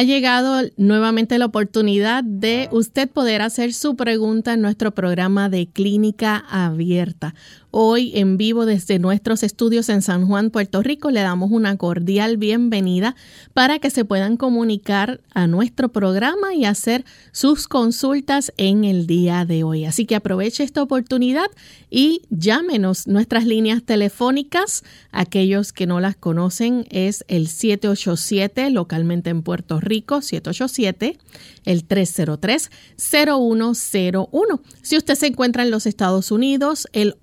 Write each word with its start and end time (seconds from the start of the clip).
Ha 0.00 0.02
llegado 0.02 0.62
nuevamente 0.78 1.38
la 1.38 1.44
oportunidad 1.44 2.24
de 2.24 2.70
usted 2.72 3.06
poder 3.06 3.42
hacer 3.42 3.74
su 3.74 3.96
pregunta 3.96 4.54
en 4.54 4.62
nuestro 4.62 4.92
programa 4.94 5.50
de 5.50 5.66
clínica 5.66 6.42
abierta. 6.48 7.34
Hoy 7.72 8.10
en 8.16 8.36
vivo 8.36 8.66
desde 8.66 8.98
nuestros 8.98 9.44
estudios 9.44 9.88
en 9.90 10.02
San 10.02 10.26
Juan, 10.26 10.50
Puerto 10.50 10.82
Rico, 10.82 11.12
le 11.12 11.20
damos 11.20 11.52
una 11.52 11.76
cordial 11.76 12.36
bienvenida 12.36 13.14
para 13.54 13.78
que 13.78 13.90
se 13.90 14.04
puedan 14.04 14.36
comunicar 14.36 15.20
a 15.34 15.46
nuestro 15.46 15.90
programa 15.90 16.52
y 16.52 16.64
hacer 16.64 17.04
sus 17.30 17.68
consultas 17.68 18.52
en 18.56 18.82
el 18.82 19.06
día 19.06 19.44
de 19.44 19.62
hoy. 19.62 19.84
Así 19.84 20.04
que 20.04 20.16
aproveche 20.16 20.64
esta 20.64 20.82
oportunidad 20.82 21.46
y 21.90 22.22
llámenos. 22.30 23.06
Nuestras 23.06 23.46
líneas 23.46 23.84
telefónicas, 23.84 24.82
aquellos 25.12 25.72
que 25.72 25.86
no 25.86 26.00
las 26.00 26.16
conocen, 26.16 26.86
es 26.90 27.24
el 27.28 27.46
787 27.46 28.70
localmente 28.70 29.30
en 29.30 29.42
Puerto 29.42 29.78
Rico, 29.78 30.22
787 30.22 31.18
el 31.64 31.86
303-0101. 31.86 34.60
Si 34.82 34.96
usted 34.96 35.14
se 35.14 35.28
encuentra 35.28 35.62
en 35.62 35.70
los 35.70 35.86
Estados 35.86 36.32
Unidos, 36.32 36.88
el 36.92 37.14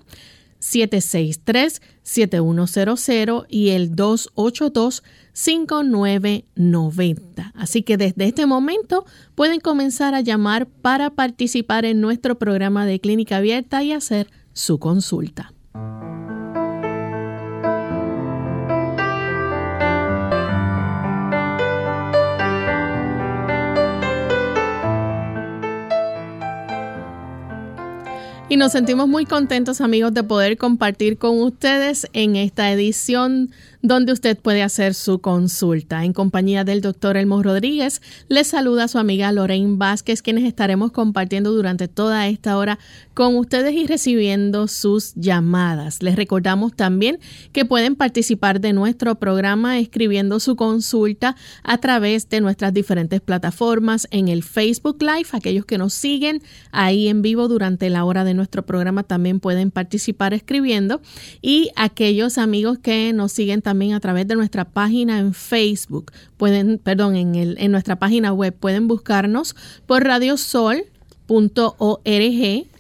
763-7100 0.61 3.47
y 3.49 3.69
el 3.71 3.95
282 3.95 5.05
5990. 5.33 7.53
Así 7.55 7.83
que 7.83 7.97
desde 7.97 8.27
este 8.27 8.45
momento 8.47 9.07
pueden 9.37 9.61
comenzar 9.61 10.17
a 10.17 10.21
llamar 10.21 10.67
para 10.67 11.11
participar 11.11 11.85
en 11.85 12.01
nuestro 12.01 12.37
programa 12.39 12.85
de 12.87 12.99
clínica 12.99 13.37
abierta 13.37 13.85
y 13.85 13.93
hacer 13.93 14.27
su 14.53 14.81
consulta. 14.81 15.53
Y 28.51 28.57
nos 28.57 28.73
sentimos 28.73 29.09
muy 29.09 29.27
contentos 29.27 29.83
amigos 29.83 30.15
de 30.15 30.23
poder 30.23 30.57
compartir 30.57 31.19
con 31.19 31.39
ustedes 31.39 32.09
en 32.15 32.35
esta 32.35 32.73
edición 32.73 33.51
donde 33.83 34.13
usted 34.13 34.39
puede 34.39 34.63
hacer 34.63 34.95
su 34.95 35.21
consulta. 35.21 36.05
En 36.05 36.13
compañía 36.13 36.65
del 36.65 36.81
doctor 36.81 37.17
Elmo 37.17 37.43
Rodríguez, 37.43 38.03
le 38.29 38.45
saluda 38.45 38.89
su 38.89 38.99
amiga 38.99 39.31
Lorraine 39.33 39.77
Vázquez, 39.77 40.23
quienes 40.23 40.45
estaremos 40.45 40.93
compartiendo 40.93 41.53
durante 41.53 41.89
toda 41.89 42.27
esta 42.27 42.57
hora 42.57 42.79
con 43.15 43.37
ustedes 43.37 43.75
y 43.75 43.87
recibiendo 43.87 44.69
sus 44.69 45.15
llamadas. 45.15 46.03
Les 46.03 46.17
recordamos 46.17 46.75
también 46.75 47.19
que 47.53 47.65
pueden 47.65 47.97
participar 47.97 48.61
de 48.61 48.73
nuestro 48.73 49.17
programa 49.17 49.79
escribiendo 49.79 50.41
su 50.41 50.57
consulta 50.57 51.37
a 51.63 51.79
través 51.79 52.29
de 52.29 52.41
nuestras 52.41 52.73
diferentes 52.73 53.21
plataformas 53.21 54.09
en 54.11 54.29
el 54.29 54.43
Facebook 54.43 54.99
Live. 55.01 55.29
Aquellos 55.33 55.65
que 55.65 55.79
nos 55.79 55.95
siguen 55.95 56.43
ahí 56.73 57.09
en 57.09 57.23
vivo 57.23 57.49
durante 57.49 57.91
la 57.91 58.05
hora 58.05 58.25
de 58.25 58.35
nuestro 58.35 58.65
programa 58.65 59.03
también 59.03 59.41
pueden 59.41 59.71
participar 59.71 60.35
escribiendo 60.35 61.01
y 61.43 61.71
aquellos 61.77 62.39
amigos 62.39 62.79
que 62.79 63.13
nos 63.13 63.33
siguen 63.33 63.63
también 63.69 63.93
a 63.93 64.01
través 64.01 64.27
de 64.27 64.35
nuestra 64.35 64.65
página 64.65 65.19
en 65.19 65.35
Facebook, 65.35 66.11
pueden, 66.39 66.79
perdón, 66.79 67.17
en, 67.17 67.35
el, 67.35 67.59
en 67.59 67.71
nuestra 67.71 67.97
página 67.97 68.33
web, 68.33 68.57
pueden 68.59 68.89
buscarnos 68.89 69.55
por 69.85 70.05
radiosol.org, 70.05 70.87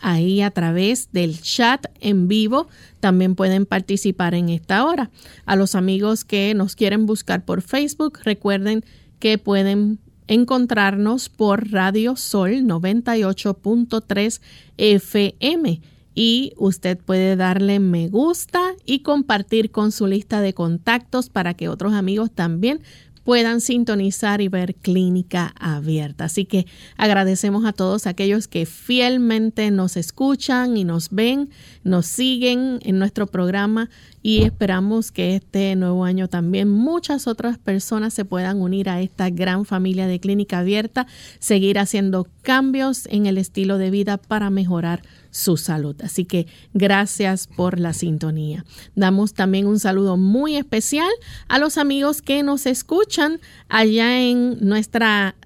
ahí 0.00 0.40
a 0.40 0.50
través 0.50 1.12
del 1.12 1.42
chat 1.42 1.88
en 2.00 2.26
vivo 2.26 2.68
también 3.00 3.34
pueden 3.34 3.66
participar 3.66 4.32
en 4.32 4.48
esta 4.48 4.86
hora. 4.86 5.10
A 5.44 5.56
los 5.56 5.74
amigos 5.74 6.24
que 6.24 6.54
nos 6.54 6.74
quieren 6.74 7.04
buscar 7.04 7.44
por 7.44 7.60
Facebook, 7.60 8.20
recuerden 8.24 8.82
que 9.18 9.36
pueden 9.36 9.98
encontrarnos 10.26 11.28
por 11.28 11.70
Radio 11.70 12.16
Sol 12.16 12.62
98.3 12.62 14.40
FM 14.78 15.82
y 16.20 16.52
usted 16.56 16.98
puede 16.98 17.36
darle 17.36 17.78
me 17.78 18.08
gusta 18.08 18.74
y 18.84 19.04
compartir 19.04 19.70
con 19.70 19.92
su 19.92 20.08
lista 20.08 20.40
de 20.40 20.52
contactos 20.52 21.28
para 21.30 21.54
que 21.54 21.68
otros 21.68 21.92
amigos 21.92 22.32
también 22.32 22.82
puedan 23.22 23.60
sintonizar 23.60 24.40
y 24.40 24.48
ver 24.48 24.74
clínica 24.74 25.54
abierta. 25.60 26.24
Así 26.24 26.44
que 26.44 26.66
agradecemos 26.96 27.66
a 27.66 27.72
todos 27.72 28.08
aquellos 28.08 28.48
que 28.48 28.66
fielmente 28.66 29.70
nos 29.70 29.96
escuchan 29.96 30.76
y 30.76 30.82
nos 30.82 31.10
ven, 31.10 31.50
nos 31.84 32.06
siguen 32.06 32.80
en 32.82 32.98
nuestro 32.98 33.28
programa 33.28 33.88
y 34.22 34.42
esperamos 34.42 35.12
que 35.12 35.36
este 35.36 35.76
nuevo 35.76 36.04
año 36.04 36.26
también 36.28 36.68
muchas 36.68 37.26
otras 37.26 37.58
personas 37.58 38.12
se 38.14 38.24
puedan 38.24 38.60
unir 38.60 38.88
a 38.88 39.02
esta 39.02 39.30
gran 39.30 39.64
familia 39.66 40.08
de 40.08 40.18
clínica 40.18 40.60
abierta, 40.60 41.06
seguir 41.38 41.78
haciendo 41.78 42.26
cambios 42.42 43.06
en 43.10 43.26
el 43.26 43.38
estilo 43.38 43.78
de 43.78 43.90
vida 43.90 44.16
para 44.16 44.50
mejorar 44.50 45.02
su 45.38 45.56
salud. 45.56 45.96
Así 46.02 46.24
que 46.24 46.46
gracias 46.74 47.46
por 47.46 47.78
la 47.78 47.92
sintonía. 47.92 48.64
Damos 48.94 49.34
también 49.34 49.66
un 49.66 49.78
saludo 49.78 50.16
muy 50.16 50.56
especial 50.56 51.08
a 51.48 51.58
los 51.58 51.78
amigos 51.78 52.22
que 52.22 52.42
nos 52.42 52.66
escuchan 52.66 53.40
allá 53.68 54.20
en 54.20 54.58
nuestra 54.60 55.36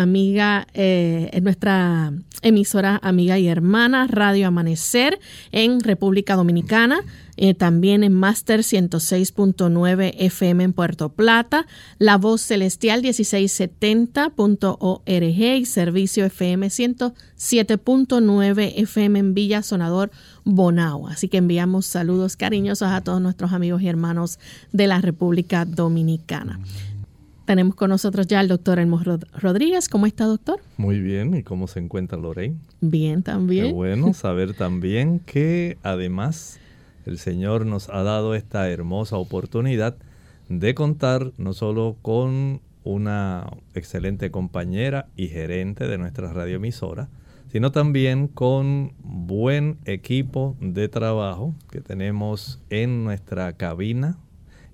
amiga, 0.00 0.66
eh, 0.74 1.38
nuestra 1.42 2.12
emisora 2.40 2.98
amiga 3.02 3.38
y 3.38 3.48
hermana 3.48 4.06
Radio 4.08 4.48
Amanecer 4.48 5.20
en 5.52 5.80
República 5.80 6.34
Dominicana. 6.34 7.02
Eh, 7.38 7.54
también 7.54 8.04
en 8.04 8.12
Master 8.12 8.60
106.9 8.60 10.12
FM 10.18 10.64
en 10.64 10.74
Puerto 10.74 11.08
Plata, 11.08 11.66
La 11.98 12.18
Voz 12.18 12.42
Celestial 12.42 13.02
1670.org 13.02 15.08
y 15.08 15.64
Servicio 15.64 16.26
FM 16.26 16.66
107.9 16.66 18.72
FM 18.76 19.18
en 19.18 19.32
Villa 19.32 19.62
Sonador, 19.62 20.10
Bonao. 20.44 21.08
Así 21.08 21.28
que 21.28 21.38
enviamos 21.38 21.86
saludos 21.86 22.36
cariñosos 22.36 22.88
a 22.88 23.00
todos 23.00 23.22
nuestros 23.22 23.54
amigos 23.54 23.80
y 23.80 23.88
hermanos 23.88 24.38
de 24.72 24.86
la 24.86 25.00
República 25.00 25.64
Dominicana. 25.64 26.60
Tenemos 27.44 27.74
con 27.74 27.90
nosotros 27.90 28.26
ya 28.26 28.40
al 28.40 28.48
doctor 28.48 28.78
Elmo 28.78 29.00
Rodríguez. 29.32 29.88
¿Cómo 29.88 30.06
está, 30.06 30.26
doctor? 30.26 30.60
Muy 30.76 31.00
bien. 31.00 31.34
¿Y 31.34 31.42
cómo 31.42 31.66
se 31.66 31.80
encuentra 31.80 32.16
Lorraine? 32.18 32.56
Bien, 32.80 33.22
también. 33.22 33.66
Qué 33.66 33.72
bueno 33.72 34.12
saber 34.14 34.54
también 34.54 35.18
que 35.18 35.76
además 35.82 36.60
el 37.04 37.18
Señor 37.18 37.66
nos 37.66 37.88
ha 37.88 38.02
dado 38.02 38.34
esta 38.34 38.70
hermosa 38.70 39.16
oportunidad 39.16 39.96
de 40.48 40.74
contar 40.74 41.32
no 41.36 41.52
solo 41.52 41.96
con 42.00 42.60
una 42.84 43.46
excelente 43.74 44.30
compañera 44.30 45.06
y 45.16 45.28
gerente 45.28 45.88
de 45.88 45.98
nuestra 45.98 46.32
radioemisora, 46.32 47.08
sino 47.50 47.72
también 47.72 48.28
con 48.28 48.92
buen 49.02 49.78
equipo 49.84 50.56
de 50.60 50.88
trabajo 50.88 51.54
que 51.70 51.80
tenemos 51.80 52.60
en 52.70 53.04
nuestra 53.04 53.52
cabina 53.54 54.16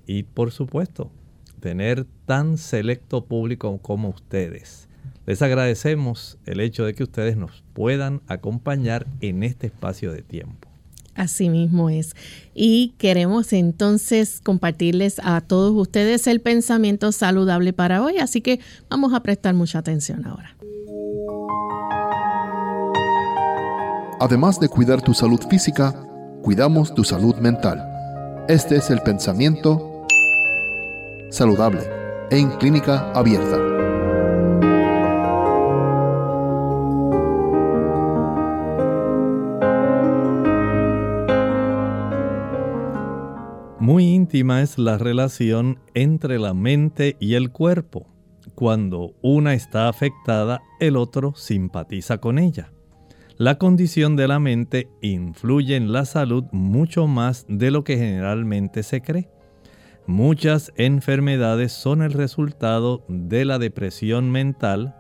y 0.07 0.23
por 0.23 0.53
supuesto 0.53 1.11
tener 1.59 2.07
tan 2.27 2.59
selecto 2.59 3.25
público 3.25 3.79
como 3.83 4.09
ustedes. 4.09 4.89
Les 5.27 5.43
agradecemos 5.43 6.39
el 6.47 6.61
hecho 6.61 6.85
de 6.85 6.95
que 6.95 7.03
ustedes 7.03 7.37
nos 7.37 7.63
puedan 7.75 8.23
acompañar 8.29 9.07
en 9.21 9.43
este 9.43 9.67
espacio 9.67 10.11
de 10.13 10.23
tiempo. 10.23 10.69
Así 11.15 11.51
mismo 11.51 11.91
es. 11.91 12.15
Y 12.55 12.95
queremos 12.97 13.53
entonces 13.53 14.41
compartirles 14.43 15.21
a 15.23 15.41
todos 15.41 15.73
ustedes 15.77 16.27
el 16.29 16.41
pensamiento 16.41 17.11
saludable 17.13 17.73
para 17.73 18.03
hoy, 18.03 18.19
así 18.19 18.41
que 18.41 18.61
vamos 18.89 19.13
a 19.13 19.23
prestar 19.23 19.53
mucha 19.55 19.81
atención 19.81 20.25
ahora. 20.25 20.57
Además 24.21 24.59
de 24.61 24.69
cuidar 24.69 25.03
tu 25.03 25.13
salud 25.13 25.41
física, 25.51 25.93
cuidamos 26.43 26.95
tu 26.95 27.05
salud 27.05 27.37
mental. 27.37 27.85
Este 28.49 28.77
es 28.77 28.91
el 28.91 29.01
pensamiento 29.01 29.88
saludable 31.31 31.81
en 32.31 32.51
clínica 32.59 33.11
abierta. 33.13 33.59
Muy 43.81 44.05
íntima 44.05 44.61
es 44.61 44.77
la 44.77 44.99
relación 44.99 45.79
entre 45.95 46.39
la 46.39 46.53
mente 46.53 47.17
y 47.21 47.35
el 47.35 47.51
cuerpo. 47.51 48.07
Cuando 48.55 49.15
una 49.23 49.55
está 49.55 49.89
afectada, 49.89 50.61
el 50.79 50.97
otro 50.97 51.35
simpatiza 51.35 52.19
con 52.19 52.39
ella. 52.39 52.71
La 53.39 53.57
condición 53.57 54.17
de 54.17 54.29
la 54.29 54.41
mente 54.41 54.91
influye 55.01 55.77
en 55.77 55.93
la 55.93 56.05
salud 56.05 56.45
mucho 56.51 57.07
más 57.07 57.47
de 57.49 57.71
lo 57.71 57.85
que 57.85 57.97
generalmente 57.97 58.83
se 58.83 59.01
cree. 59.01 59.31
Muchas 60.09 60.73
enfermedades 60.77 61.71
son 61.71 62.01
el 62.01 62.15
resultado 62.15 63.05
de 63.09 63.45
la 63.45 63.59
depresión 63.59 64.31
mental, 64.31 64.97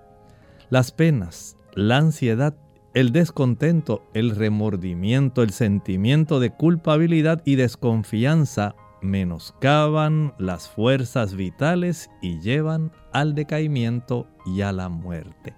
las 0.69 0.93
penas, 0.93 1.56
la 1.72 1.96
ansiedad, 1.96 2.55
el 2.93 3.10
descontento, 3.10 4.02
el 4.12 4.37
remordimiento, 4.37 5.43
el 5.43 5.52
sentimiento 5.52 6.40
de 6.40 6.50
culpabilidad 6.50 7.40
y 7.46 7.55
desconfianza 7.55 8.75
menoscaban 9.00 10.34
las 10.37 10.69
fuerzas 10.69 11.34
vitales 11.34 12.10
y 12.20 12.40
llevan 12.40 12.93
al 13.10 13.34
decaimiento 13.34 14.26
y 14.44 14.60
a 14.60 14.72
la 14.72 14.90
muerte. 14.90 15.55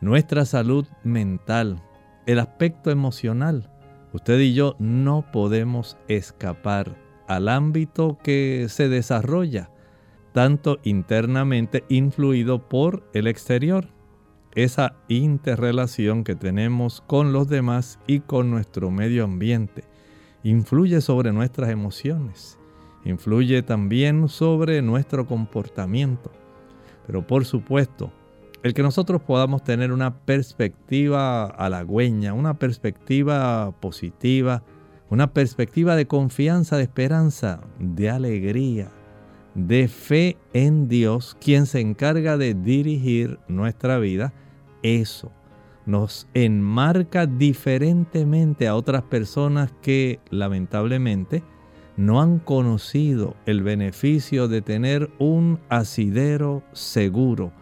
Nuestra 0.00 0.44
salud 0.44 0.84
mental, 1.04 1.80
el 2.26 2.40
aspecto 2.40 2.90
emocional. 2.90 3.70
Usted 4.12 4.40
y 4.40 4.52
yo 4.52 4.74
no 4.80 5.30
podemos 5.30 5.96
escapar 6.08 6.99
al 7.30 7.48
ámbito 7.48 8.18
que 8.24 8.66
se 8.68 8.88
desarrolla, 8.88 9.70
tanto 10.32 10.80
internamente 10.82 11.84
influido 11.88 12.68
por 12.68 13.08
el 13.14 13.28
exterior. 13.28 13.86
Esa 14.56 14.96
interrelación 15.06 16.24
que 16.24 16.34
tenemos 16.34 17.00
con 17.06 17.32
los 17.32 17.48
demás 17.48 18.00
y 18.08 18.18
con 18.18 18.50
nuestro 18.50 18.90
medio 18.90 19.22
ambiente 19.22 19.84
influye 20.42 21.00
sobre 21.00 21.32
nuestras 21.32 21.70
emociones, 21.70 22.58
influye 23.04 23.62
también 23.62 24.28
sobre 24.28 24.82
nuestro 24.82 25.24
comportamiento. 25.24 26.32
Pero 27.06 27.24
por 27.24 27.44
supuesto, 27.44 28.10
el 28.64 28.74
que 28.74 28.82
nosotros 28.82 29.22
podamos 29.22 29.62
tener 29.62 29.92
una 29.92 30.18
perspectiva 30.18 31.44
halagüeña, 31.44 32.32
una 32.32 32.58
perspectiva 32.58 33.70
positiva, 33.78 34.64
una 35.10 35.32
perspectiva 35.32 35.96
de 35.96 36.06
confianza, 36.06 36.76
de 36.76 36.84
esperanza, 36.84 37.60
de 37.78 38.08
alegría, 38.08 38.90
de 39.54 39.88
fe 39.88 40.38
en 40.52 40.88
Dios, 40.88 41.36
quien 41.40 41.66
se 41.66 41.80
encarga 41.80 42.36
de 42.36 42.54
dirigir 42.54 43.38
nuestra 43.48 43.98
vida, 43.98 44.32
eso 44.82 45.32
nos 45.86 46.28
enmarca 46.34 47.26
diferentemente 47.26 48.68
a 48.68 48.76
otras 48.76 49.02
personas 49.02 49.72
que 49.82 50.20
lamentablemente 50.30 51.42
no 51.96 52.22
han 52.22 52.38
conocido 52.38 53.34
el 53.46 53.62
beneficio 53.62 54.46
de 54.46 54.62
tener 54.62 55.10
un 55.18 55.58
asidero 55.68 56.62
seguro, 56.72 57.52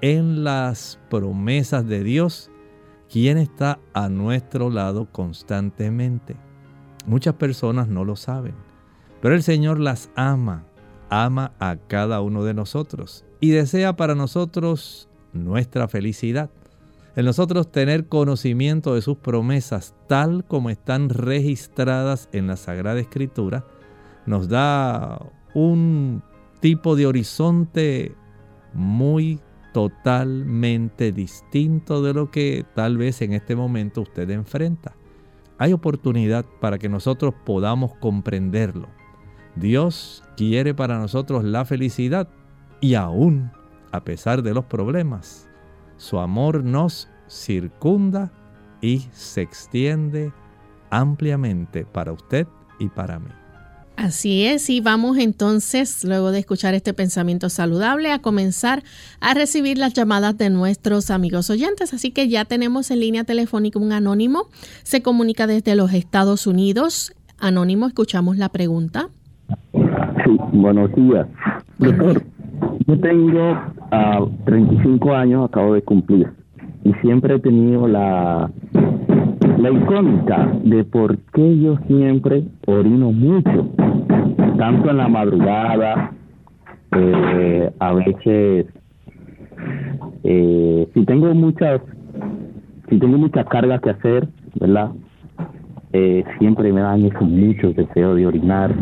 en 0.00 0.44
las 0.44 1.00
promesas 1.10 1.86
de 1.86 2.04
Dios, 2.04 2.50
quien 3.10 3.38
está 3.38 3.80
a 3.94 4.08
nuestro 4.08 4.70
lado 4.70 5.10
constantemente. 5.10 6.36
Muchas 7.08 7.36
personas 7.36 7.88
no 7.88 8.04
lo 8.04 8.16
saben, 8.16 8.54
pero 9.22 9.34
el 9.34 9.42
Señor 9.42 9.80
las 9.80 10.10
ama, 10.14 10.66
ama 11.08 11.52
a 11.58 11.76
cada 11.76 12.20
uno 12.20 12.44
de 12.44 12.52
nosotros 12.52 13.24
y 13.40 13.48
desea 13.48 13.96
para 13.96 14.14
nosotros 14.14 15.08
nuestra 15.32 15.88
felicidad. 15.88 16.50
En 17.16 17.24
nosotros 17.24 17.72
tener 17.72 18.08
conocimiento 18.08 18.94
de 18.94 19.00
sus 19.00 19.16
promesas 19.16 19.94
tal 20.06 20.44
como 20.44 20.68
están 20.68 21.08
registradas 21.08 22.28
en 22.32 22.46
la 22.46 22.58
Sagrada 22.58 23.00
Escritura 23.00 23.64
nos 24.26 24.50
da 24.50 25.18
un 25.54 26.22
tipo 26.60 26.94
de 26.94 27.06
horizonte 27.06 28.14
muy 28.74 29.40
totalmente 29.72 31.10
distinto 31.10 32.02
de 32.02 32.12
lo 32.12 32.30
que 32.30 32.66
tal 32.74 32.98
vez 32.98 33.22
en 33.22 33.32
este 33.32 33.56
momento 33.56 34.02
usted 34.02 34.28
enfrenta. 34.28 34.97
Hay 35.58 35.72
oportunidad 35.72 36.46
para 36.60 36.78
que 36.78 36.88
nosotros 36.88 37.34
podamos 37.44 37.94
comprenderlo. 37.96 38.88
Dios 39.56 40.22
quiere 40.36 40.74
para 40.74 40.98
nosotros 40.98 41.42
la 41.44 41.64
felicidad 41.64 42.28
y 42.80 42.94
aún 42.94 43.50
a 43.92 44.04
pesar 44.04 44.42
de 44.42 44.54
los 44.54 44.64
problemas, 44.66 45.48
su 45.96 46.18
amor 46.18 46.62
nos 46.62 47.08
circunda 47.28 48.32
y 48.80 49.00
se 49.12 49.42
extiende 49.42 50.32
ampliamente 50.90 51.84
para 51.84 52.12
usted 52.12 52.46
y 52.78 52.88
para 52.88 53.18
mí. 53.18 53.30
Así 53.98 54.46
es, 54.46 54.70
y 54.70 54.80
vamos 54.80 55.18
entonces, 55.18 56.04
luego 56.04 56.30
de 56.30 56.38
escuchar 56.38 56.72
este 56.72 56.94
pensamiento 56.94 57.48
saludable, 57.48 58.12
a 58.12 58.20
comenzar 58.20 58.84
a 59.20 59.34
recibir 59.34 59.76
las 59.76 59.92
llamadas 59.92 60.38
de 60.38 60.50
nuestros 60.50 61.10
amigos 61.10 61.50
oyentes. 61.50 61.92
Así 61.92 62.12
que 62.12 62.28
ya 62.28 62.44
tenemos 62.44 62.92
en 62.92 63.00
línea 63.00 63.24
telefónica 63.24 63.80
un 63.80 63.90
anónimo, 63.90 64.44
se 64.84 65.02
comunica 65.02 65.48
desde 65.48 65.74
los 65.74 65.92
Estados 65.92 66.46
Unidos. 66.46 67.12
Anónimo, 67.40 67.88
escuchamos 67.88 68.36
la 68.36 68.50
pregunta. 68.50 69.08
Sí, 69.72 70.38
buenos 70.52 70.94
días. 70.94 71.26
Doctor, 71.78 72.22
yo 72.86 73.00
tengo 73.00 73.58
35 74.44 75.12
ah, 75.12 75.20
años, 75.20 75.48
acabo 75.48 75.74
de 75.74 75.82
cumplir, 75.82 76.28
y 76.84 76.92
siempre 77.02 77.34
he 77.34 77.40
tenido 77.40 77.88
la 77.88 78.48
la 79.58 79.70
icónica 79.72 80.52
de 80.62 80.84
por 80.84 81.18
qué 81.32 81.58
yo 81.58 81.76
siempre 81.88 82.44
orino 82.66 83.10
mucho, 83.10 83.68
tanto 84.56 84.90
en 84.90 84.96
la 84.96 85.08
madrugada, 85.08 86.12
eh, 86.92 87.70
a 87.80 87.92
veces, 87.92 88.66
eh, 90.22 90.88
si 90.94 91.04
tengo 91.04 91.34
muchas, 91.34 91.80
si 92.88 92.98
tengo 92.98 93.18
muchas 93.18 93.46
cargas 93.46 93.80
que 93.80 93.90
hacer, 93.90 94.28
¿verdad? 94.60 94.92
Eh, 95.92 96.22
siempre 96.38 96.72
me 96.72 96.80
dan 96.80 97.04
esos 97.04 97.22
muchos 97.22 97.74
deseos 97.74 98.16
de 98.16 98.26
orinar 98.26 98.72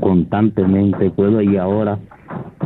constantemente, 0.00 1.10
puedo 1.10 1.42
ir 1.42 1.58
ahora, 1.58 1.98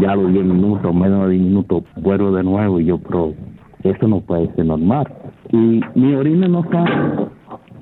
ya 0.01 0.15
los 0.15 0.33
10 0.33 0.45
minutos, 0.45 0.95
menos 0.95 1.25
de 1.25 1.31
10 1.31 1.43
minutos, 1.43 1.83
vuelvo 1.97 2.31
de 2.31 2.45
nuevo 2.45 2.79
y 2.79 2.85
yo, 2.85 2.99
pero 2.99 3.35
eso 3.83 4.07
no 4.07 4.21
puede 4.21 4.55
ser 4.55 4.67
normal. 4.67 5.07
Y 5.51 5.81
mi 5.95 6.15
orina 6.15 6.47
no 6.49 6.61
está 6.61 7.26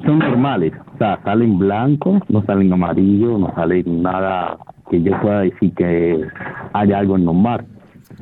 son 0.04 0.18
normales, 0.18 0.72
o 0.94 0.98
sea, 0.98 1.20
salen 1.24 1.58
blancos, 1.58 2.22
no 2.28 2.44
salen 2.44 2.72
amarillos, 2.72 3.38
no 3.38 3.52
salen 3.54 4.02
nada 4.02 4.58
que 4.90 5.02
yo 5.02 5.12
pueda 5.20 5.40
decir 5.40 5.72
que 5.74 6.24
haya 6.72 6.98
algo 6.98 7.18
normal. 7.18 7.66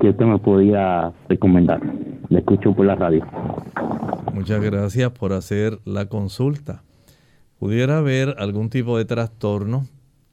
que 0.00 0.08
usted 0.08 0.24
me 0.24 0.38
podía 0.38 1.12
recomendar? 1.28 1.80
Le 2.28 2.38
escucho 2.38 2.72
por 2.74 2.86
la 2.86 2.94
radio. 2.94 3.26
Muchas 4.32 4.62
gracias 4.62 5.10
por 5.10 5.32
hacer 5.32 5.80
la 5.84 6.06
consulta. 6.06 6.82
Pudiera 7.58 7.98
haber 7.98 8.36
algún 8.38 8.70
tipo 8.70 8.96
de 8.96 9.04
trastorno 9.04 9.84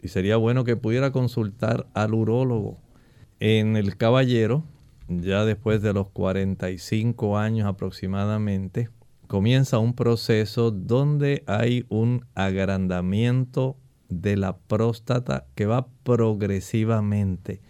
y 0.01 0.07
sería 0.07 0.37
bueno 0.37 0.63
que 0.63 0.77
pudiera 0.77 1.11
consultar 1.11 1.87
al 1.93 2.13
urólogo. 2.13 2.77
En 3.39 3.75
el 3.75 3.97
caballero, 3.97 4.63
ya 5.07 5.45
después 5.45 5.81
de 5.81 5.93
los 5.93 6.09
45 6.09 7.37
años 7.37 7.67
aproximadamente, 7.67 8.89
comienza 9.29 9.77
un 9.77 9.93
proceso 9.93 10.71
donde 10.71 11.43
hay 11.45 11.85
un 11.87 12.25
agrandamiento 12.33 13.77
de 14.09 14.35
la 14.35 14.57
próstata 14.57 15.45
que 15.53 15.67
va 15.67 15.87
progresivamente. 16.03 17.61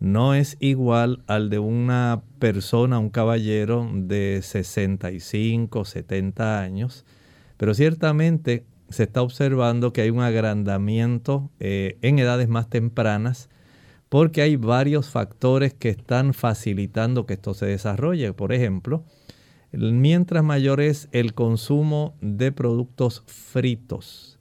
No 0.00 0.34
es 0.34 0.56
igual 0.58 1.22
al 1.28 1.48
de 1.48 1.60
una 1.60 2.24
persona, 2.40 2.98
un 2.98 3.10
caballero 3.10 3.88
de 3.94 4.40
65, 4.42 5.84
70 5.84 6.60
años, 6.60 7.04
pero 7.56 7.72
ciertamente 7.72 8.66
se 8.88 9.04
está 9.04 9.22
observando 9.22 9.92
que 9.92 10.00
hay 10.00 10.10
un 10.10 10.22
agrandamiento 10.22 11.52
eh, 11.60 11.98
en 12.02 12.18
edades 12.18 12.48
más 12.48 12.68
tempranas 12.68 13.48
porque 14.08 14.42
hay 14.42 14.56
varios 14.56 15.08
factores 15.08 15.72
que 15.72 15.90
están 15.90 16.34
facilitando 16.34 17.26
que 17.26 17.34
esto 17.34 17.54
se 17.54 17.66
desarrolle. 17.66 18.32
Por 18.32 18.52
ejemplo, 18.52 19.04
mientras 19.72 20.44
mayor 20.44 20.80
es 20.80 21.08
el 21.12 21.34
consumo 21.34 22.14
de 22.20 22.52
productos 22.52 23.22
fritos, 23.26 24.38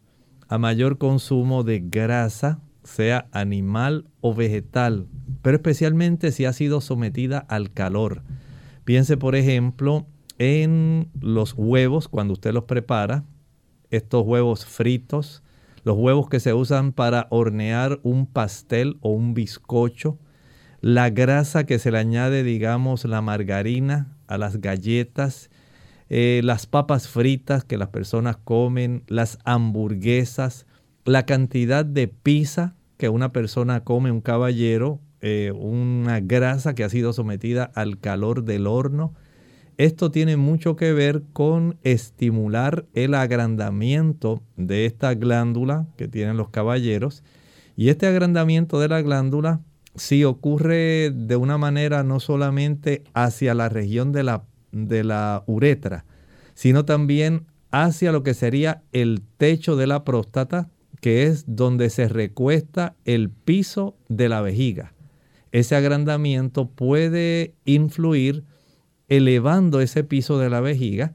a 0.47 0.57
mayor 0.57 0.97
consumo 0.97 1.63
de 1.63 1.79
grasa, 1.79 2.59
sea 2.83 3.27
animal 3.31 4.05
o 4.21 4.33
vegetal, 4.33 5.07
pero 5.41 5.57
especialmente 5.57 6.31
si 6.31 6.45
ha 6.45 6.53
sido 6.53 6.81
sometida 6.81 7.39
al 7.39 7.71
calor. 7.71 8.21
Piense, 8.83 9.17
por 9.17 9.35
ejemplo, 9.35 10.05
en 10.37 11.09
los 11.19 11.53
huevos 11.57 12.07
cuando 12.07 12.33
usted 12.33 12.53
los 12.53 12.65
prepara. 12.65 13.23
estos 13.91 14.25
huevos 14.25 14.65
fritos, 14.65 15.41
los 15.83 15.95
huevos 15.97 16.27
que 16.27 16.39
se 16.39 16.53
usan 16.53 16.91
para 16.91 17.27
hornear 17.29 17.99
un 18.03 18.25
pastel 18.25 18.97
o 19.01 19.11
un 19.11 19.33
bizcocho, 19.33 20.17
la 20.81 21.09
grasa 21.09 21.65
que 21.65 21.79
se 21.79 21.91
le 21.91 21.99
añade, 21.99 22.43
digamos, 22.43 23.05
la 23.05 23.21
margarina 23.21 24.14
a 24.27 24.37
las 24.37 24.61
galletas, 24.61 25.49
eh, 26.09 26.41
las 26.43 26.65
papas 26.67 27.07
fritas 27.07 27.63
que 27.63 27.77
las 27.77 27.89
personas 27.89 28.37
comen, 28.37 29.03
las 29.07 29.39
hamburguesas, 29.43 30.65
la 31.03 31.25
cantidad 31.25 31.85
de 31.85 32.07
pizza 32.07 32.75
que 32.97 33.09
una 33.09 33.31
persona 33.31 33.83
come, 33.83 34.11
un 34.11 34.21
caballero, 34.21 34.99
eh, 35.21 35.51
una 35.55 36.19
grasa 36.19 36.75
que 36.75 36.83
ha 36.83 36.89
sido 36.89 37.13
sometida 37.13 37.71
al 37.75 37.99
calor 37.99 38.43
del 38.43 38.67
horno. 38.67 39.13
Esto 39.77 40.11
tiene 40.11 40.37
mucho 40.37 40.75
que 40.75 40.93
ver 40.93 41.23
con 41.33 41.77
estimular 41.83 42.85
el 42.93 43.13
agrandamiento 43.13 44.41
de 44.55 44.85
esta 44.85 45.13
glándula 45.15 45.87
que 45.97 46.07
tienen 46.07 46.37
los 46.37 46.49
caballeros. 46.49 47.23
Y 47.75 47.89
este 47.89 48.07
agrandamiento 48.07 48.79
de 48.79 48.87
la 48.87 49.01
glándula 49.01 49.59
sí 49.95 50.23
ocurre 50.23 51.11
de 51.11 51.35
una 51.35 51.57
manera 51.57 52.03
no 52.03 52.19
solamente 52.19 53.03
hacia 53.13 53.53
la 53.53 53.69
región 53.69 54.11
de 54.11 54.23
la, 54.23 54.43
de 54.71 55.03
la 55.03 55.43
uretra, 55.47 56.05
sino 56.53 56.85
también 56.85 57.45
hacia 57.71 58.11
lo 58.11 58.23
que 58.23 58.33
sería 58.33 58.83
el 58.91 59.21
techo 59.37 59.75
de 59.75 59.87
la 59.87 60.03
próstata, 60.03 60.69
que 61.01 61.23
es 61.23 61.43
donde 61.47 61.89
se 61.89 62.07
recuesta 62.07 62.95
el 63.05 63.29
piso 63.29 63.97
de 64.07 64.29
la 64.29 64.41
vejiga. 64.41 64.93
Ese 65.51 65.75
agrandamiento 65.75 66.69
puede 66.69 67.53
influir 67.65 68.43
elevando 69.07 69.81
ese 69.81 70.03
piso 70.03 70.39
de 70.39 70.49
la 70.49 70.61
vejiga, 70.61 71.13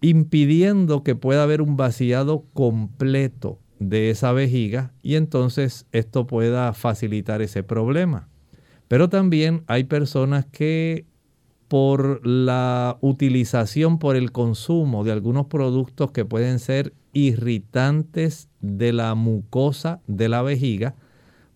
impidiendo 0.00 1.02
que 1.02 1.14
pueda 1.14 1.42
haber 1.42 1.62
un 1.62 1.76
vaciado 1.76 2.44
completo 2.54 3.58
de 3.78 4.10
esa 4.10 4.32
vejiga 4.32 4.92
y 5.02 5.14
entonces 5.14 5.86
esto 5.92 6.26
pueda 6.26 6.72
facilitar 6.72 7.42
ese 7.42 7.62
problema. 7.62 8.28
Pero 8.88 9.08
también 9.08 9.64
hay 9.66 9.84
personas 9.84 10.46
que 10.46 11.06
por 11.68 12.26
la 12.26 12.96
utilización, 13.02 13.98
por 13.98 14.16
el 14.16 14.32
consumo 14.32 15.04
de 15.04 15.12
algunos 15.12 15.46
productos 15.46 16.10
que 16.12 16.24
pueden 16.24 16.58
ser 16.58 16.94
irritantes 17.12 18.48
de 18.60 18.94
la 18.94 19.14
mucosa 19.14 20.00
de 20.06 20.30
la 20.30 20.40
vejiga, 20.40 20.94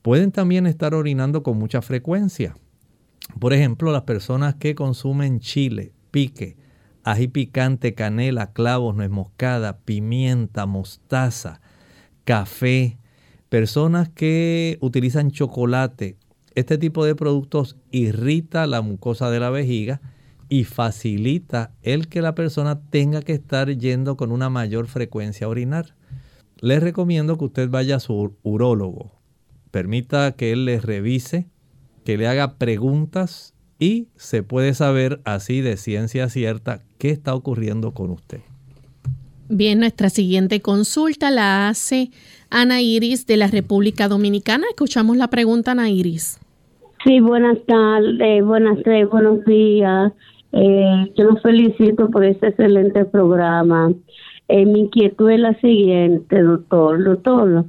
pueden 0.02 0.30
también 0.30 0.66
estar 0.66 0.94
orinando 0.94 1.42
con 1.42 1.58
mucha 1.58 1.80
frecuencia. 1.80 2.56
Por 3.40 3.54
ejemplo, 3.54 3.90
las 3.90 4.02
personas 4.02 4.56
que 4.56 4.74
consumen 4.74 5.40
chile, 5.40 5.92
pique, 6.10 6.56
ají 7.04 7.28
picante, 7.28 7.94
canela, 7.94 8.52
clavos, 8.52 8.94
nuez 8.94 9.10
moscada, 9.10 9.78
pimienta, 9.78 10.66
mostaza, 10.66 11.61
café, 12.24 12.98
personas 13.48 14.08
que 14.08 14.78
utilizan 14.80 15.30
chocolate, 15.30 16.16
este 16.54 16.78
tipo 16.78 17.04
de 17.04 17.14
productos 17.14 17.76
irrita 17.90 18.66
la 18.66 18.82
mucosa 18.82 19.30
de 19.30 19.40
la 19.40 19.50
vejiga 19.50 20.00
y 20.48 20.64
facilita 20.64 21.72
el 21.82 22.08
que 22.08 22.20
la 22.20 22.34
persona 22.34 22.80
tenga 22.90 23.22
que 23.22 23.32
estar 23.32 23.70
yendo 23.70 24.16
con 24.16 24.32
una 24.32 24.50
mayor 24.50 24.86
frecuencia 24.86 25.46
a 25.46 25.50
orinar. 25.50 25.94
Les 26.60 26.82
recomiendo 26.82 27.38
que 27.38 27.46
usted 27.46 27.70
vaya 27.70 27.96
a 27.96 28.00
su 28.00 28.36
urólogo, 28.42 29.18
permita 29.70 30.32
que 30.32 30.52
él 30.52 30.66
le 30.66 30.78
revise 30.78 31.48
que 32.04 32.18
le 32.18 32.26
haga 32.26 32.58
preguntas 32.58 33.54
y 33.78 34.08
se 34.16 34.42
puede 34.42 34.74
saber 34.74 35.20
así 35.24 35.60
de 35.60 35.76
ciencia 35.76 36.28
cierta 36.28 36.82
qué 36.98 37.10
está 37.10 37.34
ocurriendo 37.34 37.94
con 37.94 38.10
usted. 38.10 38.40
Bien, 39.54 39.80
nuestra 39.80 40.08
siguiente 40.08 40.62
consulta 40.62 41.30
la 41.30 41.68
hace 41.68 42.08
Ana 42.48 42.80
Iris 42.80 43.26
de 43.26 43.36
la 43.36 43.48
República 43.48 44.08
Dominicana. 44.08 44.64
Escuchamos 44.70 45.18
la 45.18 45.28
pregunta, 45.28 45.72
Ana 45.72 45.90
Iris. 45.90 46.40
Sí, 47.04 47.20
buenas 47.20 47.58
tardes, 47.66 48.42
buenas 48.42 48.82
tardes, 48.82 49.10
buenos 49.10 49.44
días. 49.44 50.10
Eh, 50.52 51.12
yo 51.18 51.24
los 51.24 51.42
felicito 51.42 52.08
por 52.08 52.24
este 52.24 52.48
excelente 52.48 53.04
programa. 53.04 53.92
Eh, 54.48 54.64
mi 54.64 54.80
inquietud 54.80 55.28
es 55.28 55.40
la 55.40 55.52
siguiente, 55.60 56.40
doctor. 56.40 57.04
Doctor, 57.04 57.66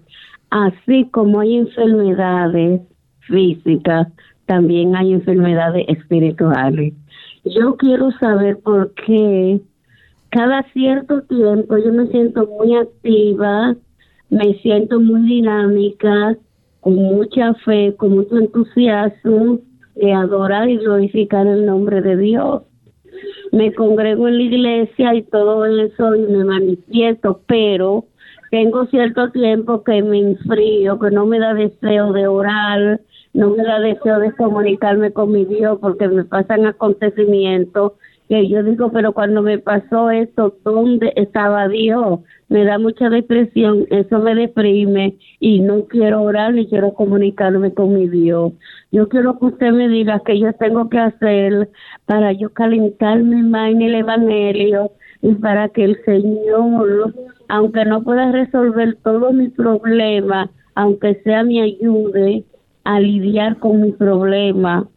así 0.51 1.09
como 1.11 1.41
hay 1.41 1.57
enfermedades 1.57 2.79
físicas, 3.27 4.07
también 4.45 4.95
hay 4.95 5.11
enfermedades 5.11 5.83
espirituales. 5.89 6.93
Yo 7.43 7.75
quiero 7.75 8.09
saber 8.19 8.57
por 8.59 8.93
qué 8.93 9.59
cada 10.33 10.63
cierto 10.73 11.21
tiempo 11.21 11.77
yo 11.77 11.93
me 11.93 12.07
siento 12.07 12.47
muy 12.47 12.75
activa, 12.75 13.75
me 14.31 14.55
siento 14.63 14.99
muy 14.99 15.21
dinámica, 15.21 16.35
con 16.79 16.95
mucha 16.95 17.53
fe, 17.65 17.93
con 17.95 18.15
mucho 18.15 18.37
entusiasmo 18.37 19.59
de 19.95 20.11
adorar 20.11 20.69
y 20.69 20.77
glorificar 20.77 21.45
el 21.45 21.67
nombre 21.67 22.01
de 22.01 22.17
Dios. 22.17 22.63
Me 23.51 23.75
congrego 23.75 24.27
en 24.27 24.37
la 24.37 24.43
iglesia 24.43 25.13
y 25.13 25.21
todo 25.21 25.65
eso 25.67 26.15
y 26.15 26.21
me 26.21 26.43
manifiesto, 26.43 27.41
pero 27.45 28.05
tengo 28.49 28.87
cierto 28.87 29.29
tiempo 29.29 29.83
que 29.83 30.01
me 30.01 30.19
enfrío, 30.19 30.97
que 30.97 31.11
no 31.11 31.27
me 31.27 31.37
da 31.37 31.53
deseo 31.53 32.11
de 32.11 32.25
orar, 32.25 33.01
no 33.33 33.51
me 33.51 33.63
da 33.63 33.79
deseo 33.79 34.19
de 34.19 34.31
comunicarme 34.31 35.11
con 35.11 35.31
mi 35.31 35.45
Dios 35.45 35.77
porque 35.79 36.07
me 36.07 36.23
pasan 36.23 36.65
acontecimientos 36.65 37.93
yo 38.41 38.63
digo, 38.63 38.91
pero 38.91 39.13
cuando 39.13 39.41
me 39.41 39.59
pasó 39.59 40.09
esto, 40.09 40.57
¿dónde 40.63 41.13
estaba 41.15 41.67
Dios? 41.67 42.19
Me 42.49 42.63
da 42.63 42.77
mucha 42.77 43.09
depresión, 43.09 43.85
eso 43.89 44.19
me 44.19 44.35
deprime 44.35 45.17
y 45.39 45.59
no 45.59 45.85
quiero 45.85 46.21
orar 46.21 46.53
ni 46.53 46.67
quiero 46.67 46.93
comunicarme 46.93 47.73
con 47.73 47.93
mi 47.93 48.07
Dios. 48.07 48.53
Yo 48.91 49.09
quiero 49.09 49.39
que 49.39 49.45
usted 49.45 49.71
me 49.71 49.87
diga 49.87 50.21
qué 50.25 50.39
yo 50.39 50.53
tengo 50.53 50.89
que 50.89 50.99
hacer 50.99 51.69
para 52.05 52.31
yo 52.33 52.51
calentarme 52.51 53.43
más 53.43 53.71
en 53.71 53.81
el 53.81 53.95
Evangelio 53.95 54.91
y 55.21 55.35
para 55.35 55.69
que 55.69 55.83
el 55.85 56.03
Señor, 56.03 57.13
aunque 57.47 57.85
no 57.85 58.03
pueda 58.03 58.31
resolver 58.31 58.97
todos 59.03 59.33
mis 59.33 59.51
problemas, 59.51 60.49
aunque 60.75 61.15
sea 61.23 61.43
mi 61.43 61.61
ayude, 61.61 62.43
a 62.83 62.99
lidiar 62.99 63.59
con 63.59 63.81
mi 63.81 63.91
problema, 63.91 64.87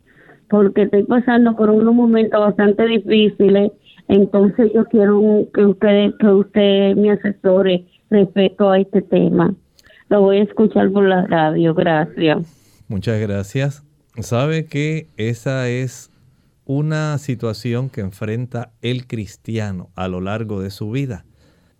porque 0.48 0.82
estoy 0.82 1.04
pasando 1.04 1.56
por 1.56 1.70
unos 1.70 1.94
momentos 1.94 2.38
bastante 2.38 2.86
difíciles, 2.86 3.72
entonces 4.08 4.70
yo 4.74 4.84
quiero 4.86 5.46
que 5.52 5.64
usted, 5.64 6.12
que 6.18 6.26
usted 6.26 6.96
me 6.96 7.10
asesore 7.10 7.86
respecto 8.10 8.70
a 8.70 8.78
este 8.78 9.02
tema. 9.02 9.54
Lo 10.08 10.20
voy 10.20 10.38
a 10.38 10.42
escuchar 10.44 10.90
por 10.92 11.04
la 11.04 11.26
radio, 11.26 11.74
gracias. 11.74 12.84
Muchas 12.88 13.20
gracias. 13.20 13.82
Sabe 14.20 14.66
que 14.66 15.08
esa 15.16 15.68
es 15.68 16.10
una 16.64 17.18
situación 17.18 17.90
que 17.90 18.00
enfrenta 18.00 18.72
el 18.82 19.06
cristiano 19.06 19.90
a 19.94 20.08
lo 20.08 20.20
largo 20.20 20.60
de 20.60 20.70
su 20.70 20.90
vida. 20.90 21.24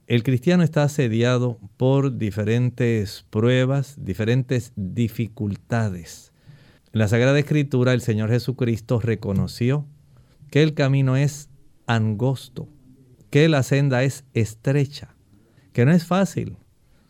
El 0.07 0.23
cristiano 0.23 0.63
está 0.63 0.85
asediado 0.85 1.59
por 1.77 2.17
diferentes 2.17 3.27
pruebas, 3.31 3.97
diferentes 3.99 4.73
dificultades. 4.77 6.33
En 6.97 7.01
la 7.01 7.09
Sagrada 7.09 7.39
Escritura 7.39 7.93
el 7.93 8.01
Señor 8.01 8.31
Jesucristo 8.31 9.01
reconoció 9.01 9.85
que 10.51 10.63
el 10.63 10.73
camino 10.73 11.15
es 11.15 11.51
angosto, 11.87 12.71
que 13.29 13.51
la 13.51 13.63
senda 13.63 14.03
es 14.03 14.25
estrecha, 14.33 15.15
que 15.75 15.85
no 15.85 15.93
es 15.93 16.07
fácil. 16.07 16.57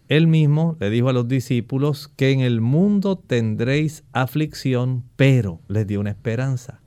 Él 0.09 0.27
mismo 0.27 0.77
le 0.81 0.91
dijo 0.91 1.09
a 1.09 1.13
los 1.13 1.29
discípulos 1.29 2.09
que 2.17 2.33
en 2.33 2.41
el 2.41 2.61
mundo 2.61 3.17
tendréis 3.17 4.03
aflicción, 4.11 5.05
pero 5.15 5.61
les 5.69 5.87
dio 5.87 6.01
una 6.01 6.11
esperanza. 6.11 6.81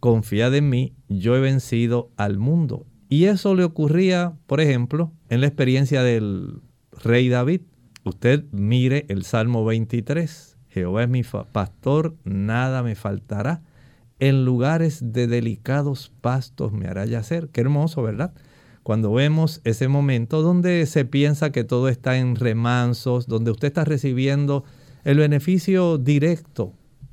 Confiad 0.00 0.54
en 0.54 0.70
mí, 0.70 0.94
yo 1.10 1.36
he 1.36 1.40
vencido 1.40 2.12
al 2.16 2.38
mundo. 2.38 2.86
Y 3.10 3.24
eso 3.24 3.54
le 3.54 3.64
ocurría, 3.64 4.38
por 4.46 4.62
ejemplo, 4.62 5.12
en 5.28 5.42
la 5.42 5.48
experiencia 5.48 6.02
del 6.02 6.62
rey 6.92 7.28
David. 7.28 7.60
Usted 8.04 8.46
mire 8.52 9.04
el 9.10 9.24
Salmo 9.24 9.66
23. 9.66 10.57
Jehová 10.78 11.04
es 11.04 11.08
mi 11.08 11.22
pastor, 11.22 12.14
nada 12.24 12.82
me 12.82 12.94
faltará. 12.94 13.62
En 14.20 14.44
lugares 14.44 15.12
de 15.12 15.26
delicados 15.26 16.12
pastos 16.20 16.72
me 16.72 16.88
hará 16.88 17.06
yacer. 17.06 17.48
Qué 17.48 17.60
hermoso, 17.60 18.02
¿verdad? 18.02 18.32
Cuando 18.82 19.12
vemos 19.12 19.60
ese 19.64 19.86
momento 19.86 20.42
donde 20.42 20.86
se 20.86 21.04
piensa 21.04 21.52
que 21.52 21.62
todo 21.62 21.88
está 21.88 22.16
en 22.16 22.34
remansos, 22.36 23.26
donde 23.26 23.50
usted 23.50 23.68
está 23.68 23.84
recibiendo 23.84 24.64
el 25.04 25.18
beneficio 25.18 25.98
directo 25.98 26.72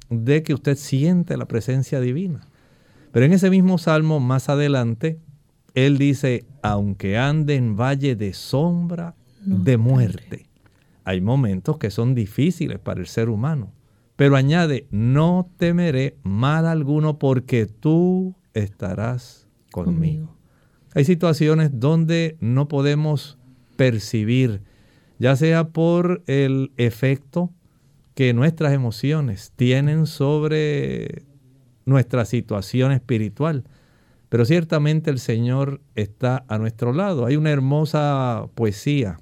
de 0.10 0.44
que 0.44 0.54
usted 0.54 0.78
siente 0.78 1.38
la 1.38 1.48
presencia 1.48 2.00
divina. 2.00 2.48
Pero 3.12 3.26
en 3.26 3.34
ese 3.34 3.50
mismo 3.50 3.78
salmo, 3.78 4.20
más 4.20 4.50
adelante, 4.50 5.20
él 5.74 5.98
dice, 5.98 6.46
aunque 6.62 7.18
ande 7.18 7.56
en 7.56 7.76
valle 7.76 8.16
de 8.16 8.34
sombra 8.34 9.16
de 9.46 9.78
muerte. 9.78 10.48
Hay 11.06 11.22
momentos 11.22 11.78
que 11.78 11.92
son 11.92 12.16
difíciles 12.16 12.80
para 12.80 13.00
el 13.00 13.08
ser 13.08 13.30
humano, 13.30 13.72
pero 14.16 14.36
añade, 14.36 14.88
no 14.92 15.50
temeré 15.58 16.18
mal 16.24 16.66
alguno 16.66 17.20
porque 17.20 17.66
tú 17.66 18.36
estarás 18.54 19.48
conmigo. 19.72 20.36
Hay 20.94 21.06
situaciones 21.06 21.70
donde 21.74 22.38
no 22.40 22.68
podemos 22.68 23.38
percibir, 23.76 24.62
ya 25.20 25.36
sea 25.36 25.70
por 25.70 26.24
el 26.28 26.72
efecto 26.78 27.52
que 28.16 28.34
nuestras 28.34 28.74
emociones 28.74 29.52
tienen 29.56 30.08
sobre 30.08 31.24
nuestra 31.86 32.26
situación 32.26 32.94
espiritual. 32.94 33.66
Pero 34.30 34.46
ciertamente 34.46 35.12
el 35.12 35.20
Señor 35.20 35.82
está 35.94 36.46
a 36.48 36.58
nuestro 36.58 36.94
lado. 36.94 37.26
Hay 37.26 37.36
una 37.36 37.52
hermosa 37.52 38.48
poesía 38.56 39.20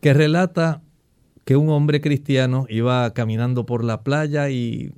que 0.00 0.14
relata 0.14 0.81
que 1.44 1.56
un 1.56 1.70
hombre 1.70 2.00
cristiano 2.00 2.66
iba 2.68 3.12
caminando 3.14 3.66
por 3.66 3.84
la 3.84 4.02
playa 4.02 4.50
y 4.50 4.92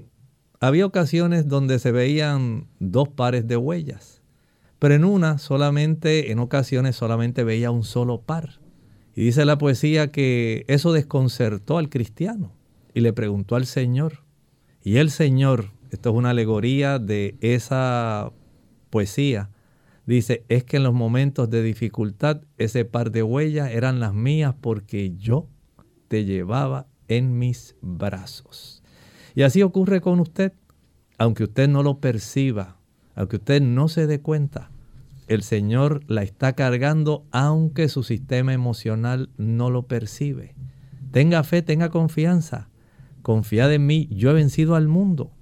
había 0.60 0.86
ocasiones 0.86 1.48
donde 1.48 1.78
se 1.78 1.92
veían 1.92 2.68
dos 2.78 3.08
pares 3.08 3.46
de 3.46 3.56
huellas, 3.56 4.22
pero 4.78 4.94
en 4.94 5.04
una 5.04 5.38
solamente, 5.38 6.30
en 6.32 6.38
ocasiones 6.38 6.96
solamente 6.96 7.44
veía 7.44 7.70
un 7.70 7.84
solo 7.84 8.20
par. 8.22 8.60
Y 9.14 9.24
dice 9.24 9.44
la 9.44 9.58
poesía 9.58 10.10
que 10.10 10.64
eso 10.68 10.92
desconcertó 10.92 11.78
al 11.78 11.88
cristiano 11.88 12.52
y 12.94 13.00
le 13.00 13.12
preguntó 13.12 13.56
al 13.56 13.66
Señor. 13.66 14.24
Y 14.82 14.96
el 14.96 15.10
Señor, 15.10 15.70
esto 15.90 16.10
es 16.10 16.16
una 16.16 16.30
alegoría 16.30 16.98
de 16.98 17.36
esa 17.40 18.32
poesía, 18.90 19.50
dice, 20.06 20.44
es 20.48 20.64
que 20.64 20.76
en 20.76 20.82
los 20.82 20.94
momentos 20.94 21.48
de 21.48 21.62
dificultad 21.62 22.42
ese 22.58 22.84
par 22.84 23.10
de 23.10 23.22
huellas 23.22 23.70
eran 23.70 24.00
las 24.00 24.12
mías 24.12 24.54
porque 24.60 25.14
yo 25.16 25.48
te 26.14 26.24
llevaba 26.24 26.86
en 27.08 27.40
mis 27.40 27.74
brazos. 27.80 28.84
Y 29.34 29.42
así 29.42 29.62
ocurre 29.62 30.00
con 30.00 30.20
usted, 30.20 30.52
aunque 31.18 31.42
usted 31.42 31.68
no 31.68 31.82
lo 31.82 31.98
perciba, 31.98 32.76
aunque 33.16 33.38
usted 33.38 33.60
no 33.60 33.88
se 33.88 34.06
dé 34.06 34.20
cuenta, 34.20 34.70
el 35.26 35.42
Señor 35.42 36.04
la 36.06 36.22
está 36.22 36.52
cargando 36.52 37.26
aunque 37.32 37.88
su 37.88 38.04
sistema 38.04 38.52
emocional 38.52 39.30
no 39.38 39.70
lo 39.70 39.88
percibe. 39.88 40.54
Tenga 41.10 41.42
fe, 41.42 41.62
tenga 41.62 41.90
confianza. 41.90 42.68
Confiad 43.22 43.72
en 43.72 43.84
mí, 43.86 44.06
yo 44.12 44.30
he 44.30 44.34
vencido 44.34 44.76
al 44.76 44.86
mundo. 44.86 45.32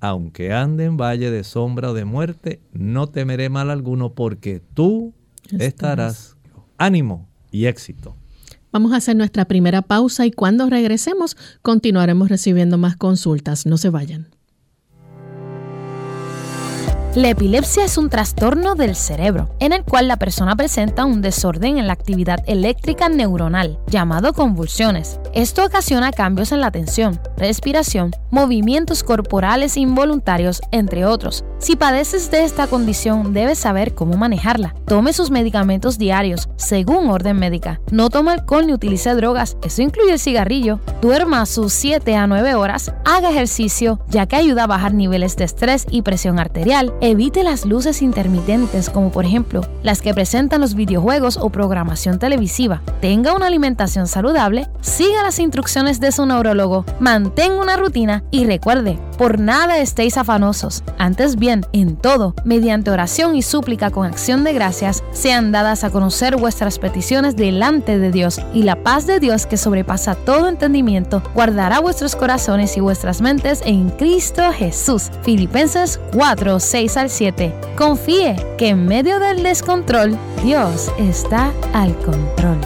Aunque 0.00 0.52
ande 0.52 0.84
en 0.84 0.98
valle 0.98 1.30
de 1.30 1.44
sombra 1.44 1.92
o 1.92 1.94
de 1.94 2.04
muerte, 2.04 2.60
no 2.74 3.06
temeré 3.06 3.48
mal 3.48 3.70
alguno 3.70 4.12
porque 4.12 4.60
tú 4.60 5.14
estarás. 5.58 6.36
Ánimo 6.76 7.26
y 7.50 7.64
éxito. 7.64 8.18
Vamos 8.74 8.92
a 8.92 8.96
hacer 8.96 9.14
nuestra 9.14 9.44
primera 9.44 9.82
pausa 9.82 10.26
y 10.26 10.32
cuando 10.32 10.68
regresemos 10.68 11.36
continuaremos 11.62 12.28
recibiendo 12.28 12.76
más 12.76 12.96
consultas. 12.96 13.66
No 13.66 13.78
se 13.78 13.88
vayan. 13.88 14.26
La 17.14 17.28
epilepsia 17.28 17.84
es 17.84 17.96
un 17.96 18.10
trastorno 18.10 18.74
del 18.74 18.96
cerebro, 18.96 19.48
en 19.60 19.72
el 19.72 19.84
cual 19.84 20.08
la 20.08 20.16
persona 20.16 20.56
presenta 20.56 21.04
un 21.04 21.22
desorden 21.22 21.78
en 21.78 21.86
la 21.86 21.92
actividad 21.92 22.42
eléctrica 22.48 23.08
neuronal, 23.08 23.78
llamado 23.86 24.32
convulsiones. 24.32 25.20
Esto 25.32 25.64
ocasiona 25.64 26.10
cambios 26.10 26.50
en 26.50 26.60
la 26.60 26.66
atención, 26.66 27.20
respiración, 27.36 28.10
movimientos 28.32 29.04
corporales 29.04 29.76
involuntarios, 29.76 30.60
entre 30.72 31.06
otros. 31.06 31.44
Si 31.60 31.76
padeces 31.76 32.32
de 32.32 32.42
esta 32.42 32.66
condición, 32.66 33.32
debes 33.32 33.60
saber 33.60 33.94
cómo 33.94 34.16
manejarla. 34.16 34.74
Tome 34.84 35.12
sus 35.12 35.30
medicamentos 35.30 35.98
diarios, 35.98 36.48
según 36.56 37.08
orden 37.10 37.38
médica. 37.38 37.80
No 37.92 38.10
tome 38.10 38.32
alcohol 38.32 38.66
ni 38.66 38.72
utilice 38.72 39.14
drogas, 39.14 39.56
eso 39.62 39.82
incluye 39.82 40.14
el 40.14 40.18
cigarrillo. 40.18 40.80
Duerma 41.00 41.46
sus 41.46 41.72
7 41.74 42.16
a 42.16 42.26
9 42.26 42.56
horas, 42.56 42.92
haga 43.04 43.30
ejercicio, 43.30 44.00
ya 44.08 44.26
que 44.26 44.34
ayuda 44.34 44.64
a 44.64 44.66
bajar 44.66 44.94
niveles 44.94 45.36
de 45.36 45.44
estrés 45.44 45.86
y 45.88 46.02
presión 46.02 46.40
arterial 46.40 46.92
Evite 47.06 47.44
las 47.44 47.66
luces 47.66 48.00
intermitentes 48.00 48.88
como 48.88 49.12
por 49.12 49.26
ejemplo 49.26 49.60
las 49.82 50.00
que 50.00 50.14
presentan 50.14 50.62
los 50.62 50.74
videojuegos 50.74 51.36
o 51.36 51.50
programación 51.50 52.18
televisiva. 52.18 52.80
Tenga 53.02 53.34
una 53.34 53.48
alimentación 53.48 54.06
saludable, 54.06 54.70
siga 54.80 55.22
las 55.22 55.38
instrucciones 55.38 56.00
de 56.00 56.12
su 56.12 56.24
neurólogo, 56.24 56.86
mantenga 57.00 57.60
una 57.60 57.76
rutina 57.76 58.24
y 58.30 58.46
recuerde, 58.46 58.98
por 59.18 59.38
nada 59.38 59.76
estéis 59.80 60.16
afanosos. 60.16 60.82
Antes 60.96 61.36
bien, 61.36 61.66
en 61.74 61.96
todo, 61.96 62.34
mediante 62.46 62.90
oración 62.90 63.36
y 63.36 63.42
súplica 63.42 63.90
con 63.90 64.06
acción 64.06 64.42
de 64.42 64.54
gracias, 64.54 65.04
sean 65.12 65.52
dadas 65.52 65.84
a 65.84 65.90
conocer 65.90 66.36
vuestras 66.36 66.78
peticiones 66.78 67.36
delante 67.36 67.98
de 67.98 68.10
Dios 68.12 68.40
y 68.54 68.62
la 68.62 68.82
paz 68.82 69.06
de 69.06 69.20
Dios 69.20 69.44
que 69.44 69.58
sobrepasa 69.58 70.14
todo 70.14 70.48
entendimiento 70.48 71.22
guardará 71.34 71.80
vuestros 71.80 72.16
corazones 72.16 72.78
y 72.78 72.80
vuestras 72.80 73.20
mentes 73.20 73.60
en 73.66 73.90
Cristo 73.90 74.50
Jesús. 74.52 75.10
Filipenses 75.22 76.00
4, 76.14 76.58
6 76.58 76.93
al 76.96 77.10
7. 77.10 77.52
Confíe 77.76 78.36
que 78.58 78.68
en 78.68 78.86
medio 78.86 79.18
del 79.18 79.42
descontrol, 79.42 80.16
Dios 80.42 80.90
está 80.98 81.52
al 81.72 81.96
control. 81.98 82.58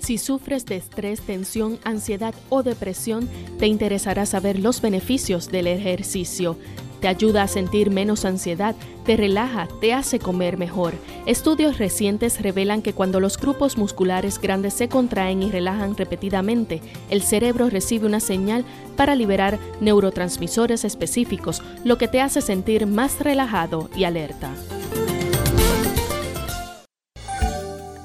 Si 0.00 0.16
sufres 0.16 0.64
de 0.64 0.76
estrés, 0.76 1.20
tensión, 1.20 1.78
ansiedad 1.84 2.34
o 2.48 2.62
depresión, 2.62 3.28
te 3.58 3.66
interesará 3.66 4.24
saber 4.24 4.58
los 4.58 4.80
beneficios 4.80 5.48
del 5.48 5.66
ejercicio. 5.66 6.56
Te 7.00 7.08
ayuda 7.08 7.44
a 7.44 7.48
sentir 7.48 7.90
menos 7.90 8.24
ansiedad, 8.24 8.74
te 9.04 9.16
relaja, 9.16 9.68
te 9.80 9.92
hace 9.92 10.18
comer 10.18 10.58
mejor. 10.58 10.94
Estudios 11.26 11.78
recientes 11.78 12.42
revelan 12.42 12.82
que 12.82 12.92
cuando 12.92 13.20
los 13.20 13.38
grupos 13.38 13.78
musculares 13.78 14.40
grandes 14.40 14.74
se 14.74 14.88
contraen 14.88 15.42
y 15.42 15.50
relajan 15.50 15.96
repetidamente, 15.96 16.82
el 17.08 17.22
cerebro 17.22 17.70
recibe 17.70 18.06
una 18.06 18.20
señal 18.20 18.64
para 18.96 19.14
liberar 19.14 19.58
neurotransmisores 19.80 20.84
específicos, 20.84 21.62
lo 21.84 21.98
que 21.98 22.08
te 22.08 22.20
hace 22.20 22.40
sentir 22.40 22.86
más 22.86 23.20
relajado 23.20 23.88
y 23.96 24.04
alerta. 24.04 24.50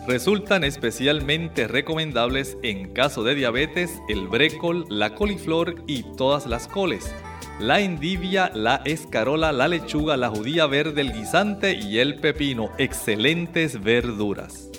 Resultan 0.07 0.65
especialmente 0.65 1.67
recomendables 1.67 2.57
en 2.61 2.93
caso 2.93 3.23
de 3.23 3.35
diabetes 3.35 4.01
el 4.09 4.27
brécol, 4.27 4.85
la 4.89 5.15
coliflor 5.15 5.75
y 5.87 6.03
todas 6.17 6.45
las 6.45 6.67
coles 6.67 7.13
la 7.59 7.79
endivia, 7.79 8.51
la 8.53 8.81
escarola, 8.85 9.51
la 9.51 9.67
lechuga, 9.67 10.17
la 10.17 10.29
judía 10.29 10.67
verde, 10.67 11.01
el 11.01 11.13
guisante 11.13 11.73
y 11.73 11.99
el 11.99 12.19
pepino. 12.19 12.69
Excelentes 12.77 13.81
verduras. 13.81 14.69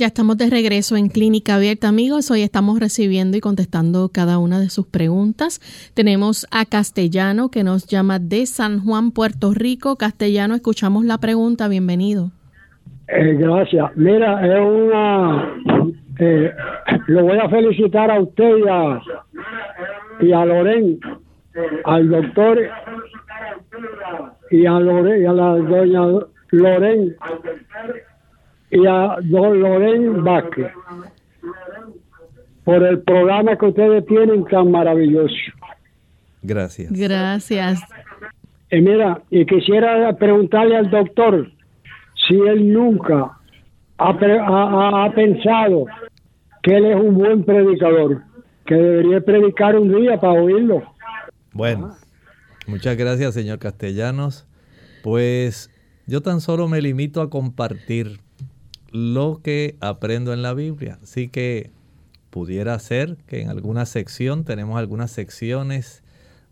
Ya 0.00 0.06
estamos 0.06 0.38
de 0.38 0.48
regreso 0.48 0.96
en 0.96 1.08
Clínica 1.08 1.56
Abierta, 1.56 1.86
amigos. 1.86 2.30
Hoy 2.30 2.40
estamos 2.40 2.80
recibiendo 2.80 3.36
y 3.36 3.40
contestando 3.40 4.08
cada 4.08 4.38
una 4.38 4.58
de 4.58 4.70
sus 4.70 4.86
preguntas. 4.86 5.60
Tenemos 5.92 6.46
a 6.50 6.64
Castellano 6.64 7.50
que 7.50 7.64
nos 7.64 7.86
llama 7.86 8.18
de 8.18 8.46
San 8.46 8.80
Juan, 8.80 9.10
Puerto 9.10 9.52
Rico. 9.52 9.96
Castellano, 9.96 10.54
escuchamos 10.54 11.04
la 11.04 11.18
pregunta. 11.18 11.68
Bienvenido. 11.68 12.30
Eh, 13.08 13.34
gracias. 13.38 13.94
Mira, 13.94 14.40
es 14.42 14.66
una. 14.66 15.54
Eh, 16.18 16.50
lo 17.08 17.24
voy 17.24 17.36
a 17.36 17.50
felicitar 17.50 18.10
a 18.10 18.20
usted 18.20 18.56
y 18.56 18.68
a, 18.70 19.02
y 20.22 20.32
a 20.32 20.46
Loren, 20.46 20.98
al 21.84 22.08
doctor 22.08 22.58
y 24.50 24.64
a, 24.64 24.80
Loren, 24.80 25.22
y 25.22 25.26
a 25.26 25.32
la 25.34 25.56
doña 25.56 26.26
Loren 26.52 27.16
y 28.70 28.86
a 28.86 29.16
don 29.22 29.60
Loren 29.60 30.24
Vázquez 30.24 30.72
por 32.64 32.82
el 32.84 33.00
programa 33.00 33.56
que 33.56 33.66
ustedes 33.66 34.06
tienen 34.06 34.44
tan 34.44 34.70
maravilloso. 34.70 35.34
Gracias. 36.42 36.92
Gracias. 36.92 37.80
Y 38.70 38.76
eh, 38.76 38.80
mira, 38.80 39.22
y 39.30 39.44
quisiera 39.44 40.12
preguntarle 40.16 40.76
al 40.76 40.90
doctor 40.90 41.50
si 42.28 42.34
él 42.34 42.72
nunca 42.72 43.38
ha, 43.98 45.12
pensado 45.14 45.86
que 46.62 46.76
él 46.76 46.86
es 46.86 46.96
un 46.96 47.14
buen 47.14 47.44
predicador, 47.44 48.22
que 48.64 48.74
debería 48.74 49.20
predicar 49.20 49.76
un 49.76 49.94
día 49.94 50.18
para 50.20 50.40
oírlo. 50.40 50.82
Bueno, 51.52 51.96
muchas 52.66 52.96
gracias, 52.96 53.34
señor 53.34 53.58
Castellanos. 53.58 54.46
Pues 55.02 55.70
yo 56.06 56.22
tan 56.22 56.40
solo 56.40 56.68
me 56.68 56.80
limito 56.80 57.20
a 57.20 57.30
compartir 57.30 58.20
lo 58.92 59.40
que 59.42 59.76
aprendo 59.80 60.32
en 60.32 60.42
la 60.42 60.54
Biblia. 60.54 60.98
Así 61.02 61.28
que 61.28 61.70
pudiera 62.30 62.78
ser 62.78 63.16
que 63.26 63.42
en 63.42 63.50
alguna 63.50 63.86
sección, 63.86 64.44
tenemos 64.44 64.78
algunas 64.78 65.10
secciones 65.10 66.02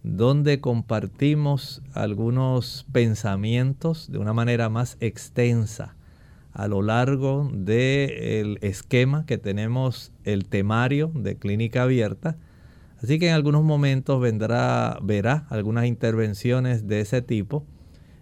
donde 0.03 0.61
compartimos 0.61 1.83
algunos 1.93 2.87
pensamientos 2.93 4.11
de 4.11 4.19
una 4.19 4.33
manera 4.33 4.69
más 4.69 4.97
extensa 5.01 5.97
a 6.53 6.67
lo 6.67 6.83
largo 6.83 7.51
del 7.53 8.59
esquema 8.63 9.27
que 9.27 9.39
tenemos 9.39 10.13
el 10.25 10.47
temario 10.47 11.11
de 11.15 11.37
clínica 11.37 11.83
abierta. 11.83 12.37
Así 13.03 13.19
que 13.19 13.29
en 13.29 13.35
algunos 13.35 13.63
momentos 13.63 14.21
vendrá, 14.21 14.99
verá 15.03 15.47
algunas 15.51 15.87
intervenciones 15.87 16.89
de 16.89 17.01
ese 17.01 17.23
tipo 17.23 17.65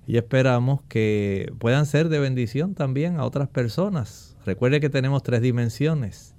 y 0.06 0.16
esperamos 0.16 0.82
que 0.88 1.52
puedan 1.58 1.86
ser 1.86 2.08
de 2.08 2.20
bendición 2.20 2.74
también 2.74 3.18
a 3.18 3.24
otras 3.24 3.48
personas. 3.48 4.36
Recuerde 4.44 4.80
que 4.80 4.90
tenemos 4.90 5.22
tres 5.22 5.42
dimensiones, 5.42 6.34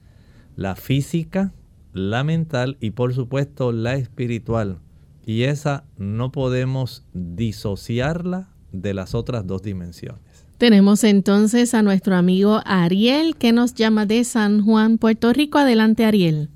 la 0.56 0.76
física, 0.76 1.54
la 1.94 2.24
mental 2.24 2.78
y 2.80 2.92
por 2.92 3.14
supuesto 3.14 3.72
la 3.72 3.96
espiritual. 3.96 4.80
Y 5.26 5.44
esa 5.44 5.84
no 5.98 6.32
podemos 6.32 7.04
disociarla 7.14 8.50
de 8.72 8.94
las 8.94 9.14
otras 9.14 9.46
dos 9.46 9.62
dimensiones. 9.62 10.22
Tenemos 10.58 11.04
entonces 11.04 11.74
a 11.74 11.84
nuestro 11.84 12.16
amigo 12.16 12.62
Ariel 12.66 13.36
que 13.36 13.52
nos 13.52 13.76
llama 13.76 14.06
de 14.06 14.24
San 14.24 14.64
Juan, 14.64 14.98
Puerto 14.98 15.34
Rico. 15.34 15.58
Adelante, 15.58 16.06
Ariel. 16.06 16.50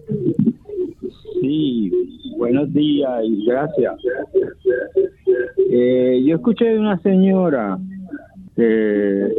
Sí, 1.42 1.92
buenos 2.38 2.74
días 2.74 3.12
y 3.26 3.46
gracias. 3.46 3.96
Eh, 5.74 6.22
yo 6.26 6.36
escuché 6.36 6.66
de 6.66 6.80
una 6.80 7.00
señora 7.00 7.80
que 8.58 9.30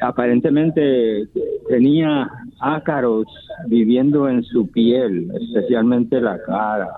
aparentemente 0.00 1.26
tenía 1.68 2.30
ácaros 2.60 3.26
viviendo 3.66 4.28
en 4.28 4.44
su 4.44 4.68
piel, 4.70 5.28
especialmente 5.34 6.20
la 6.20 6.40
cara. 6.42 6.90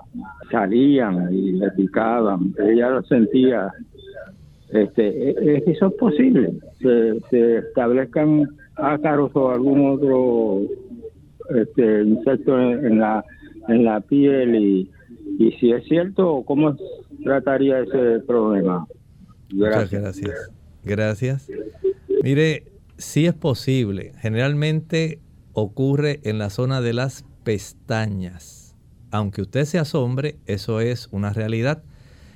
Salían 0.51 1.33
y 1.33 1.53
le 1.53 1.71
picaban, 1.71 2.53
ella 2.63 2.91
lo 2.91 3.03
sentía. 3.03 3.73
Este, 4.69 5.31
¿Es 5.57 5.67
eso 5.67 5.87
es 5.87 5.93
posible? 5.95 6.53
Se, 7.31 7.57
establezcan 7.57 8.47
ácaros 8.75 9.31
o 9.33 9.49
algún 9.49 9.89
otro 9.89 10.61
este, 11.59 12.03
insecto 12.03 12.59
en, 12.59 12.99
la 12.99 13.25
en 13.69 13.85
la 13.85 14.01
piel 14.01 14.55
y, 14.55 14.91
y 15.39 15.51
si 15.53 15.71
es 15.71 15.83
cierto, 15.85 16.43
¿cómo 16.45 16.75
trataría 17.23 17.79
ese 17.79 18.19
problema? 18.25 18.87
Muchas 19.53 19.91
gracias. 19.91 20.49
Gracias. 20.83 21.47
Mire, 22.23 22.65
sí 22.97 23.25
es 23.25 23.33
posible. 23.33 24.13
Generalmente 24.19 25.19
ocurre 25.53 26.19
en 26.23 26.37
la 26.37 26.49
zona 26.49 26.81
de 26.81 26.93
las 26.93 27.25
pestañas. 27.43 28.75
Aunque 29.11 29.41
usted 29.41 29.65
se 29.65 29.79
asombre, 29.79 30.37
eso 30.45 30.79
es 30.79 31.09
una 31.11 31.33
realidad. 31.33 31.83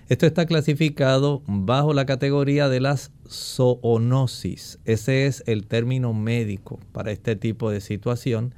Esto 0.08 0.28
está 0.28 0.46
clasificado 0.46 1.42
bajo 1.48 1.94
la 1.94 2.06
categoría 2.06 2.70
de 2.70 2.80
las 2.80 3.12
zoonosis. 3.28 4.80
Ese 4.86 5.26
es 5.26 5.44
el 5.48 5.66
término 5.66 6.14
médico 6.14 6.80
para 6.92 7.12
este 7.12 7.36
tipo 7.36 7.72
de 7.72 7.82
situación. 7.82 8.54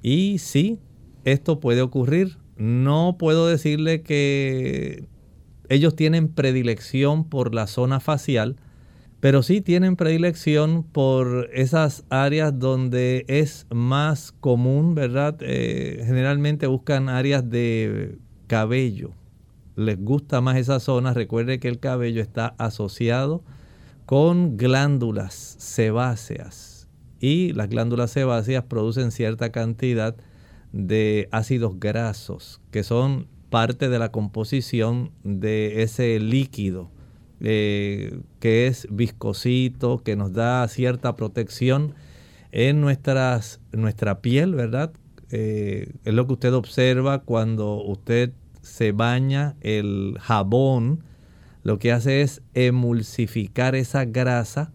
Y 0.00 0.38
sí, 0.38 0.78
esto 1.24 1.60
puede 1.60 1.82
ocurrir. 1.82 2.38
No 2.56 3.16
puedo 3.18 3.46
decirle 3.46 4.00
que 4.00 5.04
ellos 5.68 5.96
tienen 5.96 6.28
predilección 6.28 7.24
por 7.24 7.54
la 7.54 7.66
zona 7.66 8.00
facial, 8.00 8.56
pero 9.20 9.42
sí 9.42 9.60
tienen 9.60 9.96
predilección 9.96 10.82
por 10.82 11.48
esas 11.52 12.04
áreas 12.10 12.58
donde 12.58 13.24
es 13.28 13.66
más 13.70 14.32
común, 14.40 14.94
¿verdad? 14.94 15.36
Eh, 15.40 16.02
generalmente 16.06 16.66
buscan 16.66 17.08
áreas 17.08 17.48
de 17.48 18.18
cabello. 18.46 19.12
Les 19.74 19.98
gusta 19.98 20.40
más 20.40 20.56
esa 20.56 20.80
zona. 20.80 21.14
Recuerde 21.14 21.58
que 21.58 21.68
el 21.68 21.80
cabello 21.80 22.22
está 22.22 22.54
asociado 22.58 23.42
con 24.04 24.56
glándulas 24.56 25.56
sebáceas 25.58 26.88
y 27.18 27.52
las 27.52 27.68
glándulas 27.68 28.12
sebáceas 28.12 28.64
producen 28.64 29.10
cierta 29.10 29.50
cantidad 29.50 30.14
de 30.72 31.28
ácidos 31.32 31.80
grasos 31.80 32.60
que 32.70 32.82
son 32.82 33.26
parte 33.50 33.88
de 33.88 33.98
la 33.98 34.10
composición 34.10 35.12
de 35.24 35.82
ese 35.82 36.18
líquido 36.20 36.90
eh, 37.40 38.20
que 38.40 38.66
es 38.66 38.88
viscosito, 38.90 39.98
que 40.02 40.16
nos 40.16 40.32
da 40.32 40.66
cierta 40.68 41.16
protección 41.16 41.94
en 42.50 42.80
nuestras, 42.80 43.60
nuestra 43.72 44.20
piel, 44.20 44.54
¿verdad? 44.54 44.92
Eh, 45.30 45.92
es 46.04 46.14
lo 46.14 46.26
que 46.26 46.34
usted 46.34 46.54
observa 46.54 47.20
cuando 47.20 47.82
usted 47.82 48.32
se 48.62 48.92
baña 48.92 49.54
el 49.60 50.16
jabón, 50.20 51.04
lo 51.62 51.78
que 51.78 51.92
hace 51.92 52.22
es 52.22 52.42
emulsificar 52.54 53.74
esa 53.74 54.06
grasa, 54.06 54.72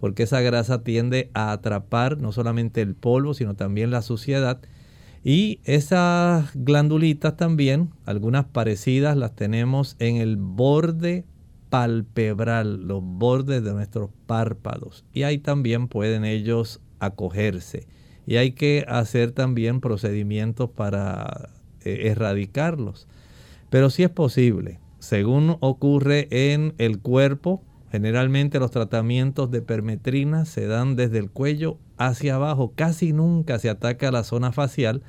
porque 0.00 0.22
esa 0.22 0.40
grasa 0.40 0.82
tiende 0.82 1.30
a 1.34 1.52
atrapar 1.52 2.18
no 2.18 2.32
solamente 2.32 2.80
el 2.80 2.94
polvo, 2.94 3.34
sino 3.34 3.54
también 3.54 3.90
la 3.90 4.00
suciedad. 4.00 4.60
Y 5.24 5.60
esas 5.64 6.50
glandulitas 6.54 7.36
también, 7.36 7.90
algunas 8.06 8.46
parecidas, 8.46 9.16
las 9.16 9.34
tenemos 9.34 9.96
en 9.98 10.16
el 10.16 10.36
borde 10.36 11.24
palpebral, 11.70 12.86
los 12.86 13.02
bordes 13.02 13.62
de 13.62 13.72
nuestros 13.72 14.10
párpados. 14.26 15.04
Y 15.12 15.24
ahí 15.24 15.38
también 15.38 15.88
pueden 15.88 16.24
ellos 16.24 16.80
acogerse. 16.98 17.86
Y 18.26 18.36
hay 18.36 18.52
que 18.52 18.84
hacer 18.88 19.32
también 19.32 19.80
procedimientos 19.80 20.70
para 20.70 21.50
eh, 21.84 22.08
erradicarlos. 22.10 23.06
Pero 23.70 23.90
sí 23.90 24.02
es 24.02 24.10
posible. 24.10 24.80
Según 24.98 25.56
ocurre 25.60 26.28
en 26.30 26.74
el 26.78 26.98
cuerpo, 27.00 27.62
generalmente 27.90 28.58
los 28.58 28.70
tratamientos 28.70 29.50
de 29.50 29.62
permetrina 29.62 30.44
se 30.44 30.66
dan 30.66 30.96
desde 30.96 31.18
el 31.18 31.30
cuello 31.30 31.78
hacia 31.98 32.36
abajo. 32.36 32.72
Casi 32.74 33.12
nunca 33.12 33.58
se 33.58 33.68
ataca 33.68 34.10
la 34.10 34.24
zona 34.24 34.52
facial, 34.52 35.02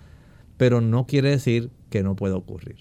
pero 0.57 0.81
no 0.81 1.05
quiere 1.05 1.29
decir 1.29 1.69
que 1.89 2.03
no 2.03 2.15
pueda 2.15 2.35
ocurrir. 2.35 2.75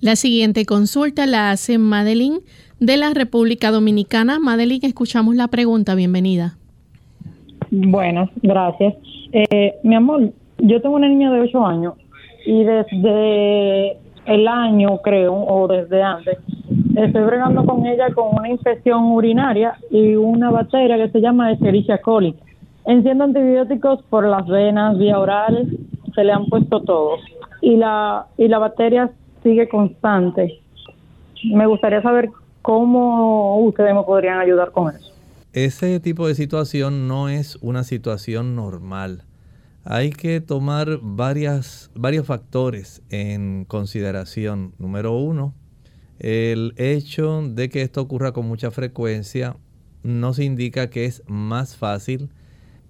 La 0.00 0.16
siguiente 0.16 0.66
consulta 0.66 1.26
la 1.26 1.50
hace 1.50 1.78
Madeline 1.78 2.40
de 2.80 2.96
la 2.96 3.14
República 3.14 3.70
Dominicana. 3.70 4.40
Madeline, 4.40 4.86
escuchamos 4.86 5.36
la 5.36 5.48
pregunta. 5.48 5.94
Bienvenida. 5.94 6.56
Bueno, 7.70 8.28
gracias. 8.42 8.94
Eh, 9.32 9.74
mi 9.84 9.94
amor, 9.94 10.32
yo 10.58 10.82
tengo 10.82 10.96
una 10.96 11.08
niña 11.08 11.32
de 11.32 11.40
8 11.40 11.66
años 11.66 11.94
y 12.44 12.64
desde 12.64 13.96
el 14.26 14.48
año, 14.48 14.98
creo, 15.02 15.34
o 15.34 15.68
desde 15.68 16.02
antes, 16.02 16.38
estoy 16.96 17.22
bregando 17.22 17.64
con 17.64 17.86
ella 17.86 18.12
con 18.14 18.36
una 18.36 18.48
infección 18.48 19.04
urinaria 19.12 19.78
y 19.90 20.14
una 20.14 20.50
bacteria 20.50 20.96
que 20.96 21.10
se 21.10 21.20
llama 21.20 21.52
Escherichia 21.52 21.98
coli. 21.98 22.34
Enciendo 22.84 23.24
antibióticos 23.24 24.02
por 24.04 24.26
las 24.26 24.46
venas, 24.46 24.98
vía 24.98 25.18
orales, 25.18 25.68
se 26.14 26.24
le 26.24 26.32
han 26.32 26.46
puesto 26.46 26.82
todos. 26.82 27.20
Y 27.60 27.76
la, 27.76 28.26
y 28.36 28.48
la 28.48 28.58
bacteria 28.58 29.10
sigue 29.42 29.68
constante. 29.68 30.60
Me 31.44 31.66
gustaría 31.66 32.02
saber 32.02 32.30
¿Cómo 32.62 33.58
ustedes 33.64 33.92
me 33.92 34.04
podrían 34.04 34.38
ayudar 34.38 34.70
con 34.70 34.94
eso? 34.94 35.12
Ese 35.52 35.98
tipo 35.98 36.28
de 36.28 36.36
situación 36.36 37.08
no 37.08 37.28
es 37.28 37.58
una 37.60 37.82
situación 37.82 38.54
normal. 38.54 39.24
Hay 39.84 40.10
que 40.10 40.40
tomar 40.40 41.00
varias, 41.02 41.90
varios 41.96 42.24
factores 42.24 43.02
en 43.10 43.64
consideración. 43.64 44.74
Número 44.78 45.12
uno, 45.16 45.54
el 46.20 46.72
hecho 46.76 47.42
de 47.42 47.68
que 47.68 47.82
esto 47.82 48.00
ocurra 48.00 48.30
con 48.30 48.46
mucha 48.46 48.70
frecuencia 48.70 49.56
nos 50.04 50.38
indica 50.38 50.88
que 50.88 51.04
es 51.04 51.24
más 51.26 51.76
fácil 51.76 52.30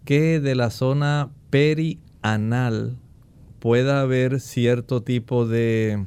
que 0.04 0.40
de 0.40 0.54
la 0.54 0.70
zona 0.70 1.30
perianal 1.50 2.96
pueda 3.58 4.00
haber 4.00 4.40
cierto 4.40 5.02
tipo 5.02 5.46
de, 5.46 6.06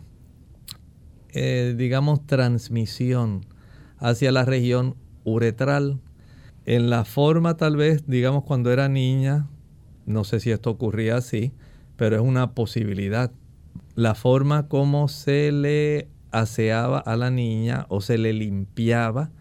eh, 1.30 1.76
digamos, 1.78 2.26
transmisión 2.26 3.46
hacia 3.98 4.32
la 4.32 4.44
región 4.44 4.96
uretral. 5.24 6.02
En 6.66 6.90
la 6.90 7.06
forma 7.06 7.58
tal 7.58 7.78
vez, 7.78 8.08
digamos 8.08 8.44
cuando 8.44 8.72
era 8.72 8.90
niña, 8.90 9.48
no 10.06 10.24
sé 10.24 10.40
si 10.40 10.52
esto 10.52 10.72
ocurría 10.72 11.18
así, 11.18 11.54
pero 11.96 12.16
es 12.16 12.22
una 12.22 12.54
posibilidad. 12.54 13.32
La 13.96 14.16
forma 14.16 14.68
como 14.68 15.08
se 15.08 15.52
le 15.52 16.10
aseaba 16.32 17.00
a 17.00 17.16
la 17.16 17.32
niña 17.32 17.86
o 17.90 18.02
se 18.02 18.18
le 18.18 18.34
limpiaba 18.34 19.32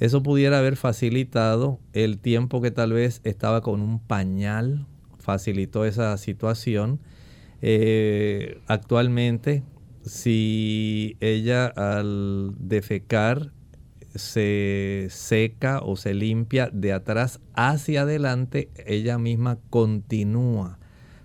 Eso 0.00 0.22
pudiera 0.22 0.58
haber 0.58 0.76
facilitado 0.76 1.78
el 1.92 2.18
tiempo 2.18 2.62
que 2.62 2.70
tal 2.70 2.94
vez 2.94 3.20
estaba 3.22 3.60
con 3.60 3.82
un 3.82 4.00
pañal, 4.00 4.86
facilitó 5.18 5.84
esa 5.84 6.16
situación. 6.16 7.00
Eh, 7.60 8.62
actualmente, 8.66 9.62
si 10.02 11.18
ella 11.20 11.66
al 11.66 12.54
defecar 12.58 13.52
se 14.14 15.08
seca 15.10 15.80
o 15.80 15.96
se 15.96 16.14
limpia 16.14 16.70
de 16.72 16.94
atrás 16.94 17.38
hacia 17.54 18.02
adelante, 18.02 18.70
ella 18.86 19.18
misma 19.18 19.58
continúa 19.68 20.78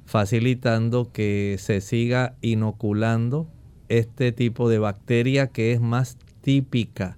facilitando 0.05 1.11
que 1.11 1.55
se 1.59 1.81
siga 1.81 2.35
inoculando 2.41 3.47
este 3.89 4.33
tipo 4.33 4.69
de 4.69 4.79
bacteria 4.79 5.47
que 5.47 5.71
es 5.71 5.81
más 5.81 6.17
típica 6.41 7.17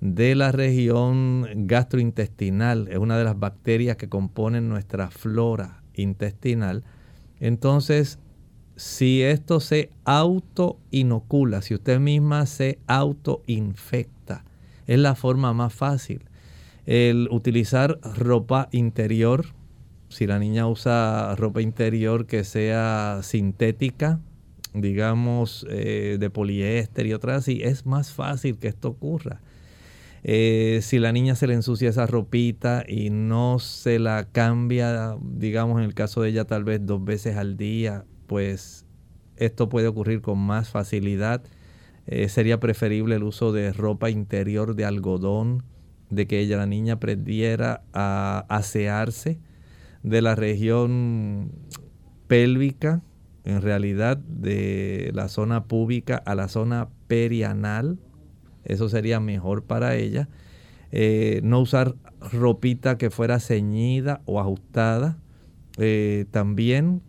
de 0.00 0.34
la 0.34 0.52
región 0.52 1.46
gastrointestinal, 1.66 2.88
es 2.88 2.98
una 2.98 3.16
de 3.18 3.24
las 3.24 3.38
bacterias 3.38 3.96
que 3.96 4.08
componen 4.08 4.68
nuestra 4.68 5.10
flora 5.10 5.82
intestinal. 5.94 6.84
Entonces, 7.40 8.18
si 8.76 9.22
esto 9.22 9.60
se 9.60 9.90
autoinocula, 10.04 11.62
si 11.62 11.74
usted 11.74 11.98
misma 11.98 12.46
se 12.46 12.78
autoinfecta, 12.86 14.44
es 14.86 14.98
la 14.98 15.14
forma 15.14 15.52
más 15.54 15.72
fácil. 15.72 16.22
El 16.84 17.28
utilizar 17.30 17.98
ropa 18.02 18.68
interior, 18.70 19.46
si 20.08 20.26
la 20.26 20.38
niña 20.38 20.68
usa 20.68 21.34
ropa 21.36 21.62
interior 21.62 22.26
que 22.26 22.44
sea 22.44 23.20
sintética, 23.22 24.20
digamos 24.74 25.66
eh, 25.70 26.18
de 26.20 26.30
poliéster 26.30 27.06
y 27.06 27.14
otras 27.14 27.38
así, 27.38 27.60
es 27.62 27.86
más 27.86 28.12
fácil 28.12 28.58
que 28.58 28.68
esto 28.68 28.88
ocurra. 28.88 29.40
Eh, 30.28 30.80
si 30.82 30.98
la 30.98 31.12
niña 31.12 31.36
se 31.36 31.46
le 31.46 31.54
ensucia 31.54 31.88
esa 31.88 32.04
ropita 32.04 32.82
y 32.88 33.10
no 33.10 33.60
se 33.60 34.00
la 34.00 34.24
cambia, 34.24 35.16
digamos 35.22 35.78
en 35.78 35.84
el 35.84 35.94
caso 35.94 36.20
de 36.20 36.30
ella 36.30 36.44
tal 36.44 36.64
vez 36.64 36.84
dos 36.84 37.04
veces 37.04 37.36
al 37.36 37.56
día, 37.56 38.04
pues 38.26 38.86
esto 39.36 39.68
puede 39.68 39.86
ocurrir 39.86 40.22
con 40.22 40.40
más 40.40 40.68
facilidad. 40.68 41.44
Eh, 42.08 42.28
sería 42.28 42.58
preferible 42.58 43.14
el 43.14 43.22
uso 43.22 43.52
de 43.52 43.72
ropa 43.72 44.10
interior 44.10 44.74
de 44.74 44.84
algodón, 44.84 45.62
de 46.10 46.26
que 46.26 46.40
ella, 46.40 46.56
la 46.56 46.66
niña, 46.66 46.94
aprendiera 46.94 47.84
a 47.92 48.46
asearse 48.48 49.38
de 50.02 50.22
la 50.22 50.34
región 50.34 51.52
pélvica, 52.26 53.00
en 53.44 53.62
realidad 53.62 54.16
de 54.16 55.12
la 55.14 55.28
zona 55.28 55.66
púbica 55.66 56.16
a 56.16 56.34
la 56.34 56.48
zona 56.48 56.88
perianal. 57.06 58.00
Eso 58.66 58.88
sería 58.88 59.20
mejor 59.20 59.64
para 59.64 59.96
ella. 59.96 60.28
Eh, 60.92 61.40
no 61.42 61.60
usar 61.60 61.94
ropita 62.32 62.98
que 62.98 63.10
fuera 63.10 63.40
ceñida 63.40 64.20
o 64.26 64.40
ajustada. 64.40 65.18
Eh, 65.78 66.26
también 66.30 67.02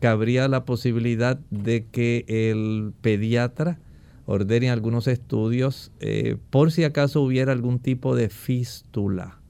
cabría 0.00 0.48
la 0.48 0.64
posibilidad 0.64 1.38
de 1.50 1.86
que 1.86 2.24
el 2.28 2.92
pediatra 3.00 3.78
ordene 4.26 4.70
algunos 4.70 5.06
estudios 5.08 5.90
eh, 6.00 6.36
por 6.50 6.70
si 6.70 6.84
acaso 6.84 7.22
hubiera 7.22 7.52
algún 7.52 7.78
tipo 7.78 8.14
de 8.14 8.28
fístula, 8.28 9.40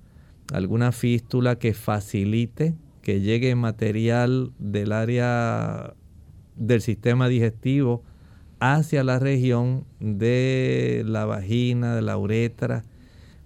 alguna 0.52 0.92
fístula 0.92 1.58
que 1.58 1.74
facilite 1.74 2.74
que 3.02 3.20
llegue 3.20 3.54
material 3.54 4.52
del 4.58 4.92
área 4.92 5.94
del 6.56 6.80
sistema 6.80 7.28
digestivo 7.28 8.04
hacia 8.60 9.04
la 9.04 9.18
región 9.18 9.84
de 10.00 11.02
la 11.06 11.24
vagina, 11.24 11.94
de 11.94 12.02
la 12.02 12.18
uretra. 12.18 12.84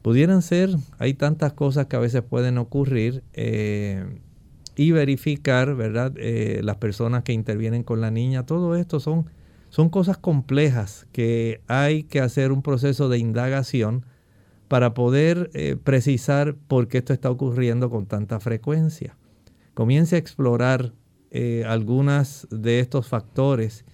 Pudieran 0.03 0.43
ser, 0.43 0.71
hay 0.99 1.15
tantas 1.15 1.53
cosas 1.53 1.87
que 1.87 1.97
a 1.97 2.01
veces 2.01 2.23
pueden 2.23 2.59
ocurrir 2.59 3.23
eh, 3.35 4.21
y 4.75 4.91
verificar, 4.91 5.75
¿verdad? 5.75 6.13
Eh, 6.17 6.61
las 6.65 6.77
personas 6.77 7.23
que 7.23 7.33
intervienen 7.33 7.83
con 7.83 8.01
la 8.01 8.11
niña, 8.11 8.47
todo 8.47 8.77
esto 8.77 9.01
son 9.01 9.27
son 9.69 9.89
cosas 9.89 10.19
complejas 10.19 11.07
que 11.13 11.63
hay 11.67 12.03
que 12.03 12.21
hacer 12.21 12.53
un 12.53 12.61
proceso 12.61 13.09
de 13.09 13.17
indagación 13.17 14.05
para 14.69 14.93
poder 14.93 15.51
eh, 15.55 15.77
precisar 15.83 16.57
por 16.69 16.89
qué 16.89 16.99
esto 16.99 17.15
está 17.15 17.31
ocurriendo 17.31 17.89
con 17.89 18.05
tanta 18.05 18.39
frecuencia. 18.39 19.17
Comience 19.73 20.17
a 20.17 20.19
explorar 20.19 20.93
algunas 21.65 22.47
de 22.51 22.81
estos 22.81 23.09
factores, 23.09 23.87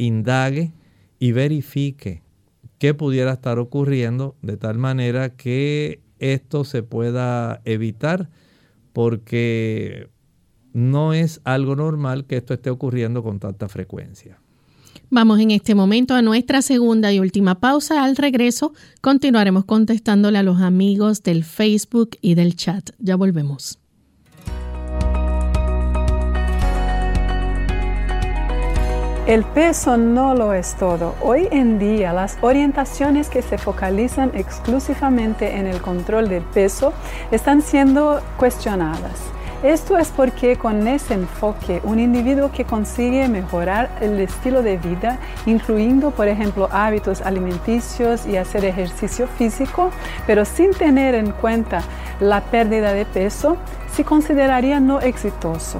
indague 0.00 0.72
y 1.18 1.32
verifique 1.32 2.22
qué 2.78 2.94
pudiera 2.94 3.32
estar 3.34 3.58
ocurriendo 3.58 4.36
de 4.42 4.56
tal 4.56 4.78
manera 4.78 5.36
que 5.36 6.00
esto 6.18 6.64
se 6.64 6.82
pueda 6.82 7.60
evitar 7.64 8.30
porque 8.92 10.08
no 10.72 11.12
es 11.12 11.40
algo 11.44 11.76
normal 11.76 12.24
que 12.24 12.38
esto 12.38 12.54
esté 12.54 12.70
ocurriendo 12.70 13.22
con 13.22 13.38
tanta 13.38 13.68
frecuencia. 13.68 14.40
Vamos 15.10 15.40
en 15.40 15.50
este 15.50 15.74
momento 15.74 16.14
a 16.14 16.22
nuestra 16.22 16.62
segunda 16.62 17.12
y 17.12 17.18
última 17.18 17.58
pausa. 17.58 18.04
Al 18.04 18.16
regreso 18.16 18.72
continuaremos 19.00 19.64
contestándole 19.64 20.38
a 20.38 20.42
los 20.42 20.60
amigos 20.60 21.22
del 21.22 21.44
Facebook 21.44 22.10
y 22.20 22.34
del 22.34 22.54
chat. 22.54 22.90
Ya 22.98 23.16
volvemos. 23.16 23.78
El 29.30 29.44
peso 29.44 29.96
no 29.96 30.34
lo 30.34 30.54
es 30.54 30.74
todo. 30.74 31.14
Hoy 31.20 31.46
en 31.52 31.78
día 31.78 32.12
las 32.12 32.36
orientaciones 32.40 33.28
que 33.28 33.42
se 33.42 33.58
focalizan 33.58 34.32
exclusivamente 34.34 35.54
en 35.54 35.68
el 35.68 35.80
control 35.80 36.28
del 36.28 36.42
peso 36.42 36.92
están 37.30 37.62
siendo 37.62 38.20
cuestionadas. 38.36 39.30
Esto 39.62 39.98
es 39.98 40.08
porque 40.08 40.56
con 40.56 40.88
ese 40.88 41.14
enfoque 41.14 41.80
un 41.84 42.00
individuo 42.00 42.50
que 42.50 42.64
consigue 42.64 43.28
mejorar 43.28 43.90
el 44.00 44.18
estilo 44.18 44.64
de 44.64 44.78
vida, 44.78 45.20
incluyendo 45.46 46.10
por 46.10 46.26
ejemplo 46.26 46.68
hábitos 46.72 47.20
alimenticios 47.20 48.26
y 48.26 48.36
hacer 48.36 48.64
ejercicio 48.64 49.28
físico, 49.28 49.92
pero 50.26 50.44
sin 50.44 50.72
tener 50.72 51.14
en 51.14 51.30
cuenta 51.30 51.82
la 52.20 52.42
pérdida 52.42 52.92
de 52.92 53.04
peso, 53.04 53.56
se 53.92 54.04
consideraría 54.04 54.78
no 54.78 55.00
exitoso. 55.00 55.78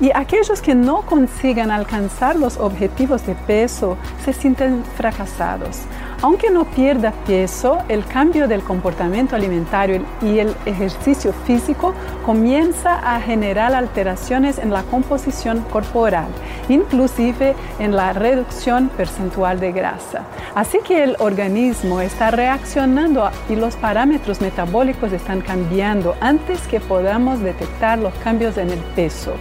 Y 0.00 0.10
aquellos 0.14 0.62
que 0.62 0.74
no 0.74 1.02
consigan 1.02 1.70
alcanzar 1.70 2.36
los 2.36 2.56
objetivos 2.58 3.26
de 3.26 3.34
peso 3.34 3.96
se 4.24 4.32
sienten 4.32 4.84
fracasados. 4.96 5.80
Aunque 6.20 6.50
no 6.50 6.64
pierda 6.64 7.12
peso, 7.28 7.78
el 7.88 8.04
cambio 8.04 8.48
del 8.48 8.64
comportamiento 8.64 9.36
alimentario 9.36 10.02
y 10.20 10.40
el 10.40 10.52
ejercicio 10.66 11.32
físico 11.32 11.94
comienza 12.26 12.98
a 12.98 13.20
generar 13.20 13.72
alteraciones 13.72 14.58
en 14.58 14.72
la 14.72 14.82
composición 14.82 15.60
corporal, 15.70 16.26
inclusive 16.68 17.54
en 17.78 17.94
la 17.94 18.12
reducción 18.14 18.88
percentual 18.88 19.60
de 19.60 19.70
grasa. 19.70 20.24
Así 20.56 20.78
que 20.84 21.04
el 21.04 21.14
organismo 21.20 22.00
está 22.00 22.32
reaccionando 22.32 23.30
y 23.48 23.54
los 23.54 23.76
parámetros 23.76 24.40
metabólicos 24.40 25.12
están 25.12 25.40
cambiando 25.40 26.16
antes 26.20 26.60
que 26.66 26.80
podamos 26.80 27.38
detectar 27.38 27.96
los 27.96 28.12
cambios 28.14 28.58
en 28.58 28.70
el 28.70 28.80
peso. 28.96 29.34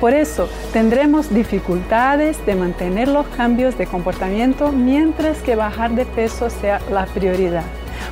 Por 0.00 0.12
eso 0.12 0.48
tendremos 0.72 1.32
dificultades 1.32 2.44
de 2.44 2.54
mantener 2.54 3.08
los 3.08 3.26
cambios 3.28 3.78
de 3.78 3.86
comportamiento 3.86 4.72
mientras 4.72 5.38
que 5.38 5.56
bajar 5.56 5.92
de 5.92 6.04
peso 6.16 6.50
sea 6.50 6.80
la 6.90 7.06
prioridad. 7.06 7.64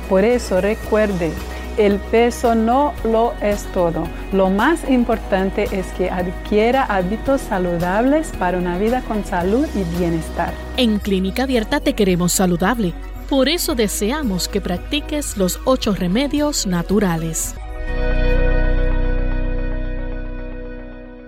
Por 0.07 0.23
eso 0.23 0.61
recuerde, 0.61 1.33
el 1.77 1.99
peso 1.99 2.55
no 2.55 2.93
lo 3.03 3.33
es 3.41 3.65
todo. 3.73 4.07
Lo 4.31 4.49
más 4.49 4.89
importante 4.89 5.67
es 5.71 5.87
que 5.97 6.09
adquiera 6.09 6.83
hábitos 6.83 7.41
saludables 7.41 8.31
para 8.39 8.57
una 8.57 8.77
vida 8.77 9.01
con 9.01 9.25
salud 9.25 9.67
y 9.75 9.83
bienestar. 9.97 10.53
En 10.77 10.99
Clínica 10.99 11.43
Abierta 11.43 11.81
te 11.81 11.93
queremos 11.93 12.31
saludable. 12.31 12.93
Por 13.29 13.49
eso 13.49 13.75
deseamos 13.75 14.47
que 14.47 14.61
practiques 14.61 15.35
los 15.35 15.59
ocho 15.65 15.93
remedios 15.93 16.67
naturales. 16.67 17.55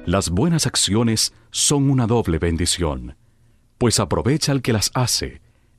Las 0.05 0.29
buenas 0.29 0.65
acciones 0.67 1.33
son 1.51 1.89
una 1.89 2.07
doble 2.07 2.39
bendición, 2.39 3.17
pues 3.77 3.99
aprovecha 3.99 4.53
al 4.53 4.61
que 4.61 4.71
las 4.71 4.89
hace 4.93 5.41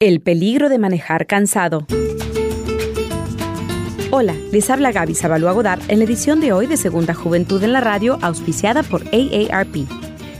El 0.00 0.20
peligro 0.20 0.68
de 0.68 0.78
manejar 0.78 1.26
cansado. 1.26 1.84
Hola, 4.12 4.36
les 4.52 4.70
habla 4.70 4.92
Gaby 4.92 5.16
Zabalúa 5.16 5.50
Godard 5.50 5.80
en 5.88 5.98
la 5.98 6.04
edición 6.04 6.38
de 6.38 6.52
hoy 6.52 6.68
de 6.68 6.76
Segunda 6.76 7.14
Juventud 7.14 7.60
en 7.64 7.72
la 7.72 7.80
Radio, 7.80 8.16
auspiciada 8.22 8.84
por 8.84 9.02
AARP. 9.08 9.88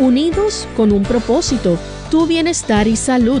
Unidos 0.00 0.68
con 0.76 0.92
un 0.92 1.04
propósito, 1.04 1.78
tu 2.10 2.26
bienestar 2.26 2.88
y 2.88 2.96
salud. 2.96 3.40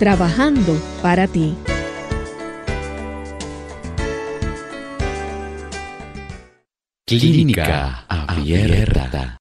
trabajando 0.00 0.80
para 1.02 1.28
ti. 1.28 1.54
Clínica 7.06 8.06
Abierta. 8.08 9.36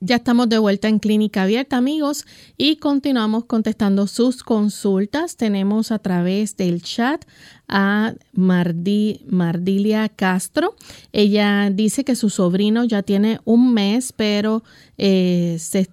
Ya 0.00 0.16
estamos 0.16 0.48
de 0.48 0.58
vuelta 0.58 0.88
en 0.88 0.98
Clínica 0.98 1.44
Abierta, 1.44 1.76
amigos, 1.76 2.26
y 2.58 2.76
continuamos 2.76 3.44
contestando 3.44 4.08
sus 4.08 4.42
consultas. 4.42 5.36
Tenemos 5.36 5.92
a 5.92 6.00
través 6.00 6.56
del 6.56 6.82
chat 6.82 7.24
a 7.68 8.14
Mardilia 8.32 10.08
Castro. 10.08 10.76
Ella 11.12 11.70
dice 11.70 12.04
que 12.04 12.16
su 12.16 12.30
sobrino 12.30 12.84
ya 12.84 13.02
tiene 13.02 13.40
un 13.44 13.72
mes, 13.72 14.12
pero 14.12 14.62
eh, 14.98 15.56
se, 15.58 15.88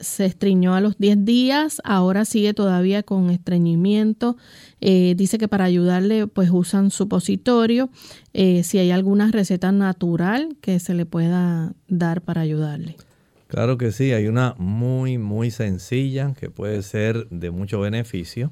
se 0.00 0.24
estriñó 0.24 0.74
a 0.74 0.80
los 0.80 0.98
10 0.98 1.24
días, 1.24 1.82
ahora 1.84 2.24
sigue 2.24 2.54
todavía 2.54 3.02
con 3.02 3.30
estreñimiento 3.30 4.36
eh, 4.86 5.14
dice 5.16 5.38
que 5.38 5.48
para 5.48 5.64
ayudarle 5.64 6.26
pues 6.26 6.50
usan 6.52 6.90
supositorio. 6.90 7.88
Eh, 8.34 8.62
si 8.64 8.76
hay 8.76 8.90
alguna 8.90 9.30
receta 9.30 9.72
natural 9.72 10.56
que 10.60 10.78
se 10.78 10.92
le 10.92 11.06
pueda 11.06 11.72
dar 11.88 12.20
para 12.20 12.42
ayudarle. 12.42 12.96
Claro 13.46 13.78
que 13.78 13.92
sí, 13.92 14.12
hay 14.12 14.26
una 14.26 14.54
muy 14.58 15.16
muy 15.16 15.50
sencilla 15.50 16.34
que 16.38 16.50
puede 16.50 16.82
ser 16.82 17.28
de 17.30 17.50
mucho 17.50 17.80
beneficio. 17.80 18.50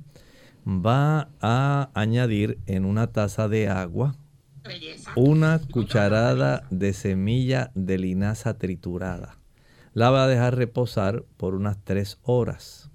Va 0.66 1.28
a 1.40 1.90
añadir 1.94 2.58
en 2.66 2.84
una 2.84 3.08
taza 3.08 3.48
de 3.48 3.68
agua 3.68 4.14
una 5.16 5.60
cucharada 5.70 6.66
de 6.70 6.92
semilla 6.92 7.72
de 7.74 7.98
linaza 7.98 8.58
triturada. 8.58 9.38
La 9.92 10.10
va 10.10 10.24
a 10.24 10.28
dejar 10.28 10.56
reposar 10.56 11.24
por 11.36 11.54
unas 11.54 11.78
tres 11.84 12.18
horas 12.22 12.92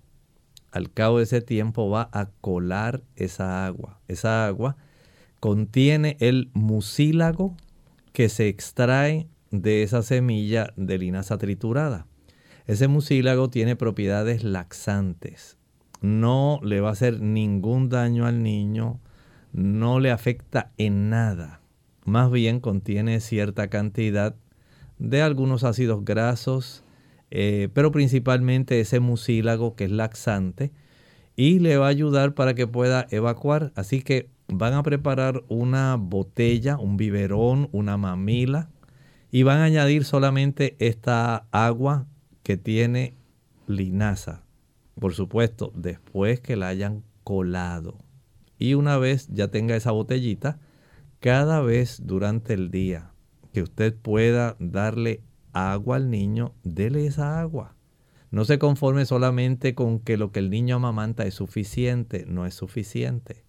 al 0.77 0.91
cabo 0.91 1.17
de 1.17 1.23
ese 1.23 1.41
tiempo 1.41 1.89
va 1.89 2.09
a 2.11 2.27
colar 2.41 3.03
esa 3.15 3.65
agua. 3.65 3.99
Esa 4.07 4.45
agua 4.45 4.77
contiene 5.39 6.17
el 6.19 6.49
mucílago 6.53 7.55
que 8.13 8.29
se 8.29 8.47
extrae 8.47 9.27
de 9.51 9.83
esa 9.83 10.03
semilla 10.03 10.73
de 10.75 10.97
linaza 10.97 11.37
triturada. 11.37 12.05
Ese 12.65 12.87
mucílago 12.87 13.49
tiene 13.49 13.75
propiedades 13.75 14.43
laxantes. 14.43 15.56
No 16.01 16.59
le 16.63 16.81
va 16.81 16.89
a 16.89 16.93
hacer 16.93 17.21
ningún 17.21 17.89
daño 17.89 18.25
al 18.25 18.43
niño, 18.43 18.99
no 19.53 19.99
le 19.99 20.11
afecta 20.11 20.71
en 20.77 21.09
nada. 21.09 21.61
Más 22.05 22.31
bien 22.31 22.59
contiene 22.59 23.19
cierta 23.19 23.67
cantidad 23.69 24.35
de 24.99 25.21
algunos 25.21 25.63
ácidos 25.63 26.05
grasos, 26.05 26.83
eh, 27.31 27.69
pero 27.73 27.91
principalmente 27.91 28.79
ese 28.79 28.99
mucílago 28.99 29.75
que 29.75 29.85
es 29.85 29.91
laxante 29.91 30.71
y 31.35 31.59
le 31.59 31.77
va 31.77 31.87
a 31.87 31.89
ayudar 31.89 32.33
para 32.33 32.53
que 32.53 32.67
pueda 32.67 33.07
evacuar. 33.11 33.71
Así 33.75 34.01
que 34.01 34.29
van 34.47 34.73
a 34.73 34.83
preparar 34.83 35.43
una 35.49 35.95
botella, 35.95 36.77
un 36.77 36.97
biberón, 36.97 37.69
una 37.71 37.97
mamila 37.97 38.69
y 39.31 39.43
van 39.43 39.59
a 39.59 39.65
añadir 39.65 40.05
solamente 40.05 40.75
esta 40.79 41.47
agua 41.51 42.07
que 42.43 42.57
tiene 42.57 43.13
linaza. 43.67 44.46
Por 44.99 45.13
supuesto, 45.13 45.71
después 45.75 46.39
que 46.39 46.55
la 46.55 46.69
hayan 46.69 47.03
colado. 47.23 47.99
Y 48.57 48.73
una 48.73 48.97
vez 48.97 49.27
ya 49.27 49.49
tenga 49.49 49.75
esa 49.75 49.91
botellita, 49.91 50.59
cada 51.19 51.61
vez 51.61 52.01
durante 52.03 52.53
el 52.53 52.71
día 52.71 53.11
que 53.53 53.61
usted 53.61 53.95
pueda 53.95 54.55
darle 54.59 55.21
agua 55.53 55.97
al 55.97 56.09
niño, 56.09 56.53
dele 56.63 57.05
esa 57.05 57.39
agua. 57.39 57.75
No 58.29 58.43
se 58.45 58.59
conforme 58.59 59.05
solamente 59.05 59.73
con 59.73 59.99
que 59.99 60.17
lo 60.17 60.31
que 60.31 60.39
el 60.39 60.49
niño 60.49 60.75
amamanta 60.75 61.25
es 61.25 61.35
suficiente, 61.35 62.25
no 62.27 62.45
es 62.45 62.55
suficiente. 62.55 63.45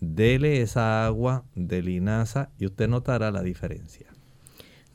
Dele 0.00 0.62
esa 0.62 1.06
agua 1.06 1.44
de 1.54 1.82
linaza 1.82 2.50
y 2.58 2.66
usted 2.66 2.88
notará 2.88 3.30
la 3.30 3.42
diferencia. 3.42 4.15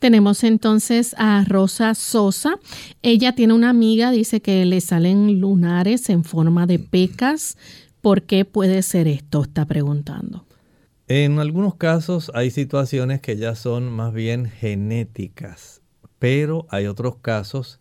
Tenemos 0.02 0.44
entonces 0.44 1.16
a 1.18 1.46
Rosa 1.46 1.96
Sosa. 1.96 2.60
Ella 3.02 3.34
tiene 3.34 3.54
una 3.54 3.70
amiga, 3.70 4.12
dice 4.12 4.42
que 4.42 4.66
le 4.66 4.82
salen 4.82 5.40
lunares 5.40 6.10
en 6.10 6.26
forma 6.26 6.68
de 6.68 6.80
pecas. 6.80 7.58
¿Por 8.02 8.24
qué 8.24 8.44
puede 8.44 8.82
ser 8.82 9.08
esto? 9.08 9.44
Está 9.44 9.66
preguntando. 9.66 10.46
En 11.08 11.40
algunos 11.40 11.76
casos 11.76 12.34
hay 12.36 12.52
situaciones 12.52 13.22
que 13.22 13.38
ya 13.38 13.56
son 13.56 13.90
más 13.90 14.14
bien 14.14 14.50
genéticas 14.50 15.82
pero 16.22 16.68
hay 16.70 16.86
otros 16.86 17.16
casos 17.16 17.80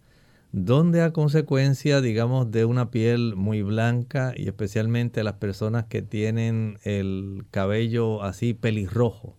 donde 0.50 1.02
a 1.02 1.12
consecuencia, 1.12 2.00
digamos, 2.00 2.50
de 2.50 2.64
una 2.64 2.90
piel 2.90 3.36
muy 3.36 3.60
blanca 3.60 4.32
y 4.34 4.48
especialmente 4.48 5.22
las 5.22 5.34
personas 5.34 5.84
que 5.84 6.00
tienen 6.00 6.78
el 6.84 7.44
cabello 7.50 8.22
así 8.22 8.54
pelirrojo, 8.54 9.36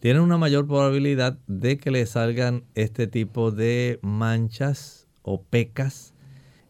tienen 0.00 0.22
una 0.22 0.38
mayor 0.38 0.66
probabilidad 0.66 1.38
de 1.46 1.78
que 1.78 1.90
le 1.90 2.06
salgan 2.06 2.64
este 2.74 3.06
tipo 3.06 3.50
de 3.50 3.98
manchas 4.02 5.08
o 5.22 5.42
pecas. 5.42 6.14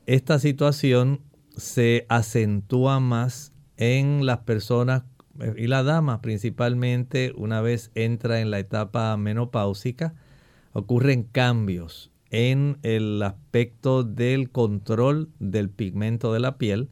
Esta 0.06 0.38
situación 0.38 1.20
se 1.56 2.06
acentúa 2.08 3.00
más 3.00 3.52
en 3.76 4.24
las 4.24 4.38
personas 4.38 5.04
y 5.56 5.66
la 5.66 5.82
dama 5.82 6.20
principalmente 6.20 7.32
una 7.36 7.60
vez 7.60 7.90
entra 7.94 8.40
en 8.40 8.50
la 8.50 8.58
etapa 8.58 9.16
menopáusica 9.16 10.14
ocurren 10.72 11.22
cambios 11.24 12.10
en 12.30 12.78
el 12.82 13.22
aspecto 13.22 14.04
del 14.04 14.50
control 14.50 15.30
del 15.38 15.70
pigmento 15.70 16.32
de 16.32 16.40
la 16.40 16.58
piel. 16.58 16.90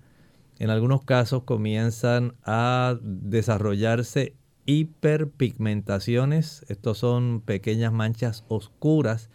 En 0.59 0.71
algunos 0.71 1.03
casos 1.03 1.43
comienzan 1.43 2.35
a 2.45 2.99
desarrollarse 3.03 4.37
hiperpigmentaciones. 4.67 6.65
Estos 6.69 6.99
son 6.99 7.41
pequeñas 7.45 7.93
manchas 7.93 8.45
oscuras, 8.49 9.31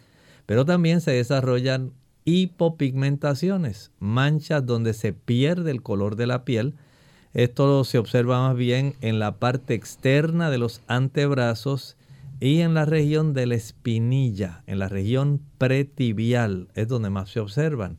pero 0.46 0.64
también 0.64 1.00
se 1.00 1.10
desarrollan 1.12 1.92
hipopigmentaciones, 2.24 3.90
manchas 3.98 4.64
donde 4.64 4.94
se 4.94 5.12
pierde 5.12 5.70
el 5.70 5.82
color 5.82 6.16
de 6.16 6.26
la 6.26 6.44
piel. 6.44 6.74
Esto 7.34 7.82
se 7.84 7.98
observa 7.98 8.48
más 8.48 8.56
bien 8.56 8.94
en 9.00 9.18
la 9.18 9.38
parte 9.38 9.74
externa 9.74 10.50
de 10.50 10.58
los 10.58 10.82
antebrazos 10.86 11.96
y 12.40 12.60
en 12.60 12.74
la 12.74 12.84
región 12.84 13.34
de 13.34 13.46
la 13.46 13.54
espinilla, 13.54 14.62
en 14.66 14.78
la 14.78 14.88
región 14.88 15.40
pretibial, 15.58 16.68
es 16.74 16.88
donde 16.88 17.08
más 17.08 17.30
se 17.30 17.40
observan. 17.40 17.98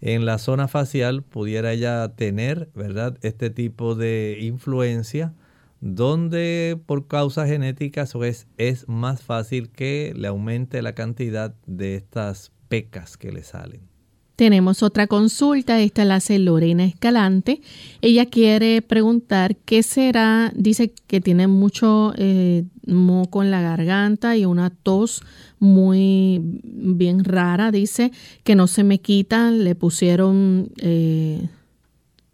En 0.00 0.26
la 0.26 0.38
zona 0.38 0.68
facial 0.68 1.22
pudiera 1.22 1.72
ya 1.74 2.12
tener, 2.16 2.68
¿verdad?, 2.74 3.16
este 3.22 3.48
tipo 3.48 3.94
de 3.94 4.38
influencia, 4.40 5.32
donde 5.80 6.78
por 6.86 7.06
causas 7.06 7.48
genéticas 7.48 8.14
es 8.56 8.88
más 8.88 9.22
fácil 9.22 9.70
que 9.70 10.12
le 10.16 10.28
aumente 10.28 10.82
la 10.82 10.94
cantidad 10.94 11.54
de 11.66 11.96
estas 11.96 12.52
pecas 12.68 13.16
que 13.16 13.32
le 13.32 13.42
salen. 13.42 13.96
Tenemos 14.36 14.82
otra 14.82 15.06
consulta, 15.06 15.80
esta 15.80 16.04
la 16.04 16.16
hace 16.16 16.38
Lorena 16.38 16.84
Escalante. 16.84 17.62
Ella 18.02 18.26
quiere 18.26 18.82
preguntar 18.82 19.56
qué 19.56 19.82
será, 19.82 20.52
dice 20.54 20.92
que 21.06 21.22
tiene 21.22 21.46
mucho 21.46 22.12
eh, 22.18 22.64
moco 22.86 23.42
en 23.42 23.50
la 23.50 23.62
garganta 23.62 24.36
y 24.36 24.44
una 24.44 24.68
tos 24.68 25.22
muy 25.58 26.42
bien 26.62 27.24
rara, 27.24 27.70
dice 27.70 28.12
que 28.44 28.54
no 28.54 28.66
se 28.66 28.84
me 28.84 28.98
quitan, 28.98 29.64
le 29.64 29.74
pusieron, 29.74 30.68
eh, 30.82 31.48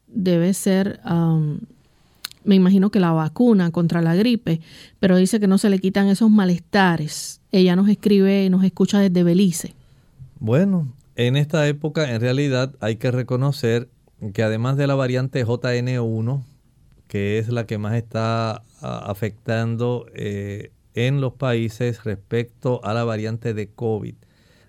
debe 0.08 0.54
ser, 0.54 1.00
me 2.44 2.54
imagino 2.54 2.90
que 2.90 3.00
la 3.00 3.12
vacuna 3.12 3.70
contra 3.70 4.02
la 4.02 4.14
gripe, 4.14 4.60
pero 5.00 5.16
dice 5.16 5.40
que 5.40 5.46
no 5.46 5.58
se 5.58 5.70
le 5.70 5.78
quitan 5.78 6.08
esos 6.08 6.30
malestares. 6.30 7.40
Ella 7.50 7.76
nos 7.76 7.88
escribe, 7.88 8.48
nos 8.50 8.64
escucha 8.64 8.98
desde 9.00 9.22
Belice. 9.22 9.74
Bueno, 10.38 10.92
en 11.16 11.36
esta 11.36 11.66
época 11.68 12.12
en 12.12 12.20
realidad 12.20 12.74
hay 12.80 12.96
que 12.96 13.10
reconocer 13.10 13.88
que 14.32 14.42
además 14.42 14.76
de 14.76 14.86
la 14.86 14.94
variante 14.94 15.44
JN1, 15.44 16.42
que 17.08 17.38
es 17.38 17.48
la 17.48 17.66
que 17.66 17.78
más 17.78 17.94
está 17.94 18.62
afectando 18.80 20.06
eh, 20.14 20.70
en 20.94 21.20
los 21.20 21.34
países 21.34 22.04
respecto 22.04 22.80
a 22.84 22.94
la 22.94 23.04
variante 23.04 23.54
de 23.54 23.68
COVID, 23.68 24.14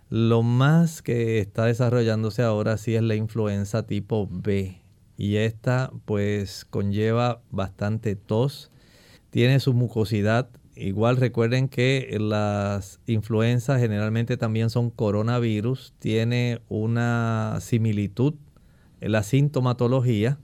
lo 0.09 0.43
más 0.43 1.01
que 1.01 1.39
está 1.39 1.65
desarrollándose 1.65 2.43
ahora 2.43 2.78
sí 2.78 2.95
es 2.95 3.01
la 3.01 3.15
influenza 3.15 3.88
tipo 3.88 4.28
B. 4.30 4.83
Y 5.18 5.38
esta 5.38 5.91
pues 6.05 6.66
conlleva 6.66 7.41
bastante 7.51 8.16
tos, 8.16 8.72
tiene 9.30 9.59
su 9.59 9.74
mucosidad. 9.74 10.49
Igual 10.76 11.18
recuerden 11.18 11.70
que 11.70 12.18
las 12.20 12.99
influencias 13.05 13.80
generalmente 13.80 14.38
también 14.38 14.70
son 14.70 14.89
coronavirus, 14.89 15.93
tiene 15.99 16.61
una 16.68 17.59
similitud 17.61 18.34
en 19.01 19.11
la 19.11 19.22
sintomatología, 19.24 20.39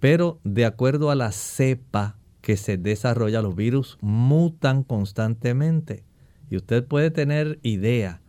pero 0.00 0.40
de 0.44 0.64
acuerdo 0.64 1.10
a 1.10 1.14
la 1.14 1.32
cepa 1.32 2.16
que 2.40 2.56
se 2.56 2.78
desarrolla, 2.78 3.42
los 3.42 3.56
virus 3.56 3.98
mutan 4.00 4.82
constantemente. 4.84 6.04
Y 6.48 6.56
usted 6.56 6.84
puede 6.84 7.10
tener 7.10 7.58
idea 7.62 8.20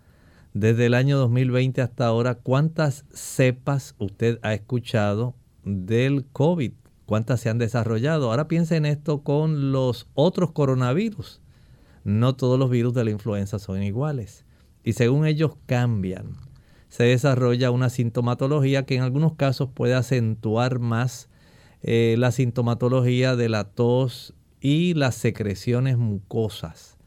desde 0.53 0.88
el 0.88 0.95
año 0.95 1.17
2020 1.17 1.81
hasta 1.81 2.07
ahora 2.07 2.35
cuántas 2.35 3.05
cepas 3.13 3.95
usted 3.99 4.39
ha 4.41 4.53
escuchado 4.53 5.35
del 5.68 6.26
COVID 6.32 6.72
cuántas 7.07 7.39
se 7.39 7.49
han 7.49 7.57
desarrollado. 7.57 8.30
Ahora 8.30 8.47
piensen 8.47 8.86
esto 8.86 9.24
con 9.24 9.72
los 9.72 10.07
otros 10.13 10.51
coronavirus. 10.51 11.41
No 12.03 12.36
todos 12.36 12.59
los 12.59 12.70
virus 12.70 12.93
de 12.93 13.05
la 13.05 13.11
influenza 13.11 13.57
son 13.57 13.82
iguales. 13.82 14.45
Y 14.84 14.93
según 14.93 15.26
ellos 15.26 15.57
cambian, 15.65 16.38
se 16.89 17.05
desarrolla 17.05 17.72
una 17.72 17.89
sintomatología 17.89 18.86
que 18.86 18.95
en 18.95 19.01
algunos 19.01 19.34
casos 19.34 19.70
puede 19.74 19.95
acentuar 19.95 20.80
más 20.80 21.30
eh, 21.82 22.15
la 22.18 22.32
sintomatología 22.32 23.36
de 23.36 23.49
la 23.49 23.63
tos 23.63 24.34
y 24.61 24.93
las 24.93 25.15
secreciones 25.15 25.97
mucosas. 25.97 26.97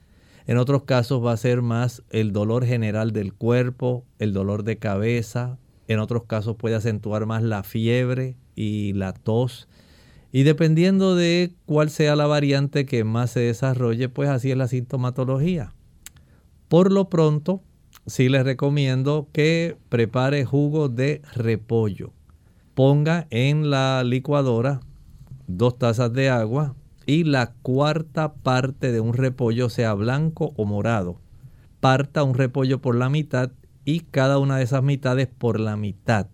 En 0.46 0.56
otros 0.56 0.84
casos 0.84 1.24
va 1.24 1.32
a 1.32 1.36
ser 1.36 1.62
más 1.62 2.02
el 2.10 2.32
dolor 2.32 2.64
general 2.64 3.12
del 3.12 3.34
cuerpo, 3.34 4.04
el 4.18 4.32
dolor 4.32 4.64
de 4.64 4.78
cabeza. 4.78 5.58
En 5.88 5.98
otros 5.98 6.24
casos 6.24 6.56
puede 6.56 6.74
acentuar 6.74 7.26
más 7.26 7.42
la 7.42 7.62
fiebre 7.62 8.36
y 8.54 8.92
la 8.92 9.12
tos. 9.12 9.68
Y 10.32 10.44
dependiendo 10.44 11.16
de 11.16 11.52
cuál 11.66 11.90
sea 11.90 12.14
la 12.16 12.26
variante 12.26 12.86
que 12.86 13.04
más 13.04 13.32
se 13.32 13.40
desarrolle, 13.40 14.08
pues 14.08 14.28
así 14.28 14.50
es 14.50 14.56
la 14.56 14.68
sintomatología. 14.68 15.72
Por 16.68 16.92
lo 16.92 17.08
pronto, 17.08 17.62
sí 18.06 18.28
les 18.28 18.44
recomiendo 18.44 19.28
que 19.32 19.76
prepare 19.88 20.44
jugo 20.44 20.88
de 20.88 21.22
repollo. 21.34 22.12
Ponga 22.74 23.26
en 23.30 23.70
la 23.70 24.04
licuadora 24.04 24.80
dos 25.48 25.78
tazas 25.78 26.12
de 26.12 26.30
agua 26.30 26.74
y 27.06 27.24
la 27.24 27.52
cuarta 27.62 28.34
parte 28.34 28.92
de 28.92 29.00
un 29.00 29.14
repollo, 29.14 29.68
sea 29.68 29.94
blanco 29.94 30.52
o 30.56 30.64
morado. 30.64 31.20
Parta 31.80 32.22
un 32.22 32.34
repollo 32.34 32.80
por 32.80 32.94
la 32.94 33.08
mitad 33.08 33.50
y 33.84 34.00
cada 34.00 34.38
una 34.38 34.58
de 34.58 34.64
esas 34.64 34.82
mitades 34.82 35.26
por 35.26 35.58
la 35.58 35.76
mitad. 35.76 36.28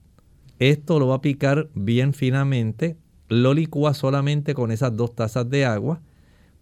Esto 0.58 0.98
lo 0.98 1.08
va 1.08 1.16
a 1.16 1.20
picar 1.20 1.68
bien 1.74 2.14
finamente 2.14 2.96
lo 3.28 3.54
licúa 3.54 3.94
solamente 3.94 4.54
con 4.54 4.70
esas 4.70 4.96
dos 4.96 5.14
tazas 5.14 5.48
de 5.50 5.64
agua, 5.64 6.00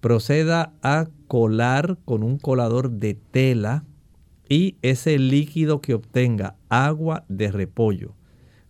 proceda 0.01 0.73
a 0.83 1.09
colar 1.29 1.99
con 2.05 2.23
un 2.23 2.39
colador 2.39 2.91
de 2.91 3.15
tela 3.15 3.85
y 4.49 4.77
ese 4.83 5.19
líquido 5.19 5.81
que 5.81 5.95
obtenga, 5.95 6.57
agua 6.69 7.25
de 7.29 7.51
repollo, 7.51 8.15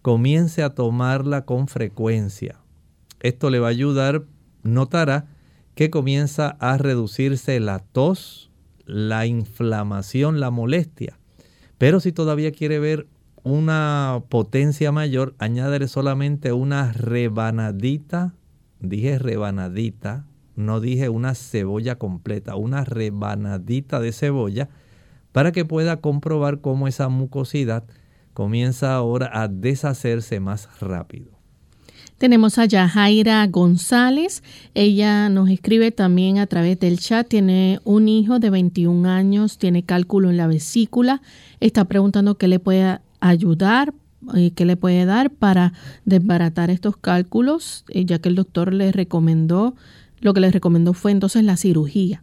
comience 0.02 0.62
a 0.62 0.70
tomarla 0.70 1.44
con 1.44 1.68
frecuencia. 1.68 2.60
Esto 3.20 3.50
le 3.50 3.58
va 3.58 3.68
a 3.68 3.70
ayudar, 3.70 4.24
notará 4.62 5.28
que 5.74 5.90
comienza 5.90 6.50
a 6.60 6.78
reducirse 6.78 7.58
la 7.58 7.80
tos, 7.80 8.50
la 8.86 9.26
inflamación, 9.26 10.40
la 10.40 10.50
molestia. 10.50 11.18
Pero 11.78 12.00
si 12.00 12.12
todavía 12.12 12.52
quiere 12.52 12.78
ver 12.78 13.08
una 13.44 14.22
potencia 14.30 14.90
mayor, 14.90 15.34
añadiré 15.38 15.86
solamente 15.86 16.52
una 16.52 16.92
rebanadita, 16.92 18.34
dije 18.80 19.18
rebanadita, 19.18 20.26
no 20.56 20.80
dije 20.80 21.10
una 21.10 21.34
cebolla 21.34 21.96
completa, 21.96 22.56
una 22.56 22.84
rebanadita 22.84 24.00
de 24.00 24.12
cebolla, 24.12 24.70
para 25.32 25.52
que 25.52 25.64
pueda 25.64 25.98
comprobar 25.98 26.60
cómo 26.60 26.88
esa 26.88 27.08
mucosidad 27.08 27.84
comienza 28.32 28.94
ahora 28.94 29.30
a 29.32 29.48
deshacerse 29.48 30.40
más 30.40 30.68
rápido. 30.80 31.34
Tenemos 32.18 32.58
allá 32.58 32.88
Jaira 32.88 33.46
González. 33.48 34.42
Ella 34.74 35.28
nos 35.28 35.50
escribe 35.50 35.90
también 35.90 36.38
a 36.38 36.46
través 36.46 36.78
del 36.78 36.98
chat. 37.00 37.26
Tiene 37.26 37.80
un 37.84 38.08
hijo 38.08 38.38
de 38.38 38.50
21 38.50 39.08
años, 39.08 39.58
tiene 39.58 39.82
cálculo 39.82 40.30
en 40.30 40.36
la 40.36 40.46
vesícula. 40.46 41.20
Está 41.58 41.84
preguntando 41.86 42.36
qué 42.36 42.46
le 42.46 42.60
puede 42.60 43.00
ayudar 43.24 43.94
eh, 44.36 44.52
qué 44.52 44.64
le 44.64 44.76
puede 44.76 45.04
dar 45.06 45.30
para 45.30 45.72
desbaratar 46.04 46.70
estos 46.70 46.96
cálculos, 46.96 47.84
eh, 47.88 48.04
ya 48.04 48.18
que 48.18 48.28
el 48.28 48.34
doctor 48.34 48.72
le 48.72 48.92
recomendó, 48.92 49.74
lo 50.20 50.34
que 50.34 50.40
le 50.40 50.50
recomendó 50.50 50.92
fue 50.92 51.10
entonces 51.10 51.42
la 51.42 51.56
cirugía. 51.56 52.22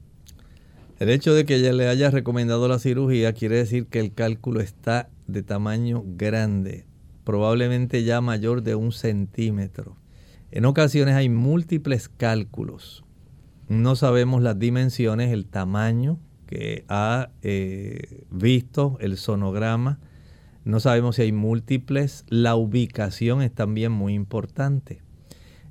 El 1.00 1.10
hecho 1.10 1.34
de 1.34 1.46
que 1.46 1.56
ella 1.56 1.74
le 1.74 1.88
haya 1.88 2.12
recomendado 2.12 2.68
la 2.68 2.78
cirugía 2.78 3.34
quiere 3.34 3.58
decir 3.58 3.88
que 3.88 4.00
el 4.00 4.14
cálculo 4.14 4.62
está 4.62 5.10
de 5.26 5.42
tamaño 5.42 6.04
grande, 6.06 6.86
probablemente 7.24 8.04
ya 8.04 8.22
mayor 8.22 8.62
de 8.62 8.76
un 8.76 8.92
centímetro. 8.92 9.98
En 10.52 10.66
ocasiones 10.66 11.16
hay 11.16 11.30
múltiples 11.30 12.10
cálculos. 12.10 13.04
No 13.70 13.96
sabemos 13.96 14.44
las 14.44 14.60
dimensiones, 14.60 15.32
el 15.32 15.48
tamaño 15.48 16.20
que 16.46 16.86
ha 16.90 17.30
eh, 17.42 18.26
visto 18.30 18.98
el 19.00 19.18
sonograma 19.18 20.00
no 20.64 20.80
sabemos 20.80 21.16
si 21.16 21.24
hay 21.24 21.32
múltiples. 21.32 22.26
La 22.28 22.56
ubicación 22.56 23.42
es 23.42 23.52
también 23.54 23.92
muy 23.92 24.14
importante. 24.14 25.02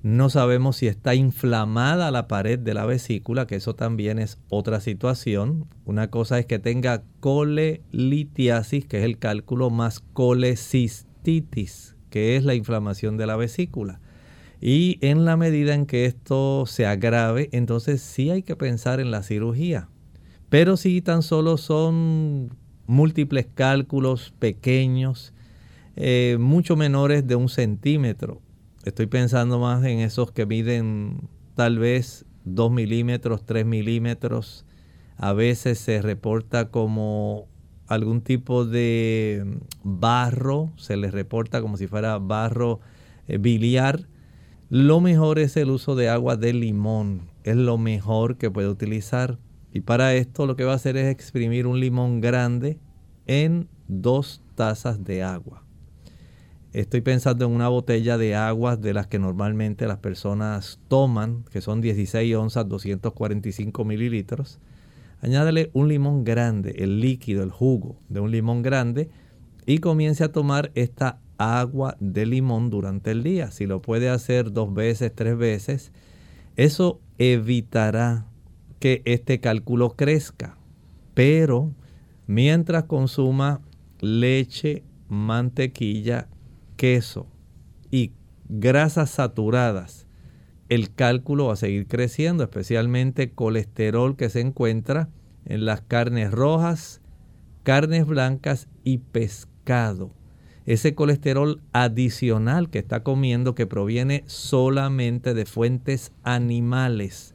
No 0.03 0.31
sabemos 0.31 0.77
si 0.77 0.87
está 0.87 1.15
inflamada 1.15 2.11
la 2.11 2.27
pared 2.27 2.59
de 2.59 2.73
la 2.73 2.87
vesícula, 2.87 3.47
que 3.47 3.57
eso 3.57 3.75
también 3.75 4.19
es 4.19 4.39
otra 4.49 4.81
situación. 4.81 5.67
Una 5.85 6.09
cosa 6.09 6.39
es 6.39 6.47
que 6.47 6.59
tenga 6.59 7.03
colelitiasis, 7.21 8.87
que 8.87 8.99
es 8.99 9.05
el 9.05 9.19
cálculo, 9.19 9.69
más 9.69 10.01
colecistitis, 10.15 11.97
que 12.09 12.37
es 12.37 12.45
la 12.45 12.55
inflamación 12.55 13.19
de 13.19 13.27
la 13.27 13.37
vesícula. 13.37 14.01
Y 14.61 14.99
en 15.03 15.25
la 15.25 15.37
medida 15.37 15.75
en 15.75 15.87
que 15.87 16.07
esto 16.07 16.65
se 16.67 16.87
agrave, 16.87 17.49
entonces 17.53 18.01
sí 18.01 18.31
hay 18.31 18.43
que 18.43 18.57
pensar 18.57 19.01
en 19.01 19.11
la 19.11 19.23
cirugía. 19.23 19.89
Pero 20.49 20.77
si 20.77 21.03
tan 21.03 21.23
solo 21.23 21.59
son 21.59 22.51
múltiples 22.91 23.47
cálculos 23.55 24.35
pequeños, 24.39 25.33
eh, 25.97 26.37
mucho 26.41 26.77
menores 26.77 27.27
de 27.27 27.37
un 27.37 27.49
centímetro. 27.49 28.43
Estoy 28.85 29.07
pensando 29.07 29.61
más 29.61 29.85
en 29.85 30.01
esos 30.01 30.33
que 30.33 30.45
miden 30.45 31.29
tal 31.55 31.79
vez 31.79 32.27
2 32.45 32.73
milímetros, 32.73 33.47
3 33.47 33.65
milímetros. 33.65 34.67
A 35.17 35.33
veces 35.33 35.79
se 35.79 36.03
reporta 36.03 36.71
como 36.71 37.47
algún 37.87 38.23
tipo 38.23 38.65
de 38.65 39.59
barro, 39.85 40.73
se 40.77 40.97
les 40.97 41.13
reporta 41.13 41.63
como 41.63 41.77
si 41.77 41.87
fuera 41.87 42.19
barro 42.19 42.81
eh, 43.29 43.39
biliar. 43.39 44.09
Lo 44.69 45.01
mejor 45.01 45.39
es 45.39 45.57
el 45.57 45.71
uso 45.71 45.95
de 45.95 46.09
agua 46.09 46.37
de 46.37 46.53
limón, 46.53 47.29
es 47.45 47.57
lo 47.57 47.79
mejor 47.79 48.37
que 48.37 48.51
puede 48.51 48.69
utilizar. 48.69 49.39
Y 49.73 49.83
para 49.83 50.15
esto 50.15 50.47
lo 50.47 50.57
que 50.57 50.65
va 50.65 50.73
a 50.73 50.77
hacer 50.77 50.97
es 50.97 51.11
exprimir 51.11 51.67
un 51.67 51.81
limón 51.81 52.21
grande 52.21 52.79
en 53.27 53.69
dos 53.89 54.43
tazas 54.55 55.05
de 55.05 55.23
agua. 55.23 55.65
Estoy 56.73 57.01
pensando 57.01 57.47
en 57.47 57.51
una 57.51 57.69
botella 57.69 58.17
de 58.17 58.37
agua 58.37 58.77
de 58.77 58.95
las 58.95 59.09
que 59.09 59.19
normalmente 59.19 59.89
las 59.89 59.99
personas 59.99 60.79
toman, 60.87 61.45
que 61.51 61.61
son 61.61 61.81
16 61.81 62.37
onzas, 62.37 62.69
245 62.69 63.85
mililitros. 63.85 64.61
Añádele 65.21 65.71
un 65.73 65.89
limón 65.89 66.23
grande, 66.23 66.77
el 66.79 67.01
líquido, 67.01 67.43
el 67.43 67.51
jugo 67.51 67.99
de 68.09 68.21
un 68.21 68.31
limón 68.31 68.63
grande 68.63 69.11
y 69.67 69.79
comience 69.79 70.23
a 70.23 70.33
tomar 70.33 70.71
esta 70.75 71.21
agua 71.39 71.97
de 71.99 72.25
limón 72.25 72.71
durante 72.71 73.11
el 73.11 73.25
día. 73.25 73.51
Si 73.51 73.67
lo 73.67 73.83
puede 73.83 74.09
hacer 74.09 74.53
dos 74.53 74.73
veces, 74.73 75.13
tres 75.15 75.37
veces, 75.37 75.93
eso 76.57 77.01
evitará 77.19 78.30
que 78.81 79.03
este 79.05 79.39
cálculo 79.39 79.91
crezca. 79.91 80.59
Pero 81.15 81.73
mientras 82.27 82.85
consuma 82.85 83.61
leche, 84.01 84.83
mantequilla, 85.09 86.29
queso 86.77 87.29
y 87.91 88.13
grasas 88.49 89.11
saturadas, 89.11 90.07
el 90.69 90.95
cálculo 90.95 91.47
va 91.47 91.55
a 91.55 91.57
seguir 91.57 91.87
creciendo, 91.87 92.45
especialmente 92.45 93.33
colesterol 93.33 94.17
que 94.17 94.31
se 94.31 94.41
encuentra 94.41 95.11
en 95.45 95.65
las 95.65 95.83
carnes 95.83 96.31
rojas, 96.31 97.01
carnes 97.65 98.07
blancas 98.07 98.69
y 98.85 98.99
pescado. 98.99 100.15
Ese 100.67 100.95
colesterol 100.95 101.61
adicional 101.73 102.71
que 102.71 102.79
está 102.79 103.03
comiendo 103.03 103.55
que 103.55 103.67
proviene 103.67 104.23
solamente 104.27 105.35
de 105.35 105.45
fuentes 105.45 106.13
animales. 106.23 107.35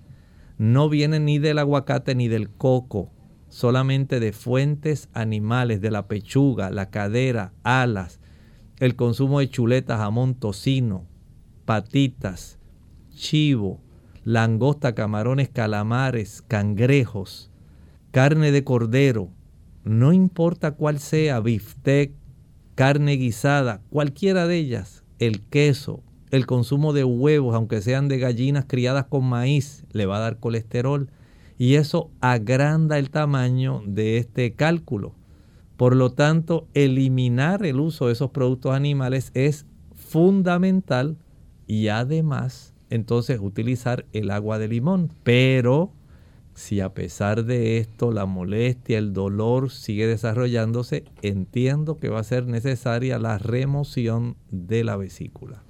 No 0.58 0.90
viene 0.90 1.20
ni 1.20 1.40
del 1.40 1.60
aguacate 1.60 2.16
ni 2.16 2.28
del 2.28 2.50
coco, 2.50 3.12
solamente 3.50 4.20
de 4.20 4.32
fuentes 4.32 5.10
animales, 5.14 5.82
de 5.82 5.92
la 5.92 6.08
pechuga, 6.08 6.70
la 6.72 6.90
cadera, 6.90 7.54
alas, 7.64 8.20
el 8.80 8.96
consumo 8.96 9.40
de 9.40 9.50
chuletas, 9.50 10.00
jamón, 10.00 10.36
tocino, 10.36 11.06
patitas, 11.66 12.60
chivo, 13.14 13.82
langosta, 14.24 14.96
camarones, 14.96 15.50
calamares, 15.50 16.42
cangrejos, 16.42 17.52
carne 18.12 18.52
de 18.52 18.64
cordero, 18.64 19.30
no 19.84 20.14
importa 20.14 20.72
cuál 20.72 21.00
sea, 21.00 21.40
biftec, 21.40 22.14
carne 22.76 23.14
guisada, 23.14 23.82
cualquiera 23.90 24.48
de 24.48 24.58
ellas, 24.58 25.04
el 25.20 25.42
queso, 25.42 26.04
el 26.36 26.46
consumo 26.46 26.94
de 26.94 27.04
huevos, 27.04 27.56
aunque 27.56 27.82
sean 27.82 28.08
de 28.08 28.20
gallinas 28.20 28.66
criadas 28.68 29.06
con 29.06 29.26
maíz, 29.26 29.86
le 29.92 30.06
va 30.06 30.18
a 30.18 30.22
dar 30.22 30.40
colesterol. 30.40 31.10
Y 31.58 31.76
eso 31.76 32.12
agranda 32.22 32.98
el 32.98 33.10
tamaño 33.10 33.82
de 33.86 34.18
este 34.18 34.54
cálculo. 34.54 35.14
Por 35.78 35.96
lo 35.96 36.12
tanto, 36.12 36.68
eliminar 36.74 37.66
el 37.66 37.80
uso 37.80 38.08
de 38.08 38.14
esos 38.14 38.32
productos 38.32 38.74
animales 38.74 39.32
es 39.34 39.66
fundamental 39.94 41.18
y 41.68 41.88
además 41.88 42.74
entonces 42.90 43.40
utilizar 43.42 44.06
el 44.14 44.32
agua 44.32 44.60
de 44.60 44.68
limón. 44.68 45.12
Pero 45.24 45.92
si 46.54 46.80
a 46.80 46.94
pesar 46.94 47.44
de 47.44 47.78
esto 47.78 48.12
la 48.12 48.26
molestia, 48.26 48.98
el 48.98 49.12
dolor 49.12 49.72
sigue 49.72 50.08
desarrollándose, 50.08 51.04
entiendo 51.22 52.00
que 52.00 52.10
va 52.10 52.22
a 52.22 52.24
ser 52.24 52.48
necesaria 52.48 53.20
la 53.20 53.38
remoción 53.38 54.38
de 54.52 54.86
la 54.86 54.96
vesícula. 54.96 55.65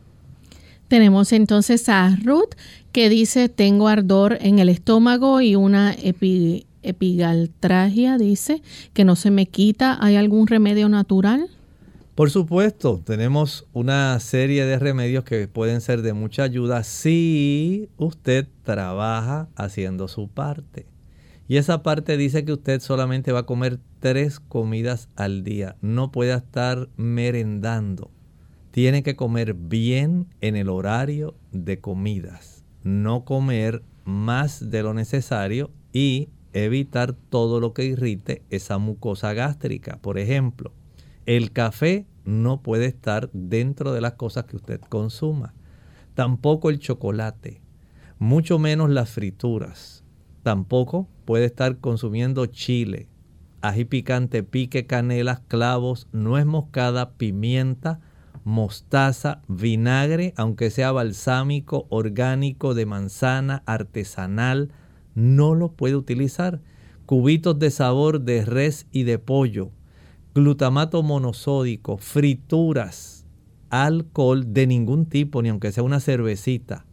Tenemos 0.88 1.32
entonces 1.32 1.90
a 1.90 2.16
Ruth 2.24 2.56
que 2.92 3.10
dice 3.10 3.50
tengo 3.50 3.88
ardor 3.88 4.38
en 4.40 4.60
el 4.60 4.70
estómago 4.70 5.42
y 5.42 5.56
una 5.56 5.94
epi 5.94 6.68
epigaltragia, 6.86 8.18
dice, 8.18 8.62
que 8.94 9.06
no 9.06 9.16
se 9.16 9.32
me 9.32 9.48
quita. 9.48 9.98
¿Hay 10.00 10.16
algún 10.16 10.48
remedio 10.48 10.88
natural? 10.88 11.50
Por 12.16 12.32
supuesto, 12.32 13.02
tenemos 13.04 13.68
una 13.74 14.18
serie 14.22 14.66
de 14.66 14.80
remedios 14.80 15.26
que 15.26 15.48
pueden 15.48 15.82
ser 15.82 16.02
de 16.02 16.14
mucha 16.14 16.44
ayuda 16.44 16.84
si 16.84 17.90
usted 17.98 18.48
trabaja 18.64 19.50
haciendo 19.56 20.08
su 20.08 20.30
parte. 20.30 20.86
Y 21.48 21.58
esa 21.58 21.84
parte 21.84 22.18
dice 22.18 22.46
que 22.46 22.54
usted 22.54 22.80
solamente 22.80 23.32
va 23.32 23.40
a 23.40 23.46
comer 23.46 23.80
tres 24.00 24.40
comidas 24.40 25.10
al 25.16 25.44
día. 25.44 25.76
No 25.82 26.12
puede 26.12 26.34
estar 26.34 26.88
merendando. 26.96 28.12
Tiene 28.76 29.04
que 29.04 29.16
comer 29.16 29.54
bien 29.54 30.28
en 30.42 30.58
el 30.58 30.68
horario 30.68 31.34
de 31.54 31.80
comidas. 31.80 32.66
No 32.84 33.24
comer 33.24 33.84
más 34.04 34.70
de 34.70 34.84
lo 34.84 34.94
necesario 34.94 35.72
y 35.94 36.28
evitar 36.52 37.14
todo 37.14 37.62
lo 37.62 37.74
que 37.74 37.86
irrite 37.86 38.44
esa 38.50 38.78
mucosa 38.78 39.32
gástrica. 39.32 39.98
Por 40.02 40.18
ejemplo, 40.18 40.74
el 41.26 41.54
café 41.54 42.06
no 42.26 42.62
puede 42.62 42.88
estar 42.88 43.30
dentro 43.32 43.94
de 43.94 44.02
las 44.02 44.16
cosas 44.16 44.44
que 44.44 44.58
usted 44.58 44.82
consuma. 44.82 45.54
Tampoco 46.14 46.70
el 46.70 46.80
chocolate, 46.80 47.62
mucho 48.20 48.60
menos 48.60 48.90
las 48.90 49.10
frituras. 49.10 50.04
Tampoco 50.44 51.08
puede 51.24 51.46
estar 51.46 51.78
consumiendo 51.78 52.46
chile, 52.48 53.08
ají 53.62 53.86
picante, 53.86 54.44
pique, 54.44 54.86
canelas, 54.86 55.40
clavos, 55.48 56.10
nuez 56.12 56.46
moscada, 56.46 57.12
pimienta, 57.12 58.02
mostaza, 58.46 59.42
vinagre, 59.48 60.34
aunque 60.38 60.70
sea 60.70 60.92
balsámico, 60.92 61.88
orgánico, 61.90 62.76
de 62.76 62.86
manzana, 62.86 63.64
artesanal, 63.66 64.70
no 65.16 65.56
lo 65.56 65.72
puede 65.72 65.96
utilizar. 65.96 66.62
Cubitos 67.08 67.60
de 67.60 67.72
sabor 67.72 68.22
de 68.22 68.46
res 68.46 68.88
y 68.92 69.04
de 69.04 69.20
pollo, 69.20 69.72
glutamato 70.34 71.02
monosódico, 71.04 71.98
frituras, 71.98 73.26
alcohol 73.70 74.54
de 74.54 74.68
ningún 74.68 75.08
tipo, 75.08 75.42
ni 75.42 75.50
aunque 75.50 75.72
sea 75.72 75.84
una 75.84 76.00
cervecita. 76.00 76.86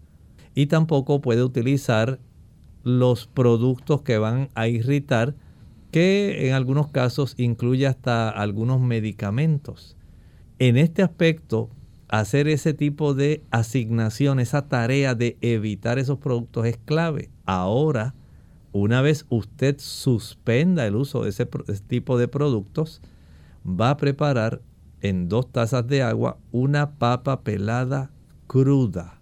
Y 0.55 0.67
tampoco 0.67 1.21
puede 1.21 1.43
utilizar 1.45 2.19
los 2.83 3.27
productos 3.27 4.03
que 4.03 4.19
van 4.19 4.49
a 4.55 4.69
irritar, 4.69 5.35
que 5.91 6.49
en 6.49 6.55
algunos 6.55 6.89
casos 6.89 7.35
incluye 7.37 7.87
hasta 7.87 8.31
algunos 8.31 8.81
medicamentos. 8.81 9.97
En 10.65 10.77
este 10.77 11.03
aspecto, 11.03 11.71
hacer 12.07 12.47
ese 12.47 12.73
tipo 12.73 13.15
de 13.15 13.43
asignación, 13.51 14.39
esa 14.39 14.69
tarea 14.69 15.17
de 15.17 15.37
evitar 15.41 15.99
esos 15.99 16.19
productos 16.19 16.67
es 16.67 16.77
clave. 16.77 17.31
Ahora, 17.47 18.15
una 18.71 19.03
vez 19.03 19.27
usted 19.29 19.75
suspenda 19.81 20.87
el 20.87 20.95
uso 20.95 21.25
de 21.25 21.31
ese, 21.31 21.47
tipo 21.89 22.17
de 22.17 22.29
productos, 22.29 23.03
va 23.67 23.91
a 23.91 23.97
preparar 23.97 24.63
en 25.01 25.29
dos 25.29 25.51
tazas 25.51 25.85
de 25.89 26.05
agua 26.05 26.39
una 26.53 26.93
papa 26.93 27.43
pelada 27.43 28.13
cruda. 28.47 29.19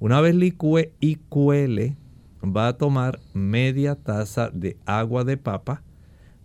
Una 0.00 0.20
vez 0.20 0.34
licúe 0.34 0.90
y 0.98 1.18
cuele, 1.28 1.96
va 2.42 2.66
a 2.66 2.76
tomar 2.76 3.20
media 3.32 3.94
taza 3.94 4.50
de 4.52 4.76
agua 4.86 5.22
de 5.22 5.36
papa 5.36 5.84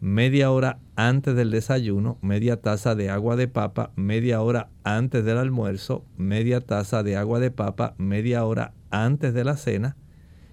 media 0.06 0.52
hora 0.52 0.78
antes 0.96 1.36
del 1.36 1.52
desayuno, 1.52 2.18
media 2.22 2.62
taza 2.62 2.96
de 2.96 3.10
agua 3.10 3.36
de 3.36 3.48
papa, 3.48 3.92
media 3.96 4.42
hora 4.42 4.70
antes 4.84 5.26
del 5.26 5.38
almuerzo, 5.38 6.06
media 6.18 6.62
taza 6.62 7.04
de 7.04 7.18
agua 7.18 7.40
de 7.40 7.52
papa, 7.52 7.96
media 7.98 8.46
hora 8.46 8.74
antes 8.92 9.34
de 9.34 9.44
la 9.44 9.58
cena 9.58 9.98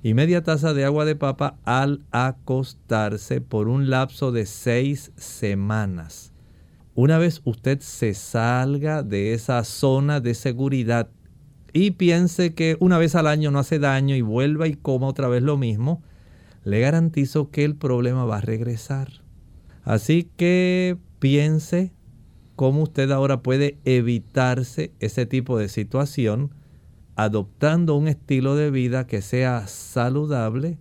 y 0.02 0.14
media 0.14 0.42
taza 0.42 0.74
de 0.74 0.84
agua 0.84 1.04
de 1.04 1.14
papa 1.14 1.58
al 1.64 2.04
acostarse 2.10 3.40
por 3.40 3.68
un 3.68 3.88
lapso 3.88 4.32
de 4.32 4.46
seis 4.46 5.12
semanas. 5.16 6.32
Una 6.94 7.18
vez 7.18 7.40
usted 7.44 7.80
se 7.80 8.12
salga 8.12 9.02
de 9.02 9.32
esa 9.32 9.62
zona 9.64 10.20
de 10.20 10.34
seguridad 10.34 11.08
y 11.72 11.92
piense 11.92 12.52
que 12.54 12.76
una 12.80 12.98
vez 12.98 13.14
al 13.14 13.26
año 13.26 13.50
no 13.50 13.60
hace 13.60 13.78
daño 13.78 14.14
y 14.16 14.20
vuelva 14.20 14.66
y 14.66 14.74
coma 14.74 15.06
otra 15.06 15.28
vez 15.28 15.42
lo 15.42 15.56
mismo, 15.56 16.02
le 16.64 16.80
garantizo 16.80 17.50
que 17.50 17.64
el 17.64 17.76
problema 17.76 18.24
va 18.24 18.38
a 18.38 18.42
regresar. 18.42 19.21
Así 19.82 20.30
que 20.36 20.96
piense 21.18 21.92
cómo 22.56 22.82
usted 22.82 23.10
ahora 23.10 23.42
puede 23.42 23.78
evitarse 23.84 24.92
ese 25.00 25.26
tipo 25.26 25.58
de 25.58 25.68
situación 25.68 26.54
adoptando 27.16 27.96
un 27.96 28.08
estilo 28.08 28.56
de 28.56 28.70
vida 28.70 29.06
que 29.06 29.22
sea 29.22 29.66
saludable, 29.66 30.78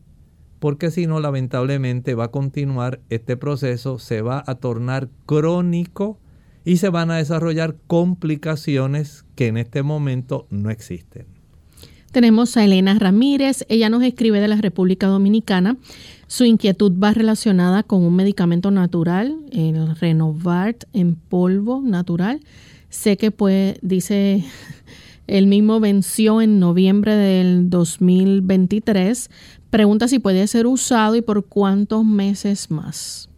porque 0.60 0.92
si 0.92 1.08
no, 1.08 1.20
lamentablemente 1.20 2.16
va 2.16 2.26
a 2.26 2.32
continuar 2.32 3.02
este 3.10 3.36
proceso, 3.36 4.00
se 4.00 4.22
va 4.22 4.44
a 4.46 4.56
tornar 4.56 5.10
crónico 5.26 6.20
y 6.64 6.78
se 6.78 6.90
van 6.90 7.12
a 7.12 7.18
desarrollar 7.18 7.76
complicaciones 7.88 9.26
que 9.36 9.48
en 9.48 9.58
este 9.58 9.82
momento 9.82 10.48
no 10.52 10.70
existen. 10.70 11.41
Tenemos 12.12 12.58
a 12.58 12.66
Elena 12.66 12.98
Ramírez, 13.00 13.66
ella 13.70 13.90
nos 13.90 14.04
escribe 14.04 14.40
de 14.40 14.48
la 14.48 14.58
República 14.58 15.08
Dominicana. 15.08 15.78
Su 16.28 16.46
inquietud 16.46 16.94
va 17.02 17.14
relacionada 17.14 17.84
con 17.84 18.04
un 18.04 18.16
medicamento 18.16 18.72
natural, 18.72 19.38
el 19.52 19.96
Renovart 19.96 20.84
en 20.94 21.16
polvo 21.16 21.82
natural. 21.82 22.42
Sé 22.90 23.18
que 23.18 23.32
pues, 23.32 23.78
dice, 23.82 24.44
el 25.28 25.48
mismo 25.48 25.80
venció 25.80 26.42
en 26.42 26.60
noviembre 26.60 27.16
del 27.16 27.70
2023, 27.70 29.30
Pregunta 29.72 30.10
si 30.10 30.20
puede 30.20 30.46
ser 30.48 30.68
usado 30.68 31.16
y 31.16 31.22
por 31.22 31.46
cuántos 31.46 32.04
meses 32.04 32.70
más. 32.72 33.30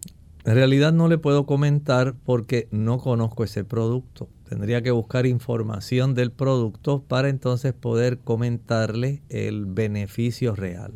En 0.45 0.55
realidad 0.55 0.91
no 0.91 1.07
le 1.07 1.19
puedo 1.19 1.45
comentar 1.45 2.15
porque 2.25 2.67
no 2.71 2.97
conozco 2.97 3.43
ese 3.43 3.63
producto. 3.63 4.29
Tendría 4.53 4.83
que 4.83 4.91
buscar 4.91 5.25
información 5.25 6.13
del 6.13 6.31
producto 6.31 7.01
para 7.07 7.29
entonces 7.29 7.73
poder 7.73 8.19
comentarle 8.19 9.23
el 9.29 9.65
beneficio 9.65 10.53
real. 10.53 10.93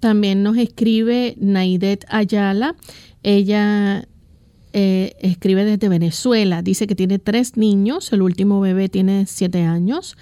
También 0.00 0.42
nos 0.42 0.56
escribe 0.56 1.36
Naidet 1.38 2.04
Ayala. 2.08 2.74
Ella 3.22 4.08
eh, 4.72 5.14
escribe 5.20 5.64
desde 5.64 5.88
Venezuela. 5.88 6.60
Dice 6.60 6.88
que 6.88 6.96
tiene 6.96 7.20
tres 7.20 7.56
niños. 7.56 8.12
El 8.12 8.20
último 8.20 8.60
bebé 8.60 8.88
tiene 8.88 9.26
siete 9.26 9.62
años 9.62 10.16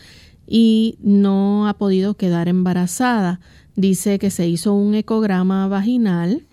y 0.46 0.98
no 1.00 1.68
ha 1.68 1.78
podido 1.78 2.12
quedar 2.12 2.46
embarazada. 2.46 3.40
Dice 3.74 4.18
que 4.18 4.30
se 4.30 4.48
hizo 4.48 4.74
un 4.74 4.94
ecograma 4.94 5.66
vaginal, 5.66 6.44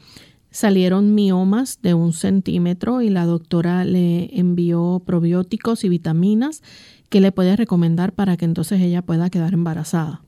salieron 0.53 1.15
miomas 1.15 1.79
de 1.81 1.95
un 1.95 2.13
centímetro 2.13 3.01
y 3.01 3.09
la 3.09 3.25
doctora 3.25 3.83
le 3.83 4.39
envió 4.39 5.01
probióticos 5.05 5.83
y 5.83 5.89
vitaminas 5.89 6.61
que 7.09 7.19
le 7.19 7.31
puede 7.31 7.55
recomendar 7.55 8.13
para 8.13 8.37
que 8.37 8.45
entonces 8.45 8.79
ella 8.79 9.01
pueda 9.01 9.29
quedar 9.29 9.53
embarazada. 9.53 10.21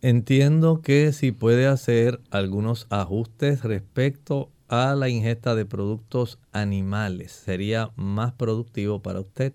Entiendo 0.00 0.80
que 0.80 1.12
si 1.12 1.32
puede 1.32 1.66
hacer 1.66 2.20
algunos 2.30 2.86
ajustes 2.90 3.62
respecto 3.62 4.50
a 4.68 4.94
la 4.94 5.08
ingesta 5.08 5.54
de 5.54 5.66
productos 5.66 6.38
animales, 6.52 7.32
sería 7.32 7.90
más 7.94 8.32
productivo 8.32 9.00
para 9.00 9.20
usted. 9.20 9.52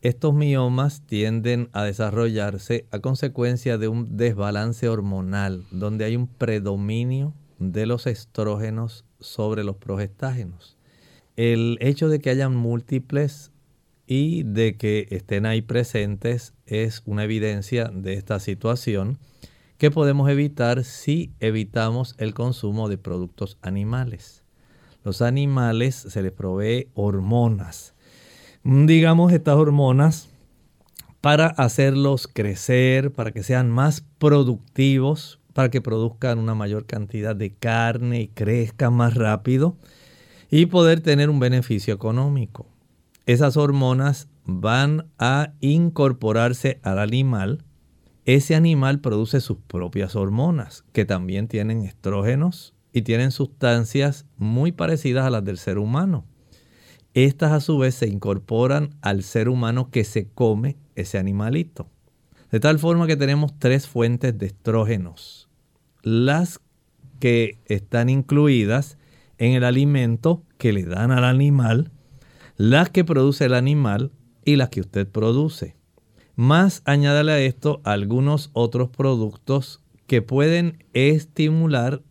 Estos 0.00 0.32
miomas 0.32 1.02
tienden 1.02 1.68
a 1.72 1.84
desarrollarse 1.84 2.86
a 2.90 3.00
consecuencia 3.00 3.76
de 3.76 3.88
un 3.88 4.16
desbalance 4.16 4.88
hormonal, 4.88 5.66
donde 5.70 6.06
hay 6.06 6.16
un 6.16 6.26
predominio 6.26 7.34
de 7.60 7.86
los 7.86 8.08
estrógenos 8.08 9.04
sobre 9.20 9.62
los 9.62 9.76
progestágenos. 9.76 10.76
El 11.36 11.78
hecho 11.80 12.08
de 12.08 12.18
que 12.18 12.30
hayan 12.30 12.56
múltiples 12.56 13.52
y 14.08 14.42
de 14.42 14.76
que 14.76 15.06
estén 15.10 15.46
ahí 15.46 15.62
presentes 15.62 16.52
es 16.66 17.02
una 17.04 17.22
evidencia 17.22 17.84
de 17.94 18.14
esta 18.14 18.40
situación 18.40 19.18
que 19.78 19.92
podemos 19.92 20.28
evitar 20.28 20.82
si 20.82 21.30
evitamos 21.38 22.16
el 22.18 22.34
consumo 22.34 22.88
de 22.88 22.98
productos 22.98 23.56
animales. 23.62 24.42
Los 25.04 25.22
animales 25.22 25.94
se 25.94 26.20
les 26.20 26.32
provee 26.32 26.88
hormonas 26.94 27.94
Mm, 28.62 28.86
digamos, 28.86 29.32
estas 29.32 29.56
hormonas 29.56 30.28
para 31.22 31.46
hacerlos 31.46 32.28
crecer, 32.28 33.10
para 33.12 33.32
que 33.32 33.42
sean 33.42 33.70
más 33.70 34.04
productivos, 34.18 35.39
para 35.52 35.70
que 35.70 35.80
produzcan 35.80 36.38
una 36.38 36.54
mayor 36.54 36.86
cantidad 36.86 37.34
de 37.34 37.52
carne 37.54 38.22
y 38.22 38.28
crezcan 38.28 38.94
más 38.94 39.14
rápido 39.14 39.76
y 40.50 40.66
poder 40.66 41.00
tener 41.00 41.30
un 41.30 41.40
beneficio 41.40 41.94
económico. 41.94 42.66
Esas 43.26 43.56
hormonas 43.56 44.28
van 44.44 45.06
a 45.18 45.52
incorporarse 45.60 46.80
al 46.82 46.98
animal. 46.98 47.64
Ese 48.24 48.54
animal 48.54 49.00
produce 49.00 49.40
sus 49.40 49.58
propias 49.58 50.16
hormonas, 50.16 50.84
que 50.92 51.04
también 51.04 51.46
tienen 51.46 51.82
estrógenos 51.82 52.74
y 52.92 53.02
tienen 53.02 53.30
sustancias 53.30 54.26
muy 54.36 54.72
parecidas 54.72 55.26
a 55.26 55.30
las 55.30 55.44
del 55.44 55.58
ser 55.58 55.78
humano. 55.78 56.24
Estas 57.14 57.52
a 57.52 57.60
su 57.60 57.78
vez 57.78 57.94
se 57.94 58.08
incorporan 58.08 58.90
al 59.00 59.22
ser 59.22 59.48
humano 59.48 59.90
que 59.90 60.04
se 60.04 60.28
come 60.28 60.76
ese 60.94 61.18
animalito. 61.18 61.88
De 62.50 62.60
tal 62.60 62.78
forma 62.78 63.06
que 63.06 63.16
tenemos 63.16 63.58
tres 63.58 63.86
fuentes 63.86 64.36
de 64.38 64.46
estrógenos. 64.46 65.48
Las 66.02 66.60
que 67.20 67.58
están 67.66 68.08
incluidas 68.08 68.98
en 69.38 69.52
el 69.52 69.64
alimento 69.64 70.42
que 70.58 70.72
le 70.72 70.84
dan 70.84 71.10
al 71.10 71.24
animal, 71.24 71.90
las 72.56 72.90
que 72.90 73.04
produce 73.04 73.44
el 73.44 73.54
animal 73.54 74.10
y 74.44 74.56
las 74.56 74.70
que 74.70 74.80
usted 74.80 75.06
produce. 75.08 75.76
Más 76.36 76.82
añádale 76.84 77.32
a 77.32 77.40
esto 77.40 77.80
algunos 77.84 78.50
otros 78.52 78.88
productos 78.88 79.80
que 80.06 80.22
pueden 80.22 80.84
estimular 80.92 82.02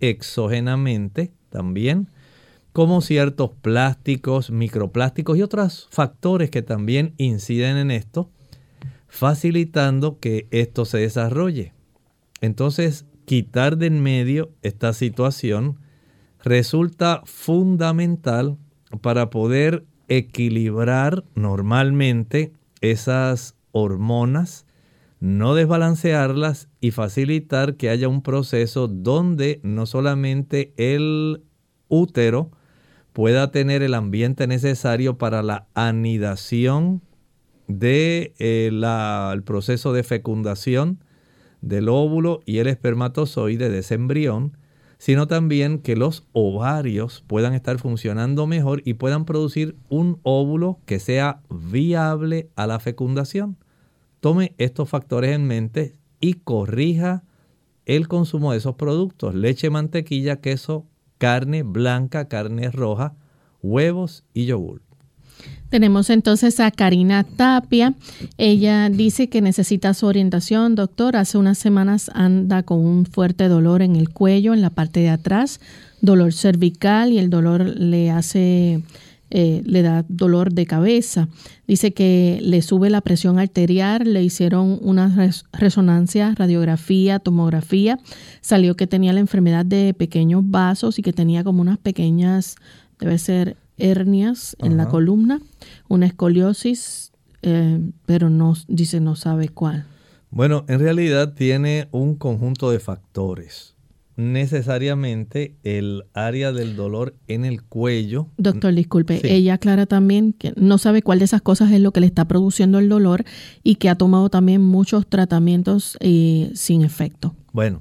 exógenamente 0.00 1.32
también 1.50 2.08
como 2.72 3.00
ciertos 3.00 3.50
plásticos, 3.60 4.50
microplásticos 4.50 5.36
y 5.36 5.42
otros 5.42 5.88
factores 5.90 6.50
que 6.50 6.62
también 6.62 7.14
inciden 7.16 7.76
en 7.76 7.90
esto, 7.90 8.30
facilitando 9.08 10.18
que 10.20 10.46
esto 10.50 10.84
se 10.84 10.98
desarrolle. 10.98 11.72
Entonces, 12.40 13.06
quitar 13.24 13.76
de 13.76 13.86
en 13.86 14.00
medio 14.00 14.52
esta 14.62 14.92
situación 14.92 15.78
resulta 16.42 17.22
fundamental 17.24 18.56
para 19.00 19.30
poder 19.30 19.84
equilibrar 20.08 21.24
normalmente 21.34 22.52
esas 22.80 23.54
hormonas, 23.72 24.66
no 25.20 25.54
desbalancearlas 25.54 26.68
y 26.80 26.92
facilitar 26.92 27.74
que 27.74 27.90
haya 27.90 28.08
un 28.08 28.22
proceso 28.22 28.88
donde 28.88 29.60
no 29.62 29.84
solamente 29.84 30.72
el 30.76 31.42
útero 31.88 32.50
pueda 33.12 33.50
tener 33.50 33.82
el 33.82 33.94
ambiente 33.94 34.46
necesario 34.46 35.18
para 35.18 35.42
la 35.42 35.66
anidación 35.74 37.02
del 37.68 37.78
de, 37.78 38.34
eh, 38.38 39.40
proceso 39.44 39.92
de 39.92 40.02
fecundación 40.02 40.98
del 41.60 41.88
óvulo 41.88 42.40
y 42.46 42.58
el 42.58 42.66
espermatozoide 42.66 43.68
de 43.68 43.78
ese 43.78 43.94
embrión, 43.94 44.56
sino 44.96 45.28
también 45.28 45.78
que 45.78 45.94
los 45.94 46.26
ovarios 46.32 47.22
puedan 47.26 47.54
estar 47.54 47.78
funcionando 47.78 48.46
mejor 48.46 48.82
y 48.84 48.94
puedan 48.94 49.24
producir 49.24 49.76
un 49.88 50.18
óvulo 50.22 50.80
que 50.86 50.98
sea 50.98 51.42
viable 51.50 52.48
a 52.56 52.66
la 52.66 52.80
fecundación. 52.80 53.56
Tome 54.20 54.54
estos 54.58 54.88
factores 54.88 55.34
en 55.34 55.46
mente 55.46 55.94
y 56.20 56.34
corrija 56.34 57.22
el 57.86 58.08
consumo 58.08 58.52
de 58.52 58.58
esos 58.58 58.74
productos, 58.74 59.34
leche, 59.34 59.70
mantequilla, 59.70 60.40
queso, 60.40 60.86
carne 61.18 61.62
blanca, 61.62 62.28
carne 62.28 62.70
roja, 62.70 63.14
huevos 63.62 64.24
y 64.34 64.46
yogur. 64.46 64.87
Tenemos 65.70 66.08
entonces 66.08 66.60
a 66.60 66.70
Karina 66.70 67.24
Tapia. 67.24 67.94
Ella 68.38 68.88
dice 68.88 69.28
que 69.28 69.42
necesita 69.42 69.92
su 69.92 70.06
orientación, 70.06 70.74
doctor. 70.74 71.16
Hace 71.16 71.36
unas 71.36 71.58
semanas 71.58 72.10
anda 72.14 72.62
con 72.62 72.78
un 72.78 73.04
fuerte 73.04 73.48
dolor 73.48 73.82
en 73.82 73.96
el 73.96 74.08
cuello, 74.08 74.54
en 74.54 74.62
la 74.62 74.70
parte 74.70 75.00
de 75.00 75.10
atrás, 75.10 75.60
dolor 76.00 76.32
cervical 76.32 77.12
y 77.12 77.18
el 77.18 77.28
dolor 77.28 77.64
le 77.64 78.10
hace 78.10 78.82
eh, 79.30 79.62
le 79.66 79.82
da 79.82 80.06
dolor 80.08 80.54
de 80.54 80.64
cabeza. 80.64 81.28
Dice 81.66 81.92
que 81.92 82.40
le 82.42 82.62
sube 82.62 82.88
la 82.88 83.02
presión 83.02 83.38
arterial, 83.38 84.14
le 84.14 84.22
hicieron 84.22 84.78
una 84.80 85.14
resonancia, 85.52 86.34
radiografía, 86.34 87.18
tomografía. 87.18 87.98
Salió 88.40 88.74
que 88.74 88.86
tenía 88.86 89.12
la 89.12 89.20
enfermedad 89.20 89.66
de 89.66 89.92
pequeños 89.92 90.44
vasos 90.46 90.98
y 90.98 91.02
que 91.02 91.12
tenía 91.12 91.44
como 91.44 91.60
unas 91.60 91.76
pequeñas, 91.76 92.56
debe 92.98 93.18
ser 93.18 93.58
hernias 93.78 94.56
en 94.60 94.76
la 94.76 94.88
columna, 94.88 95.40
una 95.88 96.06
escoliosis, 96.06 97.12
eh, 97.42 97.80
pero 98.06 98.30
no 98.30 98.54
dice 98.66 99.00
no 99.00 99.16
sabe 99.16 99.48
cuál. 99.48 99.86
Bueno, 100.30 100.64
en 100.68 100.80
realidad 100.80 101.34
tiene 101.34 101.88
un 101.90 102.16
conjunto 102.16 102.70
de 102.70 102.80
factores 102.80 103.76
necesariamente 104.18 105.54
el 105.62 106.02
área 106.12 106.50
del 106.50 106.74
dolor 106.74 107.14
en 107.28 107.44
el 107.44 107.62
cuello. 107.62 108.26
Doctor, 108.36 108.74
disculpe, 108.74 109.20
ella 109.22 109.54
aclara 109.54 109.86
también 109.86 110.32
que 110.32 110.52
no 110.56 110.76
sabe 110.78 111.02
cuál 111.02 111.20
de 111.20 111.26
esas 111.26 111.40
cosas 111.40 111.70
es 111.70 111.80
lo 111.80 111.92
que 111.92 112.00
le 112.00 112.06
está 112.06 112.26
produciendo 112.26 112.80
el 112.80 112.88
dolor 112.88 113.24
y 113.62 113.76
que 113.76 113.88
ha 113.88 113.94
tomado 113.94 114.28
también 114.28 114.60
muchos 114.60 115.06
tratamientos 115.06 115.96
eh, 116.00 116.50
sin 116.54 116.82
efecto. 116.82 117.36
Bueno, 117.52 117.80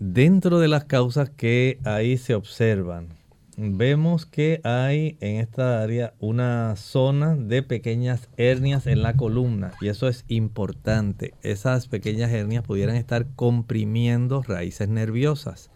dentro 0.00 0.60
de 0.60 0.68
las 0.68 0.86
causas 0.86 1.28
que 1.28 1.78
ahí 1.84 2.16
se 2.16 2.34
observan, 2.34 3.08
vemos 3.56 4.26
que 4.26 4.60
hay 4.64 5.16
en 5.20 5.36
esta 5.36 5.82
área 5.82 6.14
una 6.18 6.74
zona 6.76 7.36
de 7.36 7.62
pequeñas 7.62 8.28
hernias 8.36 8.86
en 8.86 9.02
la 9.02 9.16
columna 9.16 9.72
y 9.80 9.88
eso 9.88 10.08
es 10.08 10.24
importante. 10.28 11.34
Esas 11.42 11.88
pequeñas 11.88 12.32
hernias 12.32 12.64
pudieran 12.64 12.96
estar 12.96 13.26
comprimiendo 13.36 14.42
raíces 14.42 14.88
nerviosas. 14.88 15.70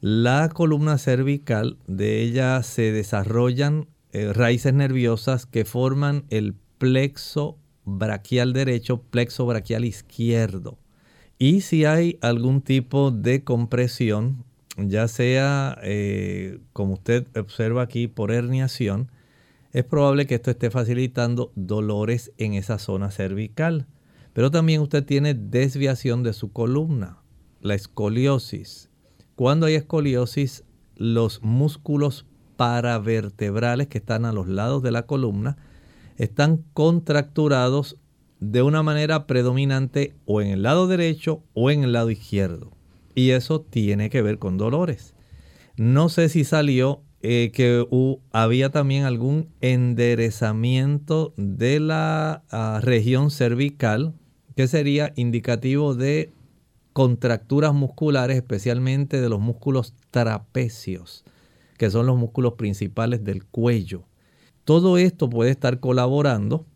la 0.00 0.48
columna 0.48 0.98
cervical, 0.98 1.78
de 1.86 2.22
ella 2.22 2.60
se 2.64 2.90
desarrollan 2.90 3.86
eh, 4.12 4.32
raíces 4.32 4.74
nerviosas 4.74 5.46
que 5.46 5.64
forman 5.64 6.24
el 6.28 6.54
plexo 6.78 7.56
braquial 7.84 8.52
derecho, 8.52 9.00
plexo 9.00 9.46
braquial 9.46 9.84
izquierdo. 9.84 10.78
Y 11.38 11.62
si 11.62 11.84
hay 11.84 12.18
algún 12.20 12.62
tipo 12.62 13.10
de 13.10 13.44
compresión, 13.44 14.44
ya 14.76 15.08
sea, 15.08 15.78
eh, 15.82 16.58
como 16.72 16.94
usted 16.94 17.26
observa 17.36 17.82
aquí, 17.82 18.08
por 18.08 18.32
herniación, 18.32 19.10
es 19.72 19.84
probable 19.84 20.26
que 20.26 20.34
esto 20.34 20.50
esté 20.50 20.70
facilitando 20.70 21.52
dolores 21.54 22.32
en 22.38 22.54
esa 22.54 22.78
zona 22.78 23.10
cervical. 23.10 23.86
Pero 24.32 24.50
también 24.50 24.80
usted 24.80 25.04
tiene 25.04 25.34
desviación 25.34 26.22
de 26.22 26.32
su 26.32 26.52
columna, 26.52 27.18
la 27.60 27.74
escoliosis. 27.74 28.88
Cuando 29.34 29.66
hay 29.66 29.74
escoliosis, 29.74 30.64
los 30.96 31.42
músculos 31.42 32.26
paravertebrales 32.56 33.88
que 33.88 33.98
están 33.98 34.24
a 34.24 34.32
los 34.32 34.48
lados 34.48 34.82
de 34.82 34.90
la 34.90 35.06
columna 35.06 35.56
están 36.16 36.64
contracturados 36.74 37.96
de 38.40 38.62
una 38.62 38.82
manera 38.82 39.26
predominante 39.26 40.14
o 40.26 40.40
en 40.40 40.48
el 40.48 40.62
lado 40.62 40.86
derecho 40.86 41.42
o 41.54 41.70
en 41.70 41.84
el 41.84 41.92
lado 41.92 42.10
izquierdo. 42.10 42.72
Y 43.14 43.30
eso 43.30 43.60
tiene 43.60 44.10
que 44.10 44.22
ver 44.22 44.38
con 44.38 44.56
dolores. 44.56 45.14
No 45.76 46.08
sé 46.08 46.28
si 46.28 46.44
salió 46.44 47.02
eh, 47.22 47.50
que 47.52 47.86
había 48.32 48.70
también 48.70 49.04
algún 49.04 49.48
enderezamiento 49.60 51.32
de 51.36 51.80
la 51.80 52.42
ah, 52.50 52.80
región 52.82 53.30
cervical 53.30 54.14
que 54.56 54.66
sería 54.66 55.12
indicativo 55.16 55.94
de 55.94 56.32
contracturas 56.92 57.72
musculares, 57.72 58.36
especialmente 58.36 59.20
de 59.20 59.28
los 59.28 59.40
músculos 59.40 59.94
trapecios, 60.10 61.24
que 61.78 61.90
son 61.90 62.06
los 62.06 62.18
músculos 62.18 62.54
principales 62.54 63.24
del 63.24 63.44
cuello. 63.44 64.04
Todo 64.64 64.98
esto 64.98 65.30
puede 65.30 65.50
estar 65.50 65.80
colaborando 65.80 66.66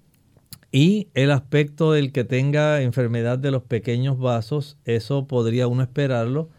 y 0.77 1.09
el 1.15 1.31
aspecto 1.31 1.93
del 1.93 2.13
que 2.13 2.25
tenga 2.25 2.83
enfermedad 2.83 3.39
de 3.39 3.51
los 3.51 3.63
pequeños 3.63 4.19
vasos, 4.19 4.77
eso 4.85 5.27
podría 5.27 5.69
uno 5.69 5.83
esperarlo 5.83 6.51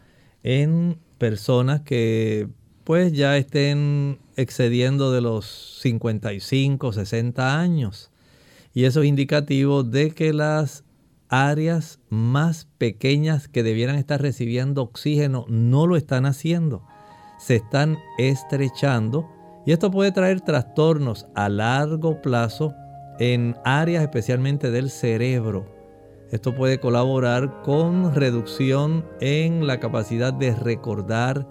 en 0.42 0.98
personas 1.18 1.82
que 1.82 2.48
pues 2.82 3.12
ya 3.12 3.36
estén 3.36 4.18
excediendo 4.34 5.12
de 5.12 5.20
los 5.20 5.78
55, 5.82 6.92
60 6.94 7.60
años. 7.60 8.10
Y 8.74 8.86
eso 8.86 9.02
es 9.02 9.08
indicativo 9.08 9.84
de 9.84 10.10
que 10.10 10.32
las 10.32 10.82
áreas 11.28 12.00
más 12.08 12.66
pequeñas 12.76 13.46
que 13.46 13.62
debieran 13.62 13.94
estar 13.94 14.20
recibiendo 14.20 14.82
oxígeno 14.82 15.46
no 15.48 15.86
lo 15.86 15.94
están 15.94 16.26
haciendo. 16.26 16.82
Se 17.38 17.54
están 17.54 17.98
estrechando 18.18 19.30
y 19.64 19.70
esto 19.70 19.92
puede 19.92 20.10
traer 20.10 20.40
trastornos 20.40 21.26
a 21.36 21.48
largo 21.48 22.20
plazo 22.20 22.74
en 23.18 23.56
áreas 23.64 24.02
especialmente 24.02 24.70
del 24.70 24.90
cerebro. 24.90 25.66
Esto 26.30 26.54
puede 26.54 26.78
colaborar 26.78 27.62
con 27.62 28.14
reducción 28.14 29.04
en 29.20 29.66
la 29.66 29.80
capacidad 29.80 30.32
de 30.32 30.54
recordar, 30.54 31.46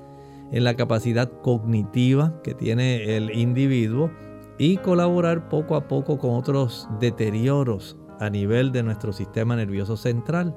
en 0.51 0.63
la 0.63 0.75
capacidad 0.75 1.31
cognitiva 1.41 2.41
que 2.43 2.53
tiene 2.53 3.17
el 3.17 3.35
individuo 3.35 4.11
y 4.57 4.77
colaborar 4.77 5.49
poco 5.49 5.75
a 5.75 5.87
poco 5.87 6.17
con 6.17 6.35
otros 6.35 6.87
deterioros 6.99 7.97
a 8.19 8.29
nivel 8.29 8.71
de 8.71 8.83
nuestro 8.83 9.13
sistema 9.13 9.55
nervioso 9.55 9.97
central. 9.97 10.55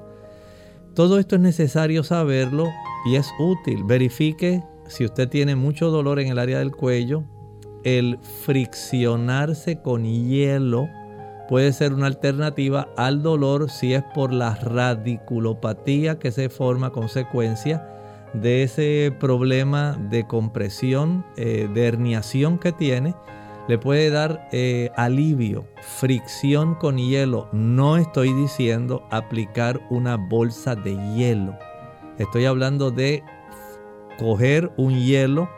Todo 0.93 1.19
esto 1.19 1.35
es 1.35 1.41
necesario 1.41 2.03
saberlo 2.03 2.67
y 3.05 3.15
es 3.15 3.27
útil. 3.39 3.83
Verifique 3.85 4.63
si 4.87 5.05
usted 5.05 5.29
tiene 5.29 5.55
mucho 5.55 5.89
dolor 5.89 6.19
en 6.19 6.27
el 6.27 6.37
área 6.37 6.59
del 6.59 6.71
cuello, 6.71 7.23
el 7.83 8.19
friccionarse 8.43 9.81
con 9.81 10.03
hielo 10.03 10.87
puede 11.51 11.73
ser 11.73 11.91
una 11.93 12.07
alternativa 12.07 12.87
al 12.95 13.23
dolor 13.23 13.69
si 13.69 13.93
es 13.93 14.03
por 14.15 14.31
la 14.31 14.55
radiculopatía 14.55 16.17
que 16.17 16.31
se 16.31 16.47
forma 16.47 16.87
a 16.87 16.91
consecuencia 16.91 17.85
de 18.33 18.63
ese 18.63 19.13
problema 19.19 19.99
de 20.09 20.25
compresión, 20.25 21.25
eh, 21.35 21.67
de 21.73 21.87
herniación 21.87 22.57
que 22.57 22.71
tiene 22.71 23.15
le 23.67 23.77
puede 23.77 24.09
dar 24.09 24.47
eh, 24.53 24.91
alivio, 24.95 25.67
fricción 25.81 26.75
con 26.75 26.97
hielo. 26.97 27.49
No 27.51 27.97
estoy 27.97 28.31
diciendo 28.31 29.03
aplicar 29.11 29.81
una 29.89 30.15
bolsa 30.15 30.75
de 30.75 30.95
hielo. 31.13 31.57
Estoy 32.17 32.45
hablando 32.45 32.91
de 32.91 33.25
coger 34.17 34.71
un 34.77 34.97
hielo, 34.97 35.49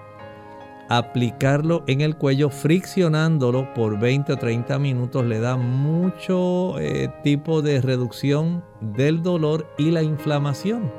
aplicarlo 0.89 1.83
en 1.87 2.01
el 2.01 2.15
cuello, 2.17 2.49
friccionándolo 2.49 3.73
por 3.73 3.99
20 3.99 4.33
o 4.33 4.37
30 4.37 4.79
minutos. 4.79 5.25
Le 5.25 5.39
da 5.39 5.55
mucho 5.57 6.79
eh, 6.79 7.11
tipo 7.23 7.61
de 7.61 7.81
reducción 7.81 8.63
del 8.81 9.21
dolor 9.21 9.67
y 9.77 9.91
la 9.91 10.03
inflamación. 10.03 10.91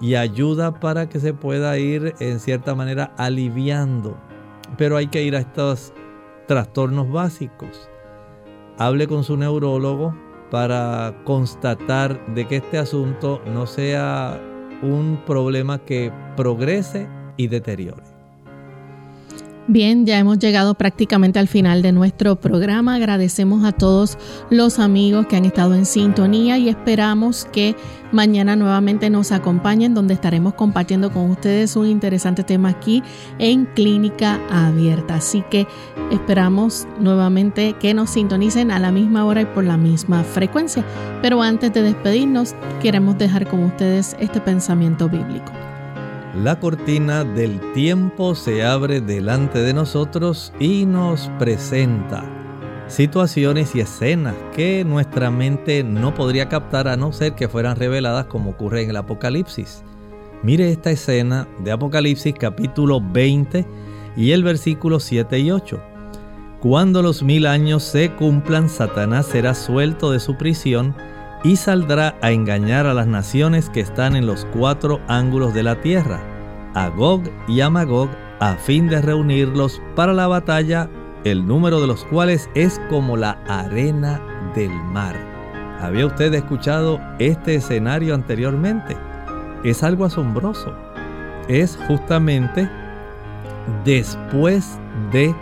Y 0.00 0.14
ayuda 0.14 0.80
para 0.80 1.08
que 1.08 1.20
se 1.20 1.34
pueda 1.34 1.78
ir 1.78 2.14
en 2.20 2.40
cierta 2.40 2.74
manera 2.74 3.12
aliviando. 3.18 4.16
Pero 4.78 4.96
hay 4.96 5.08
que 5.08 5.22
ir 5.22 5.36
a 5.36 5.40
estas 5.40 5.92
trastornos 6.46 7.10
básicos. 7.10 7.88
Hable 8.78 9.06
con 9.06 9.24
su 9.24 9.36
neurólogo 9.36 10.14
para 10.50 11.14
constatar 11.24 12.34
de 12.34 12.48
que 12.48 12.56
este 12.56 12.78
asunto 12.78 13.40
no 13.46 13.66
sea 13.66 14.40
un 14.82 15.22
problema 15.26 15.78
que 15.78 16.12
progrese 16.36 17.06
y 17.36 17.48
deteriore. 17.48 18.09
Bien, 19.66 20.04
ya 20.04 20.18
hemos 20.18 20.38
llegado 20.38 20.74
prácticamente 20.74 21.38
al 21.38 21.46
final 21.46 21.82
de 21.82 21.92
nuestro 21.92 22.36
programa. 22.36 22.96
Agradecemos 22.96 23.64
a 23.64 23.72
todos 23.72 24.18
los 24.50 24.78
amigos 24.78 25.26
que 25.26 25.36
han 25.36 25.44
estado 25.44 25.74
en 25.74 25.86
sintonía 25.86 26.58
y 26.58 26.68
esperamos 26.68 27.46
que 27.52 27.76
mañana 28.10 28.56
nuevamente 28.56 29.10
nos 29.10 29.30
acompañen 29.30 29.94
donde 29.94 30.14
estaremos 30.14 30.54
compartiendo 30.54 31.12
con 31.12 31.30
ustedes 31.30 31.76
un 31.76 31.86
interesante 31.86 32.42
tema 32.42 32.70
aquí 32.70 33.02
en 33.38 33.66
Clínica 33.66 34.40
Abierta. 34.50 35.16
Así 35.16 35.44
que 35.50 35.68
esperamos 36.10 36.88
nuevamente 36.98 37.74
que 37.74 37.94
nos 37.94 38.10
sintonicen 38.10 38.72
a 38.72 38.80
la 38.80 38.90
misma 38.90 39.24
hora 39.24 39.42
y 39.42 39.46
por 39.46 39.64
la 39.64 39.76
misma 39.76 40.24
frecuencia. 40.24 40.84
Pero 41.22 41.42
antes 41.42 41.72
de 41.72 41.82
despedirnos, 41.82 42.56
queremos 42.82 43.18
dejar 43.18 43.46
con 43.46 43.62
ustedes 43.62 44.16
este 44.18 44.40
pensamiento 44.40 45.08
bíblico. 45.08 45.52
La 46.34 46.60
cortina 46.60 47.24
del 47.24 47.60
tiempo 47.72 48.36
se 48.36 48.64
abre 48.64 49.00
delante 49.00 49.58
de 49.58 49.74
nosotros 49.74 50.52
y 50.60 50.86
nos 50.86 51.28
presenta 51.40 52.24
situaciones 52.86 53.74
y 53.74 53.80
escenas 53.80 54.36
que 54.54 54.84
nuestra 54.84 55.32
mente 55.32 55.82
no 55.82 56.14
podría 56.14 56.48
captar 56.48 56.86
a 56.86 56.96
no 56.96 57.12
ser 57.12 57.34
que 57.34 57.48
fueran 57.48 57.76
reveladas 57.76 58.26
como 58.26 58.50
ocurre 58.50 58.82
en 58.82 58.90
el 58.90 58.96
Apocalipsis. 58.96 59.82
Mire 60.44 60.70
esta 60.70 60.92
escena 60.92 61.48
de 61.64 61.72
Apocalipsis 61.72 62.34
capítulo 62.38 63.00
20 63.00 63.66
y 64.16 64.30
el 64.30 64.44
versículo 64.44 65.00
7 65.00 65.36
y 65.40 65.50
8. 65.50 65.80
Cuando 66.60 67.02
los 67.02 67.24
mil 67.24 67.46
años 67.46 67.82
se 67.82 68.12
cumplan, 68.12 68.68
Satanás 68.68 69.26
será 69.26 69.54
suelto 69.54 70.12
de 70.12 70.20
su 70.20 70.36
prisión 70.36 70.94
y 71.42 71.56
saldrá 71.56 72.16
a 72.20 72.32
engañar 72.32 72.86
a 72.86 72.94
las 72.94 73.06
naciones 73.06 73.70
que 73.70 73.80
están 73.80 74.16
en 74.16 74.26
los 74.26 74.46
cuatro 74.52 75.00
ángulos 75.08 75.54
de 75.54 75.62
la 75.62 75.80
tierra, 75.80 76.20
a 76.74 76.88
Gog 76.88 77.22
y 77.48 77.60
a 77.60 77.70
Magog, 77.70 78.10
a 78.40 78.54
fin 78.54 78.88
de 78.88 79.00
reunirlos 79.00 79.80
para 79.94 80.12
la 80.12 80.26
batalla, 80.26 80.88
el 81.24 81.46
número 81.46 81.80
de 81.80 81.86
los 81.86 82.04
cuales 82.06 82.48
es 82.54 82.80
como 82.88 83.16
la 83.16 83.32
arena 83.48 84.20
del 84.54 84.72
mar. 84.72 85.16
¿Había 85.80 86.06
usted 86.06 86.32
escuchado 86.34 87.00
este 87.18 87.54
escenario 87.54 88.14
anteriormente? 88.14 88.96
Es 89.64 89.82
algo 89.82 90.04
asombroso. 90.04 90.74
Es 91.48 91.78
justamente 91.86 92.68
después 93.84 94.78
de 95.10 95.34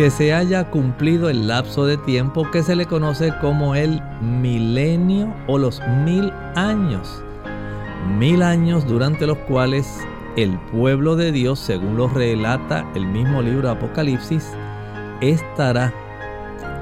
que 0.00 0.10
se 0.10 0.32
haya 0.32 0.70
cumplido 0.70 1.28
el 1.28 1.46
lapso 1.46 1.84
de 1.84 1.98
tiempo 1.98 2.50
que 2.50 2.62
se 2.62 2.74
le 2.74 2.86
conoce 2.86 3.34
como 3.38 3.74
el 3.74 4.00
milenio 4.22 5.30
o 5.46 5.58
los 5.58 5.82
mil 6.06 6.32
años. 6.56 7.22
Mil 8.18 8.42
años 8.42 8.86
durante 8.86 9.26
los 9.26 9.36
cuales 9.40 9.86
el 10.38 10.58
pueblo 10.72 11.16
de 11.16 11.32
Dios, 11.32 11.58
según 11.58 11.98
lo 11.98 12.08
relata 12.08 12.90
el 12.94 13.04
mismo 13.04 13.42
libro 13.42 13.68
Apocalipsis, 13.68 14.54
estará 15.20 15.92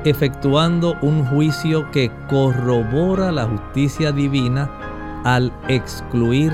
efectuando 0.04 0.96
un 1.02 1.26
juicio 1.26 1.90
que 1.90 2.12
corrobora 2.28 3.32
la 3.32 3.46
justicia 3.46 4.12
divina 4.12 4.70
al 5.24 5.52
excluir 5.66 6.52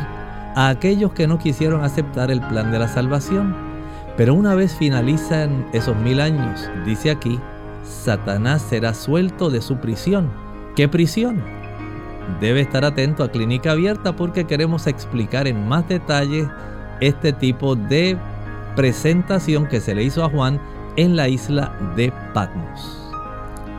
a 0.57 0.71
aquellos 0.71 1.13
que 1.13 1.27
no 1.27 1.37
quisieron 1.39 1.85
aceptar 1.85 2.31
el 2.31 2.41
plan 2.41 2.73
de 2.73 2.79
la 2.79 2.89
salvación. 2.89 3.64
Pero 4.17 4.35
una 4.35 4.55
vez 4.55 4.75
finalizan 4.75 5.67
esos 5.73 5.97
mil 5.97 6.21
años, 6.21 6.71
dice 6.85 7.11
aquí, 7.11 7.41
Satanás 7.83 8.63
será 8.63 8.95
suelto 8.95 9.51
de 9.51 9.61
su 9.61 9.77
prisión. 9.79 10.31
¿Qué 10.77 10.89
prisión? 10.89 11.43
Debe 12.41 12.61
estar 12.61 12.85
atento 12.85 13.25
a 13.25 13.31
Clínica 13.31 13.73
Abierta 13.73 14.15
porque 14.15 14.45
queremos 14.45 14.87
explicar 14.87 15.47
en 15.47 15.69
más 15.69 15.89
detalle 15.89 16.49
este 17.01 17.33
tipo 17.33 17.75
de 17.77 18.17
presentación 18.77 19.67
que 19.67 19.81
se 19.81 19.95
le 19.95 20.05
hizo 20.05 20.25
a 20.25 20.31
Juan 20.31 20.61
en 20.97 21.17
la 21.17 21.29
isla 21.29 21.77
de 21.97 22.13
Patmos. 22.33 23.04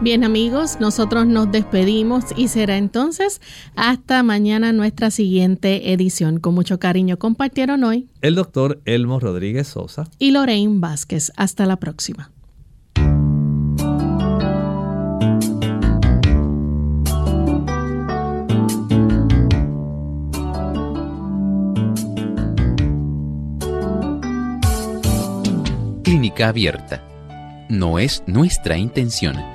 Bien 0.02 0.26
amigos, 0.26 0.78
nosotros 0.82 1.26
nos 1.26 1.52
despedimos 1.52 2.26
y 2.36 2.50
será 2.50 2.78
entonces 2.78 3.42
hasta 3.76 4.22
mañana 4.24 4.74
nuestra 4.74 5.10
siguiente 5.10 5.94
edición. 5.94 6.40
Con 6.40 6.54
mucho 6.54 6.80
cariño 6.80 7.18
compartieron 7.18 7.84
hoy 7.84 8.10
el 8.22 8.36
doctor 8.36 8.82
Elmo 8.86 9.20
Rodríguez 9.20 9.68
Sosa 9.68 10.04
y 10.20 10.32
Lorraine 10.32 10.80
Vázquez. 10.80 11.32
Hasta 11.38 11.66
la 11.66 11.78
próxima. 11.78 12.32
Clínica 26.04 26.50
abierta. 26.50 27.02
No 27.70 27.98
es 27.98 28.22
nuestra 28.28 28.78
intención 28.78 29.55